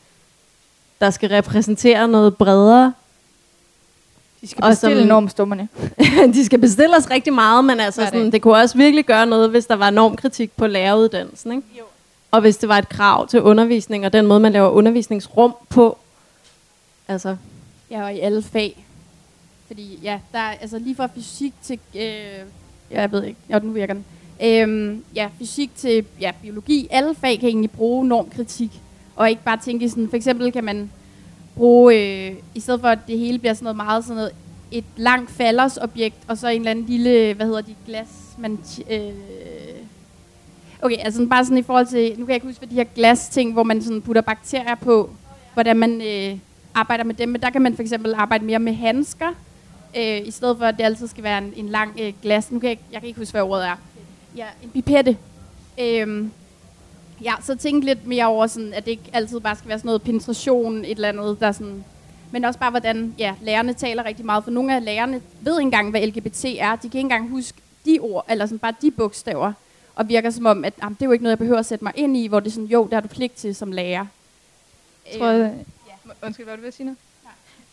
der 1.02 1.10
skal 1.10 1.30
repræsentere 1.30 2.08
noget 2.08 2.38
bredere. 2.38 2.94
De 4.42 4.48
skal 4.48 4.64
Og 4.64 4.70
bestille 4.70 5.00
som- 5.00 5.08
normstummerne. 5.08 5.68
de 6.34 6.46
skal 6.46 6.60
bestille 6.60 6.98
os 6.98 7.10
rigtig 7.10 7.34
meget, 7.34 7.66
men 7.66 7.80
altså 7.80 8.06
sådan, 8.06 8.32
det 8.32 8.42
kunne 8.42 8.56
også 8.58 8.78
virkelig 8.78 9.06
gøre 9.06 9.26
noget, 9.26 9.50
hvis 9.50 9.66
der 9.66 9.76
var 9.76 9.90
normkritik 9.90 10.52
på 10.58 10.68
læreruddannelsen. 10.68 11.52
Ikke? 11.52 11.64
Jo. 11.80 11.84
Og 12.32 12.42
hvis 12.42 12.58
det 12.58 12.70
var 12.70 12.78
et 12.78 12.90
krav 12.90 13.28
til 13.28 13.42
undervisning, 13.42 14.06
og 14.06 14.14
den 14.14 14.26
måde, 14.28 14.40
man 14.40 14.54
laver 14.54 14.70
undervisningsrum 14.70 15.56
på. 15.70 15.98
Altså, 17.08 17.36
Ja, 17.92 18.04
og 18.04 18.14
i 18.16 18.20
alle 18.20 18.44
fag. 18.44 18.86
Fordi 19.68 20.00
ja, 20.04 20.20
der 20.34 20.40
er 20.40 20.52
altså 20.62 20.80
lige 20.80 20.96
fra 20.96 21.10
fysik 21.16 21.54
til... 21.62 21.80
Øh, 21.96 22.02
ja, 22.92 23.02
jeg 23.02 23.12
ved 23.12 23.24
ikke. 23.24 23.40
Ja, 23.50 23.60
nu 23.60 23.72
virker 23.72 23.94
den. 23.94 24.06
Øhm, 24.44 25.04
ja, 25.16 25.30
fysik 25.40 25.76
til 25.76 26.06
ja, 26.22 26.32
biologi. 26.42 26.88
Alle 26.92 27.16
fag 27.16 27.40
kan 27.40 27.50
egentlig 27.50 27.72
bruge 27.72 28.08
normkritik. 28.08 28.82
Og 29.16 29.30
ikke 29.30 29.44
bare 29.44 29.58
tænke 29.58 29.90
sådan... 29.90 30.10
For 30.10 30.16
eksempel 30.16 30.52
kan 30.52 30.64
man 30.64 30.92
bruge... 31.56 31.96
Øh, 31.96 32.36
I 32.56 32.60
stedet 32.60 32.82
for, 32.82 32.88
at 32.88 33.00
det 33.08 33.20
hele 33.20 33.40
bliver 33.40 33.54
sådan 33.54 33.64
noget 33.64 33.76
meget 33.76 34.04
sådan 34.04 34.16
noget... 34.16 34.32
Et 34.72 34.84
langt 34.98 35.32
faldersobjekt, 35.32 36.18
og 36.28 36.38
så 36.38 36.48
en 36.48 36.62
eller 36.62 36.72
anden 36.72 36.86
lille... 36.86 37.34
Hvad 37.34 37.46
hedder 37.46 37.62
de? 37.62 37.76
Glas... 37.86 38.08
Man, 38.38 38.60
øh, 38.90 39.12
okay, 40.82 40.98
altså 41.00 41.26
bare 41.26 41.46
sådan 41.46 41.58
i 41.58 41.64
forhold 41.64 41.88
til... 41.88 42.10
Nu 42.10 42.26
kan 42.26 42.28
jeg 42.28 42.36
ikke 42.36 42.48
huske, 42.48 42.60
hvad 42.60 42.70
de 42.70 42.76
her 42.76 42.84
glasting, 42.96 43.54
hvor 43.54 43.64
man 43.64 43.82
sådan 43.82 44.02
putter 44.02 44.22
bakterier 44.22 44.76
på. 44.76 45.10
Hvordan 45.54 45.78
man... 45.78 46.02
Øh, 46.02 46.38
arbejder 46.74 47.04
med 47.04 47.16
dem, 47.16 47.30
men 47.30 47.42
der 47.42 47.50
kan 47.50 47.62
man 47.62 47.76
for 47.76 47.82
eksempel 47.82 48.14
arbejde 48.14 48.46
mere 48.46 48.60
med 48.60 48.74
handsker, 48.74 49.34
øh, 49.96 50.28
i 50.28 50.32
stedet 50.32 50.58
for 50.58 50.66
at 50.66 50.78
det 50.78 50.84
altid 50.84 51.08
skal 51.08 51.24
være 51.24 51.38
en, 51.38 51.54
en 51.56 51.70
lang 51.70 52.00
øh, 52.00 52.14
glas. 52.22 52.52
Nu 52.52 52.60
kan 52.60 52.70
jeg, 52.70 52.80
jeg 52.92 53.02
kan 53.02 53.08
ikke 53.08 53.20
huske, 53.20 53.32
hvad 53.32 53.42
ordet 53.42 53.66
er. 53.66 53.76
Ja, 54.36 54.46
en 54.64 54.70
pipette. 54.70 55.18
Øhm, 55.80 56.32
ja, 57.24 57.34
så 57.44 57.56
tænk 57.56 57.84
lidt 57.84 58.08
mere 58.08 58.26
over, 58.26 58.48
sådan, 58.48 58.74
at 58.74 58.86
det 58.86 58.92
ikke 58.92 59.10
altid 59.14 59.40
bare 59.40 59.56
skal 59.56 59.70
være 59.70 59.80
sådan 59.80 59.88
noget 59.88 60.02
penetration, 60.02 60.86
et 60.86 60.92
eller 60.92 61.10
andet, 61.10 61.40
der 61.40 61.52
sådan... 61.52 61.84
Men 62.32 62.46
også 62.46 62.60
bare, 62.60 62.70
hvordan 62.70 63.16
ja, 63.20 63.36
lærerne 63.42 63.74
taler 63.74 64.06
rigtig 64.06 64.26
meget. 64.26 64.44
For 64.44 64.52
nogle 64.52 64.76
af 64.76 64.86
lærerne 64.86 65.22
ved 65.42 65.54
ikke 65.54 65.62
engang, 65.62 65.90
hvad 65.90 66.08
LGBT 66.08 66.46
er. 66.46 66.76
De 66.76 66.82
kan 66.82 66.86
ikke 66.86 67.00
engang 67.00 67.30
huske 67.30 67.58
de 67.86 68.00
ord, 68.02 68.26
eller 68.30 68.46
sådan 68.46 68.60
bare 68.60 68.74
de 68.82 68.92
bogstaver. 68.92 69.54
Og 69.96 70.10
virker 70.10 70.30
som 70.30 70.46
om, 70.46 70.66
at 70.66 70.74
jamen, 70.84 70.94
det 70.96 71.02
er 71.02 71.06
jo 71.06 71.12
ikke 71.12 71.24
noget, 71.24 71.32
jeg 71.32 71.38
behøver 71.38 71.60
at 71.60 71.66
sætte 71.66 71.84
mig 71.84 71.94
ind 71.96 72.18
i, 72.18 72.28
hvor 72.28 72.40
det 72.40 72.48
er 72.48 72.52
sådan, 72.52 72.68
jo, 72.68 72.84
det 72.84 72.94
har 72.94 73.02
du 73.02 73.08
pligt 73.08 73.36
til 73.36 73.56
som 73.56 73.72
lærer. 73.72 74.06
Jeg 75.12 75.20
tror, 75.20 75.28
at, 75.28 75.52
Undskyld, 76.24 76.46
hvad 76.46 76.52
var 76.52 76.56
det, 76.56 76.66
vil 76.66 76.74
sige 76.74 76.86
noget? 76.86 76.98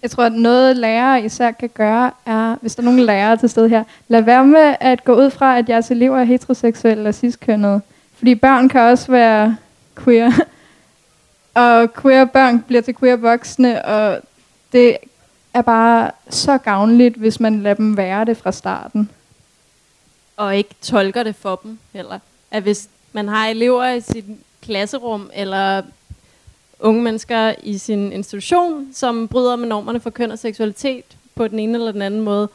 Jeg 0.05 0.11
tror, 0.11 0.25
at 0.25 0.33
noget 0.33 0.77
lærere 0.77 1.25
især 1.25 1.51
kan 1.51 1.69
gøre, 1.69 2.11
er, 2.27 2.57
hvis 2.61 2.75
der 2.75 2.83
er 2.83 2.85
nogen 2.85 3.01
lærere 3.01 3.37
til 3.37 3.49
stede 3.49 3.69
her, 3.69 3.85
lad 4.09 4.23
være 4.23 4.47
med 4.47 4.77
at 4.81 5.05
gå 5.05 5.15
ud 5.15 5.31
fra, 5.31 5.59
at 5.59 5.69
jeres 5.69 5.91
elever 5.91 6.19
er 6.19 6.25
heteroseksuelle 6.25 7.01
eller 7.01 7.13
ciskønnede. 7.13 7.81
Fordi 8.15 8.35
børn 8.35 8.69
kan 8.69 8.81
også 8.81 9.13
være 9.13 9.57
queer. 10.05 10.33
og 11.55 11.95
queer 11.95 12.25
børn 12.25 12.63
bliver 12.63 12.83
til 12.83 12.97
queer 12.97 13.17
voksne, 13.17 13.85
og 13.85 14.21
det 14.73 14.97
er 15.55 15.63
bare 15.63 16.11
så 16.31 16.59
gavnligt, 16.59 17.17
hvis 17.17 17.41
man 17.41 17.63
lader 17.63 17.77
dem 17.77 17.97
være 17.97 18.25
det 18.25 18.37
fra 18.37 18.53
starten. 18.53 19.11
og 20.37 20.57
ikke 20.57 20.75
tolker 20.83 21.23
det 21.23 21.37
for 21.37 21.61
dem 21.63 21.79
heller. 21.93 22.19
At 22.51 22.63
hvis 22.63 22.89
man 23.13 23.29
har 23.29 23.47
elever 23.47 23.89
i 23.89 24.01
sit 24.01 24.25
klasserum, 24.63 25.31
eller 25.35 25.83
unge 26.81 27.03
mennesker 27.03 27.55
i 27.63 27.79
sin 27.79 28.13
institution, 28.13 28.89
som 28.93 29.29
bryder 29.29 29.57
med 29.57 29.69
normerne 29.69 30.01
for 30.01 30.11
køn 30.11 30.31
og 30.31 30.39
seksualitet 30.39 31.05
på 31.35 31.49
den 31.49 31.59
ene 31.59 31.79
eller 31.79 31.93
den 31.93 32.03
anden 32.03 32.21
måde, 32.21 32.49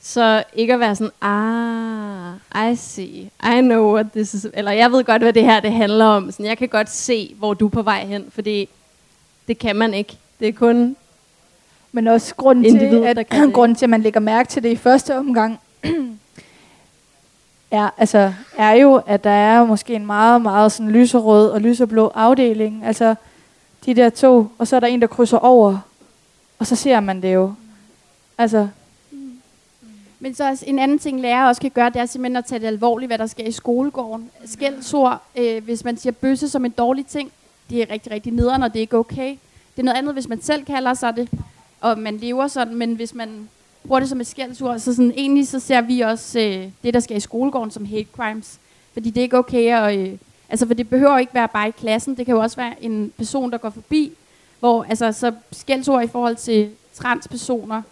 så 0.00 0.44
ikke 0.54 0.74
at 0.74 0.80
være 0.80 0.96
sådan, 0.96 1.12
ah, 1.22 2.72
I 2.72 2.76
see, 2.76 3.30
I 3.58 3.60
know 3.60 3.94
what 3.94 4.06
this 4.12 4.34
is, 4.34 4.46
eller 4.54 4.70
jeg 4.70 4.92
ved 4.92 5.04
godt, 5.04 5.22
hvad 5.22 5.32
det 5.32 5.44
her 5.44 5.60
det 5.60 5.72
handler 5.72 6.04
om. 6.04 6.30
Sådan, 6.30 6.46
jeg 6.46 6.58
kan 6.58 6.68
godt 6.68 6.90
se, 6.90 7.34
hvor 7.38 7.54
du 7.54 7.66
er 7.66 7.70
på 7.70 7.82
vej 7.82 8.04
hen, 8.04 8.24
fordi 8.30 8.68
det 9.48 9.58
kan 9.58 9.76
man 9.76 9.94
ikke. 9.94 10.18
Det 10.40 10.48
er 10.48 10.52
kun 10.52 10.96
Men 11.92 12.06
også 12.06 12.34
grunden 12.34 12.64
Individ, 12.64 12.90
til, 12.90 13.06
at, 13.06 13.16
det. 13.16 13.52
grunden 13.54 13.74
til, 13.74 13.86
at 13.86 13.90
man 13.90 14.02
lægger 14.02 14.20
mærke 14.20 14.48
til 14.48 14.62
det 14.62 14.68
i 14.68 14.76
første 14.76 15.16
omgang, 15.16 15.60
er, 17.70 17.90
altså, 17.98 18.32
er 18.56 18.72
jo, 18.72 19.02
at 19.06 19.24
der 19.24 19.30
er 19.30 19.64
måske 19.64 19.94
en 19.94 20.06
meget, 20.06 20.42
meget 20.42 20.72
sådan 20.72 20.90
lyserød 20.90 21.50
og 21.50 21.60
lyserblå 21.60 22.12
afdeling. 22.14 22.84
Altså, 22.84 23.14
de 23.94 24.00
der 24.00 24.10
to, 24.10 24.46
og 24.58 24.68
så 24.68 24.76
er 24.76 24.80
der 24.80 24.86
en, 24.86 25.00
der 25.00 25.06
krydser 25.06 25.38
over, 25.38 25.78
og 26.58 26.66
så 26.66 26.76
ser 26.76 27.00
man 27.00 27.22
det 27.22 27.34
jo. 27.34 27.54
Altså, 28.38 28.68
Men 30.20 30.34
så 30.34 30.48
også 30.48 30.64
en 30.66 30.78
anden 30.78 30.98
ting, 30.98 31.20
lærer 31.20 31.48
også 31.48 31.60
kan 31.60 31.70
gøre, 31.70 31.90
det 31.90 31.96
er 31.96 32.06
simpelthen 32.06 32.36
at 32.36 32.44
tage 32.44 32.58
det 32.58 32.66
alvorligt, 32.66 33.08
hvad 33.08 33.18
der 33.18 33.26
sker 33.26 33.44
i 33.44 33.52
skolegården. 33.52 34.30
Skældsord, 34.44 35.22
øh, 35.36 35.64
hvis 35.64 35.84
man 35.84 35.96
siger 35.96 36.12
bøsse 36.12 36.48
som 36.48 36.64
en 36.64 36.70
dårlig 36.70 37.06
ting, 37.06 37.32
det 37.70 37.82
er 37.82 37.90
rigtig, 37.90 38.12
rigtig 38.12 38.32
nederen, 38.32 38.62
og 38.62 38.72
det 38.72 38.78
er 38.78 38.80
ikke 38.80 38.96
okay. 38.96 39.30
Det 39.76 39.78
er 39.78 39.82
noget 39.82 39.98
andet, 39.98 40.12
hvis 40.14 40.28
man 40.28 40.42
selv 40.42 40.64
kalder 40.64 40.94
sig 40.94 41.16
det, 41.16 41.28
og 41.80 41.98
man 41.98 42.16
lever 42.16 42.46
sådan, 42.46 42.74
men 42.74 42.94
hvis 42.94 43.14
man 43.14 43.48
bruger 43.86 44.00
det 44.00 44.08
som 44.08 44.20
et 44.20 44.26
skældsord, 44.26 44.78
så 44.78 44.94
sådan, 44.94 45.12
egentlig 45.16 45.48
så 45.48 45.60
ser 45.60 45.80
vi 45.80 46.00
også 46.00 46.40
øh, 46.40 46.68
det, 46.82 46.94
der 46.94 47.00
sker 47.00 47.16
i 47.16 47.20
skolegården, 47.20 47.70
som 47.70 47.84
hate 47.84 48.08
crimes. 48.16 48.58
Fordi 48.92 49.10
det 49.10 49.20
er 49.20 49.22
ikke 49.22 49.38
okay 49.38 49.74
at... 49.74 49.98
Øh, 49.98 50.18
altså, 50.50 50.66
for 50.66 50.74
det 50.74 50.88
behøver 50.88 51.18
ikke 51.18 51.34
være 51.34 51.48
bare 51.48 51.68
i 51.68 51.70
klassen, 51.70 52.16
det 52.16 52.26
kan 52.26 52.34
jo 52.34 52.40
også 52.40 52.56
være 52.56 52.84
en 52.84 53.12
person, 53.16 53.50
der 53.50 53.58
går 53.58 53.70
forbi, 53.70 54.12
hvor 54.60 54.84
altså, 54.84 55.12
så 55.12 55.32
skældsord 55.52 56.04
i 56.04 56.06
forhold 56.06 56.36
til 56.36 56.70
transpersoner, 56.94 57.82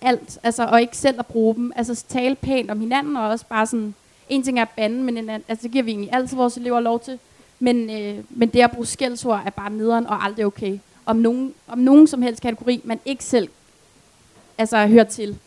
alt, 0.00 0.38
altså, 0.42 0.64
og 0.64 0.80
ikke 0.80 0.96
selv 0.96 1.18
at 1.18 1.26
bruge 1.26 1.54
dem. 1.54 1.72
Altså 1.76 2.04
tale 2.08 2.34
pænt 2.34 2.70
om 2.70 2.80
hinanden, 2.80 3.16
og 3.16 3.28
også 3.28 3.46
bare 3.46 3.66
sådan, 3.66 3.94
en 4.28 4.42
ting 4.42 4.58
er 4.58 4.62
at 4.62 4.70
bande, 4.76 5.02
men 5.02 5.16
en 5.16 5.30
altså, 5.30 5.62
det 5.62 5.70
giver 5.70 5.84
vi 5.84 5.90
egentlig 5.90 6.12
altid 6.12 6.36
vores 6.36 6.56
elever 6.56 6.80
lov 6.80 7.00
til. 7.00 7.18
Men, 7.58 7.90
øh, 7.90 8.24
men 8.30 8.48
det 8.48 8.60
at 8.60 8.70
bruge 8.70 8.86
skældsord 8.86 9.42
er 9.46 9.50
bare 9.50 9.70
nederen 9.70 10.06
og 10.06 10.24
aldrig 10.24 10.46
okay. 10.46 10.78
Om 11.06 11.16
nogen, 11.16 11.54
om 11.68 11.78
nogen 11.78 12.06
som 12.06 12.22
helst 12.22 12.42
kategori, 12.42 12.80
man 12.84 13.00
ikke 13.04 13.24
selv 13.24 13.48
altså, 14.58 14.86
hører 14.86 15.04
til. 15.04 15.38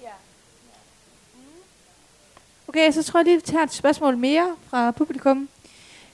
okay, 2.68 2.92
så 2.92 3.04
tror 3.04 3.20
jeg 3.20 3.26
lige, 3.26 3.36
at 3.36 3.42
vi 3.42 3.52
tager 3.52 3.64
et 3.64 3.74
spørgsmål 3.74 4.18
mere 4.18 4.56
fra 4.70 4.92
publikum. 4.92 5.50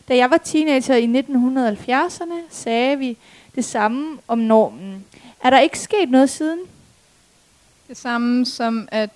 Da 0.08 0.16
jeg 0.16 0.30
var 0.32 0.38
teenager 0.38 0.96
i 0.96 1.06
1970'erne, 1.06 2.34
sagde 2.50 2.98
vi 2.98 3.18
det 3.56 3.66
samme 3.66 4.18
om 4.28 4.38
normen. 4.38 5.06
Er 5.44 5.50
der 5.50 5.60
ikke 5.60 5.80
sket 5.80 6.10
noget 6.10 6.30
siden? 6.30 6.60
Det 7.88 7.98
samme 7.98 8.46
som 8.46 8.88
at... 8.92 9.10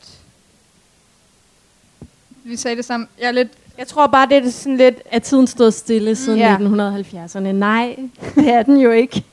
Vi 2.43 2.55
sagde 2.55 2.77
det 2.77 2.85
samme. 2.85 3.07
Jeg 3.19 3.27
er 3.27 3.31
lidt... 3.31 3.51
Jeg 3.77 3.87
tror 3.87 4.07
bare, 4.07 4.29
det 4.29 4.37
er 4.37 4.49
sådan 4.49 4.77
lidt... 4.77 5.01
at 5.05 5.23
tiden 5.23 5.47
stod 5.47 5.71
stille 5.71 6.15
siden 6.15 6.39
Ja. 6.39 6.57
1970'erne. 6.57 7.39
Nej, 7.39 7.99
det 8.35 8.49
er 8.49 8.63
den 8.63 8.77
jo 8.77 8.91
ikke. 8.91 9.23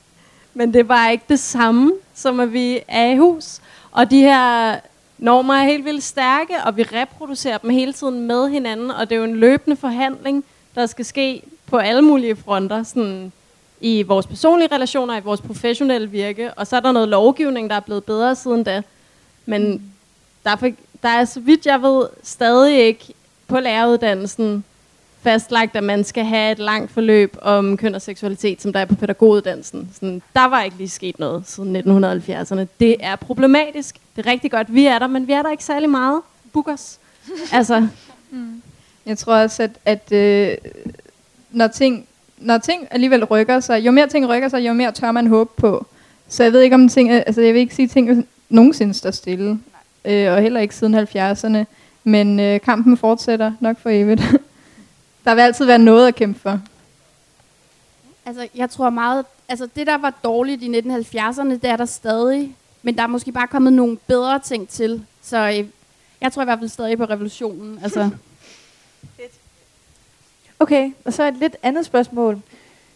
Men 0.53 0.73
det 0.73 0.87
var 0.87 1.09
ikke 1.09 1.25
det 1.29 1.39
samme, 1.39 1.93
som 2.13 2.39
at 2.39 2.53
vi 2.53 2.79
er 2.87 3.05
i 3.05 3.17
hus. 3.17 3.59
Og 3.91 4.11
de 4.11 4.19
her 4.19 4.79
normer 5.17 5.53
er 5.53 5.63
helt 5.63 5.85
vildt 5.85 6.03
stærke, 6.03 6.53
og 6.63 6.77
vi 6.77 6.83
reproducerer 6.83 7.57
dem 7.57 7.69
hele 7.69 7.93
tiden 7.93 8.27
med 8.27 8.49
hinanden, 8.49 8.91
og 8.91 9.09
det 9.09 9.15
er 9.15 9.19
jo 9.19 9.23
en 9.25 9.35
løbende 9.35 9.77
forhandling, 9.77 10.45
der 10.77 10.85
skal 10.85 11.05
ske 11.05 11.41
på 11.65 11.77
alle 11.77 12.01
mulige 12.01 12.35
fronter, 12.35 12.83
sådan 12.83 13.31
i 13.81 14.03
vores 14.03 14.27
personlige 14.27 14.75
relationer, 14.75 15.17
i 15.17 15.21
vores 15.23 15.41
professionelle 15.41 16.09
virke, 16.09 16.53
og 16.53 16.67
så 16.67 16.75
er 16.75 16.79
der 16.79 16.91
noget 16.91 17.09
lovgivning, 17.09 17.69
der 17.69 17.75
er 17.75 17.79
blevet 17.79 18.03
bedre 18.03 18.35
siden 18.35 18.63
da. 18.63 18.81
Men 19.45 19.91
der 20.43 20.49
er, 20.49 20.55
for, 20.55 20.69
der 21.03 21.09
er, 21.09 21.25
så 21.25 21.39
vidt 21.39 21.65
jeg 21.65 21.81
ved, 21.81 22.07
stadig 22.23 22.79
ikke 22.79 23.13
på 23.47 23.59
læreruddannelsen 23.59 24.63
fastlagt, 25.21 25.75
at 25.75 25.83
man 25.83 26.03
skal 26.03 26.25
have 26.25 26.51
et 26.51 26.59
langt 26.59 26.91
forløb 26.91 27.37
om 27.41 27.77
køn 27.77 27.95
og 27.95 28.01
seksualitet, 28.01 28.61
som 28.61 28.73
der 28.73 28.79
er 28.79 28.85
på 28.85 28.95
pædagoguddannelsen. 28.95 29.89
Sådan, 29.93 30.21
der 30.35 30.45
var 30.45 30.63
ikke 30.63 30.77
lige 30.77 30.89
sket 30.89 31.19
noget 31.19 31.43
siden 31.45 31.75
1970'erne. 31.75 32.65
Det 32.79 32.95
er 32.99 33.15
problematisk. 33.15 33.95
Det 34.15 34.25
er 34.25 34.31
rigtig 34.31 34.51
godt, 34.51 34.73
vi 34.73 34.85
er 34.85 34.99
der, 34.99 35.07
men 35.07 35.27
vi 35.27 35.33
er 35.33 35.41
der 35.41 35.51
ikke 35.51 35.63
særlig 35.63 35.89
meget. 35.89 36.21
Book 36.53 36.67
os. 36.67 36.99
Altså, 37.51 37.87
mm. 38.31 38.61
Jeg 39.07 39.17
tror 39.17 39.35
også, 39.35 39.63
at, 39.63 39.71
at 39.85 40.11
øh, 40.11 40.57
når, 41.51 41.67
ting, 41.67 42.07
når 42.37 42.57
ting 42.57 42.87
alligevel 42.91 43.25
rykker 43.25 43.59
sig, 43.59 43.85
jo 43.85 43.91
mere 43.91 44.07
ting 44.07 44.29
rykker 44.29 44.47
sig, 44.47 44.67
jo 44.67 44.73
mere 44.73 44.91
tør 44.91 45.11
man 45.11 45.27
håbe 45.27 45.51
på. 45.57 45.85
Så 46.27 46.43
jeg 46.43 46.53
ved 46.53 46.61
ikke, 46.61 46.73
om 46.73 46.89
ting, 46.89 47.11
altså 47.11 47.41
jeg 47.41 47.53
vil 47.53 47.59
ikke 47.59 47.75
sige, 47.75 47.83
at 47.83 47.91
ting 47.91 48.27
nogensinde 48.49 48.93
står 48.93 49.11
stille. 49.11 49.59
Øh, 50.05 50.31
og 50.31 50.41
heller 50.41 50.59
ikke 50.59 50.75
siden 50.75 50.95
70'erne. 50.95 51.65
Men 52.03 52.39
øh, 52.39 52.61
kampen 52.61 52.97
fortsætter 52.97 53.51
nok 53.59 53.79
for 53.79 53.89
evigt. 53.89 54.21
Der 55.25 55.35
vil 55.35 55.41
altid 55.41 55.65
være 55.65 55.79
noget 55.79 56.07
at 56.07 56.15
kæmpe 56.15 56.39
for. 56.39 56.59
Altså, 58.25 58.47
jeg 58.55 58.69
tror 58.69 58.89
meget... 58.89 59.25
Altså, 59.49 59.67
det, 59.75 59.87
der 59.87 59.97
var 59.97 60.13
dårligt 60.23 60.63
i 60.63 60.79
1970'erne, 60.79 61.49
det 61.49 61.65
er 61.65 61.77
der 61.77 61.85
stadig. 61.85 62.55
Men 62.83 62.97
der 62.97 63.03
er 63.03 63.07
måske 63.07 63.31
bare 63.31 63.47
kommet 63.47 63.73
nogle 63.73 63.97
bedre 64.07 64.39
ting 64.39 64.69
til. 64.69 65.05
Så 65.21 65.37
øh, 65.37 65.67
jeg 66.21 66.31
tror 66.31 66.41
i 66.41 66.45
hvert 66.45 66.59
fald 66.59 66.69
stadig 66.69 66.97
på 66.97 67.05
revolutionen. 67.05 67.79
Altså, 67.83 68.09
Okay, 70.59 70.91
og 71.05 71.13
så 71.13 71.23
et 71.23 71.35
lidt 71.37 71.55
andet 71.63 71.85
spørgsmål. 71.85 72.41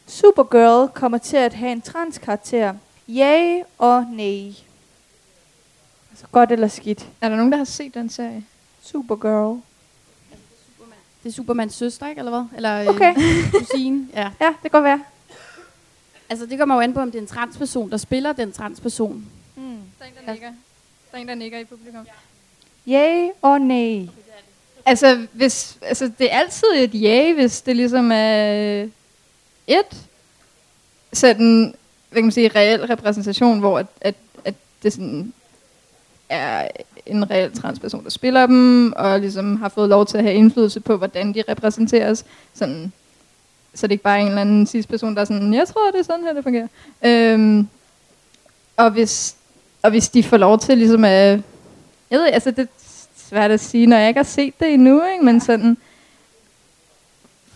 Supergirl 0.08 0.88
kommer 0.93 1.18
til 1.18 1.38
at 1.38 1.54
have 1.54 1.72
en 1.72 1.82
transkarakter. 1.82 2.74
Ja 3.08 3.62
og 3.78 4.04
nej. 4.12 4.54
Altså 6.12 6.26
godt 6.32 6.52
eller 6.52 6.68
skidt. 6.68 7.10
Er 7.22 7.30
der 7.30 7.36
nogen, 7.36 7.52
der 7.52 7.58
har 7.58 7.66
set 7.66 7.93
den 7.93 8.10
serie? 8.10 8.45
Supergirl. 8.82 9.60
det 11.24 11.30
er 11.30 11.34
Supermans 11.34 11.74
søster, 11.74 12.08
ikke? 12.08 12.20
Eller 12.20 12.32
hvad? 12.32 12.45
Eller 12.56 12.89
Okay. 12.89 13.14
øh, 13.18 13.52
kusine. 13.60 14.08
Ja. 14.14 14.32
Ja, 14.41 14.47
det 14.47 14.62
kan 14.62 14.70
godt 14.72 14.84
være. 14.84 15.04
Altså, 16.30 16.45
det 16.45 16.60
kommer 16.60 16.76
jo 16.76 16.82
an 16.82 16.93
på, 16.93 16.99
om 16.99 17.12
det 17.12 17.18
er 17.18 17.22
en 17.22 17.28
transperson, 17.28 17.91
der 17.91 17.97
spiller 17.97 18.34
den 18.34 18.52
transperson. 18.52 19.26
Mm. 19.56 19.64
Der 19.99 20.06
er 20.06 20.08
en, 20.10 20.14
der 20.26 20.32
nikker. 20.32 20.47
Der 21.12 21.18
er 21.18 21.22
en, 21.22 21.28
der 21.28 21.36
nikker 21.36 21.60
i 21.60 21.64
publikum. 21.66 22.08
Yay 22.88 23.30
og 23.41 23.62
nej? 23.62 24.08
Altså, 24.86 25.26
hvis, 25.34 25.78
altså, 25.82 26.12
det 26.20 26.34
er 26.34 26.38
altid 26.38 26.68
et 26.78 27.02
ja, 27.02 27.34
hvis 27.34 27.62
det 27.62 27.76
ligesom 27.76 28.12
er 28.14 28.88
et 29.68 30.08
sådan, 31.14 31.74
hvad 32.10 32.18
kan 32.22 32.26
man 32.26 32.32
sige, 32.32 32.52
reel 32.56 32.86
repræsentation, 32.86 33.60
hvor 33.60 33.80
at, 33.80 33.86
at, 34.02 34.16
at 34.46 34.54
det 34.84 34.94
sådan 34.94 35.34
er 36.30 36.68
en 37.06 37.32
reel 37.32 37.52
transperson, 37.52 38.04
der 38.04 38.10
spiller 38.10 38.46
dem, 38.46 38.94
og 38.96 39.20
ligesom 39.20 39.56
har 39.56 39.70
fået 39.70 39.90
lov 39.90 40.06
til 40.06 40.18
at 40.18 40.24
have 40.24 40.36
indflydelse 40.36 40.80
på, 40.80 40.98
hvordan 40.98 41.34
de 41.34 41.44
repræsenteres. 41.50 42.26
Sådan, 42.54 42.92
så 43.74 43.88
det 43.88 43.92
er 43.92 43.94
ikke 43.94 44.04
bare 44.04 44.22
en 44.22 44.28
eller 44.28 44.42
anden 44.42 44.68
sidste 44.68 44.90
person, 44.90 45.16
der 45.16 45.22
er 45.22 45.26
sådan, 45.26 45.54
jeg 45.54 45.68
tror, 45.68 45.92
det 45.92 46.00
er 46.00 46.04
sådan 46.04 46.24
her, 46.24 46.34
det 46.34 46.44
fungerer. 46.44 46.68
Øhm, 47.06 47.68
og, 48.78 48.92
hvis, 48.92 49.36
og 49.82 49.90
hvis 49.90 50.10
de 50.10 50.24
får 50.24 50.38
lov 50.38 50.60
til 50.60 50.78
ligesom 50.78 51.06
at, 51.06 51.40
jeg 52.12 52.20
ved 52.20 52.28
altså 52.28 52.52
det 52.52 52.68
svært 53.32 53.52
at 53.52 53.60
sige, 53.60 53.88
når 53.88 53.98
jeg 53.98 54.08
ikke 54.08 54.18
har 54.18 54.24
set 54.24 54.60
det 54.60 54.74
endnu, 54.74 55.04
ikke? 55.14 55.26
men 55.26 55.40
sådan, 55.40 55.78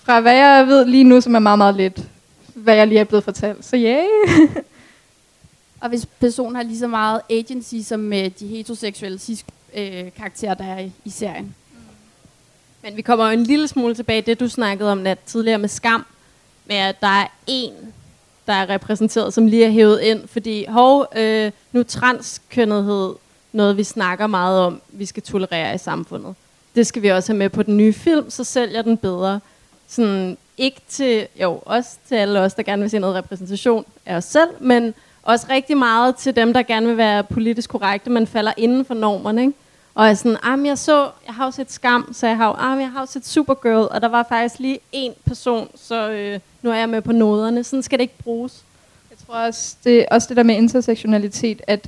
fra 0.04 0.20
hvad 0.20 0.36
jeg 0.36 0.68
ved 0.68 0.86
lige 0.86 1.04
nu, 1.04 1.22
som 1.22 1.36
er 1.36 1.40
meget, 1.40 1.58
meget 1.58 1.76
lidt, 1.76 2.00
hvad 2.54 2.76
jeg 2.76 2.88
lige 2.88 3.00
er 3.00 3.04
blevet 3.04 3.24
fortalt. 3.24 3.66
Så 3.66 3.78
ja. 3.78 4.04
Yeah. 4.28 4.50
Og 5.82 5.90
hvis 5.90 6.06
personen 6.06 6.56
har 6.56 6.64
lige 6.64 6.80
så 6.80 6.88
meget 6.88 7.22
agency 7.30 7.76
som 7.84 8.14
øh, 8.14 8.32
de 8.40 8.48
heteroseksuelle 8.48 9.20
cis 9.20 9.46
øh, 9.74 10.12
karakterer, 10.18 10.54
der 10.54 10.64
er 10.64 10.80
i, 10.80 10.92
i 11.06 11.10
serien. 11.10 11.56
Men 12.84 12.96
vi 12.96 13.02
kommer 13.02 13.26
jo 13.26 13.32
en 13.32 13.44
lille 13.44 13.68
smule 13.68 13.96
tilbage 13.96 14.22
det, 14.22 14.40
du 14.40 14.50
snakkede 14.50 14.92
om 14.92 14.98
Nat, 14.98 15.20
tidligere 15.26 15.58
med 15.58 15.70
skam, 15.70 16.06
med 16.66 16.76
at 16.76 17.02
der 17.02 17.08
er 17.08 17.28
en, 17.48 17.74
der 18.48 18.54
er 18.54 18.70
repræsenteret, 18.70 19.34
som 19.34 19.48
lige 19.48 19.66
er 19.66 19.72
hævet 19.72 20.02
ind, 20.02 20.28
fordi 20.28 20.66
hov, 20.66 21.08
øh, 21.16 21.52
nu 21.72 21.84
transkønnethed 21.84 23.16
noget, 23.56 23.78
vi 23.78 23.84
snakker 23.84 24.28
meget 24.28 24.60
om, 24.60 24.82
vi 24.90 25.06
skal 25.06 25.24
tolerere 25.24 25.76
i 25.76 25.78
samfundet. 25.78 26.36
Det 26.76 26.88
skal 26.88 27.02
vi 27.02 27.08
også 27.08 27.34
have 27.34 27.38
med 27.38 27.50
på 27.50 27.64
den 27.64 27.78
nye 27.78 27.94
film, 27.94 28.30
så 28.30 28.44
sælger 28.44 28.82
den 28.82 28.98
bedre. 28.98 29.40
Sådan, 29.88 30.38
ikke 30.58 30.82
til, 30.90 31.28
jo, 31.42 31.62
også 31.66 31.90
til 32.08 32.16
alle 32.16 32.40
os, 32.40 32.54
der 32.54 32.64
gerne 32.64 32.82
vil 32.82 32.90
se 32.90 33.00
noget 33.00 33.16
repræsentation 33.16 33.86
af 34.06 34.16
os 34.16 34.24
selv, 34.24 34.50
men 34.60 34.94
også 35.24 35.46
rigtig 35.50 35.78
meget 35.78 36.16
til 36.16 36.36
dem, 36.36 36.54
der 36.54 36.64
gerne 36.64 36.88
vil 36.88 36.98
være 36.98 37.24
politisk 37.24 37.70
korrekte, 37.70 38.10
men 38.10 38.28
falder 38.28 38.54
inden 38.58 38.86
for 38.86 38.94
normerne, 38.94 39.42
ikke? 39.42 39.54
Og 39.96 40.08
er 40.08 40.14
sådan, 40.14 40.38
ah, 40.44 40.66
jeg 40.66 40.78
så, 40.78 41.10
jeg 41.28 41.34
har 41.36 41.46
jo 41.46 41.52
set 41.52 41.72
Skam, 41.72 42.14
så 42.14 42.28
jeg 42.28 42.38
har 42.38 42.48
jo, 42.48 42.54
ah, 42.54 42.80
jeg 42.80 42.92
har 42.92 43.00
jo 43.00 43.06
set 43.06 43.28
Supergirl, 43.28 43.88
og 43.92 44.02
der 44.02 44.08
var 44.08 44.26
faktisk 44.30 44.60
lige 44.60 44.80
én 44.96 45.12
person, 45.26 45.70
så 45.76 46.10
øh, 46.10 46.40
nu 46.62 46.72
er 46.72 46.76
jeg 46.76 46.90
med 46.90 47.02
på 47.02 47.12
noderne. 47.12 47.64
Sådan 47.64 47.84
skal 47.84 48.00
det 48.00 48.04
ikke 48.04 48.18
bruges. 48.24 48.64
Jeg 49.10 49.18
tror 49.28 49.36
også 49.36 49.76
det, 49.84 50.06
også 50.12 50.28
det 50.28 50.38
der 50.38 50.44
med 50.44 50.56
intersektionalitet, 50.56 51.62
at 51.68 51.88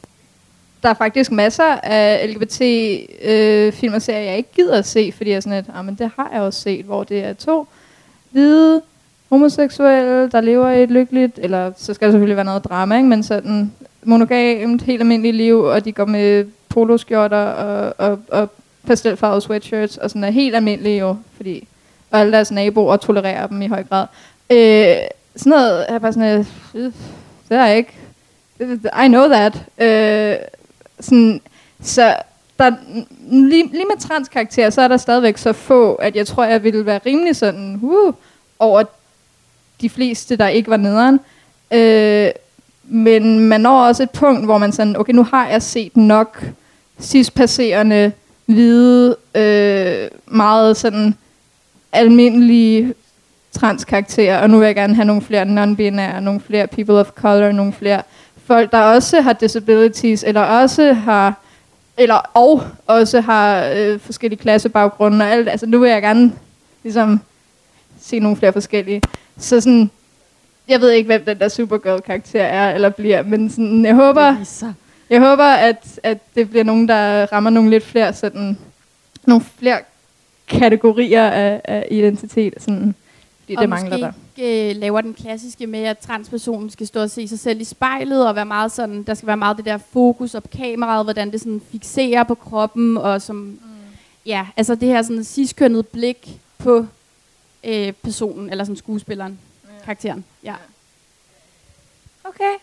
der 0.83 0.89
er 0.89 0.93
faktisk 0.93 1.31
masser 1.31 1.79
af 1.83 2.29
LGBT-film 2.33 3.93
øh, 3.93 3.95
og 3.95 4.01
serier, 4.01 4.21
jeg 4.21 4.37
ikke 4.37 4.53
gider 4.55 4.77
at 4.77 4.85
se, 4.85 5.13
fordi 5.17 5.29
jeg 5.29 5.35
er 5.35 5.39
sådan, 5.39 5.57
at 5.57 5.65
ah, 5.75 5.85
men 5.85 5.95
det 5.95 6.11
har 6.15 6.29
jeg 6.33 6.41
også 6.41 6.61
set, 6.61 6.85
hvor 6.85 7.03
det 7.03 7.23
er 7.23 7.33
to 7.33 7.67
hvide 8.29 8.81
homoseksuelle, 9.29 10.29
der 10.29 10.41
lever 10.41 10.69
i 10.69 10.83
et 10.83 10.91
lykkeligt, 10.91 11.39
eller 11.41 11.71
så 11.77 11.93
skal 11.93 12.07
der 12.07 12.11
selvfølgelig 12.11 12.35
være 12.35 12.45
noget 12.45 12.63
drama, 12.63 12.95
ikke? 12.95 13.09
men 13.09 13.23
sådan 13.23 13.71
monogamt, 14.03 14.81
helt 14.81 15.01
almindeligt 15.01 15.35
liv, 15.35 15.59
og 15.59 15.85
de 15.85 15.91
går 15.91 16.05
med 16.05 16.45
poloskjorter 16.69 17.37
og, 17.37 17.93
og, 17.97 18.19
og 18.31 18.51
pastelfarvede 18.87 19.41
sweatshirts, 19.41 19.97
og 19.97 20.09
sådan 20.09 20.23
er 20.23 20.31
helt 20.31 20.55
almindelige 20.55 20.99
jo, 20.99 21.15
fordi 21.35 21.67
og 22.11 22.19
alle 22.19 22.33
deres 22.33 22.51
naboer 22.51 22.97
tolererer 22.97 23.47
dem 23.47 23.61
i 23.61 23.67
høj 23.67 23.83
grad. 23.83 24.07
Øh, 24.49 24.95
sådan 25.35 25.49
noget 25.49 25.85
er 25.89 25.99
bare 25.99 26.13
sådan, 26.13 26.45
øh, 26.73 26.91
det 27.49 27.57
er 27.57 27.67
ikke, 27.67 27.93
I 29.05 29.07
know 29.07 29.27
that. 29.27 29.63
Øh, 29.77 30.35
sådan, 30.99 31.41
så 31.81 32.15
der, 32.59 32.71
lige, 33.29 33.67
lige 33.71 33.85
med 33.85 33.99
transkarakterer, 33.99 34.69
så 34.69 34.81
er 34.81 34.87
der 34.87 34.97
stadigvæk 34.97 35.37
så 35.37 35.53
få, 35.53 35.93
at 35.93 36.15
jeg 36.15 36.27
tror, 36.27 36.43
jeg 36.43 36.63
ville 36.63 36.85
være 36.85 36.99
rimelig 37.05 37.35
sådan, 37.35 37.79
uh, 37.81 38.13
over 38.59 38.83
de 39.81 39.89
fleste, 39.89 40.35
der 40.35 40.47
ikke 40.47 40.69
var 40.69 40.77
nederen. 40.77 41.19
Øh, 41.71 42.31
men 42.83 43.39
man 43.39 43.61
når 43.61 43.81
også 43.87 44.03
et 44.03 44.09
punkt, 44.09 44.45
hvor 44.45 44.57
man 44.57 44.71
sådan, 44.71 44.97
okay, 44.97 45.13
nu 45.13 45.23
har 45.23 45.47
jeg 45.47 45.61
set 45.61 45.97
nok 45.97 46.43
cis-passerende, 47.01 48.11
hvide, 48.45 49.15
øh, 49.35 50.07
meget 50.25 50.77
sådan 50.77 51.15
almindelige 51.91 52.93
transkarakterer, 53.51 54.41
og 54.41 54.49
nu 54.49 54.57
vil 54.57 54.65
jeg 54.65 54.75
gerne 54.75 54.95
have 54.95 55.05
nogle 55.05 55.21
flere 55.21 55.43
non-binære, 55.43 56.19
nogle 56.19 56.39
flere 56.39 56.67
people 56.67 56.95
of 56.95 57.07
color, 57.07 57.51
nogle 57.51 57.73
flere 57.73 58.01
folk, 58.47 58.71
der 58.71 58.81
også 58.81 59.21
har 59.21 59.33
disabilities, 59.33 60.23
eller 60.23 60.41
også 60.41 60.93
har, 60.93 61.33
eller 61.97 62.31
og 62.33 62.63
også 62.85 63.21
har 63.21 63.65
øh, 63.75 63.99
forskellige 63.99 64.39
klassebaggrunde 64.39 65.25
og 65.25 65.31
alt. 65.31 65.49
Altså 65.49 65.65
nu 65.65 65.79
vil 65.79 65.89
jeg 65.89 66.01
gerne 66.01 66.33
ligesom 66.83 67.19
se 68.01 68.19
nogle 68.19 68.37
flere 68.37 68.53
forskellige. 68.53 69.01
Så 69.37 69.61
sådan, 69.61 69.91
jeg 70.67 70.81
ved 70.81 70.91
ikke, 70.91 71.07
hvem 71.07 71.25
den 71.25 71.39
der 71.39 71.47
Supergirl-karakter 71.47 72.43
er 72.43 72.75
eller 72.75 72.89
bliver, 72.89 73.23
men 73.23 73.49
sådan, 73.49 73.85
jeg 73.85 73.95
håber, 73.95 74.35
jeg 75.09 75.19
håber 75.19 75.43
at, 75.43 75.99
at 76.03 76.17
det 76.35 76.49
bliver 76.49 76.63
nogen, 76.63 76.87
der 76.87 77.25
rammer 77.33 77.49
nogle 77.49 77.69
lidt 77.69 77.83
flere, 77.83 78.13
sådan, 78.13 78.57
nogle 79.25 79.45
flere 79.59 79.79
kategorier 80.47 81.29
af, 81.29 81.61
af 81.63 81.87
identitet. 81.91 82.53
Sådan, 82.57 82.95
fordi 83.39 83.55
og 83.55 83.61
det 83.61 83.69
mangler 83.69 83.97
der. 83.97 84.11
Øh, 84.39 84.75
laver 84.75 85.01
den 85.01 85.13
klassiske 85.13 85.67
med, 85.67 85.83
at 85.83 85.97
transpersonen 85.97 86.69
skal 86.69 86.87
stå 86.87 87.01
og 87.01 87.09
se 87.09 87.27
sig 87.27 87.39
selv 87.39 87.61
i 87.61 87.63
spejlet, 87.63 88.27
og 88.27 88.35
være 88.35 88.45
meget 88.45 88.71
sådan, 88.71 89.03
der 89.03 89.13
skal 89.13 89.27
være 89.27 89.37
meget 89.37 89.57
det 89.57 89.65
der 89.65 89.77
fokus 89.77 90.35
op 90.35 90.49
kameraet, 90.49 91.05
hvordan 91.05 91.31
det 91.31 91.39
sådan 91.39 91.61
fixerer 91.71 92.23
på 92.23 92.35
kroppen, 92.35 92.97
og 92.97 93.21
som, 93.21 93.35
mm. 93.35 93.59
ja, 94.25 94.47
altså 94.57 94.75
det 94.75 94.87
her 94.87 95.01
sådan 95.01 95.23
ciskønnet 95.23 95.87
blik 95.87 96.39
på 96.57 96.85
øh, 97.63 97.93
personen, 97.93 98.49
eller 98.49 98.63
som 98.63 98.75
skuespilleren, 98.75 99.39
ja. 99.63 99.85
karakteren. 99.85 100.25
Ja. 100.43 100.55
Okay. 102.23 102.53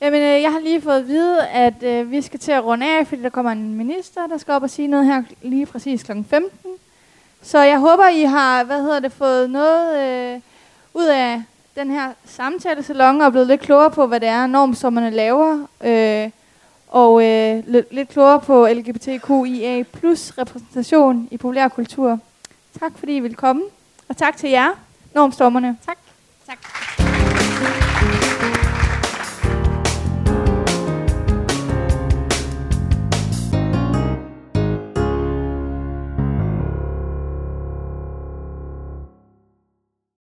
Jamen, 0.00 0.22
øh, 0.22 0.42
jeg 0.42 0.52
har 0.52 0.60
lige 0.60 0.80
fået 0.80 0.96
at 0.96 1.08
vide, 1.08 1.46
at 1.46 1.82
øh, 1.82 2.10
vi 2.10 2.22
skal 2.22 2.40
til 2.40 2.52
at 2.52 2.64
runde 2.64 2.98
af, 2.98 3.06
fordi 3.06 3.22
der 3.22 3.28
kommer 3.28 3.52
en 3.52 3.74
minister, 3.74 4.26
der 4.26 4.38
skal 4.38 4.52
op 4.54 4.62
og 4.62 4.70
sige 4.70 4.88
noget 4.88 5.06
her 5.06 5.22
lige 5.42 5.66
præcis 5.66 6.02
kl. 6.02 6.12
15. 6.12 6.50
Så 7.42 7.58
jeg 7.58 7.78
håber, 7.78 8.08
I 8.08 8.22
har 8.22 8.64
hvad 8.64 8.82
hedder 8.82 9.00
det, 9.00 9.12
fået 9.12 9.50
noget 9.50 10.00
øh, 10.00 10.40
ud 10.94 11.06
af 11.06 11.42
den 11.74 11.90
her 11.90 12.12
samtalesalon 12.24 13.20
og 13.20 13.26
er 13.26 13.30
blevet 13.30 13.46
lidt 13.46 13.60
klogere 13.60 13.90
på, 13.90 14.06
hvad 14.06 14.20
det 14.20 14.28
er, 14.28 14.46
normsommerne 14.46 15.10
laver. 15.10 15.66
Øh, 15.84 16.30
og 16.88 17.24
øh, 17.24 17.62
lidt, 17.66 17.94
lidt 17.94 18.08
klogere 18.08 18.40
på 18.40 18.66
LGBTQIA 18.66 19.82
plus 19.82 20.38
repræsentation 20.38 21.28
i 21.30 21.36
populærkultur. 21.36 22.18
Tak 22.80 22.92
fordi 22.98 23.16
I 23.16 23.20
ville 23.20 23.36
komme. 23.36 23.62
Og 24.08 24.16
tak 24.16 24.36
til 24.36 24.50
jer, 24.50 24.68
normstormerne. 25.14 25.78
Tak. 25.86 25.98
Tak. 26.46 26.58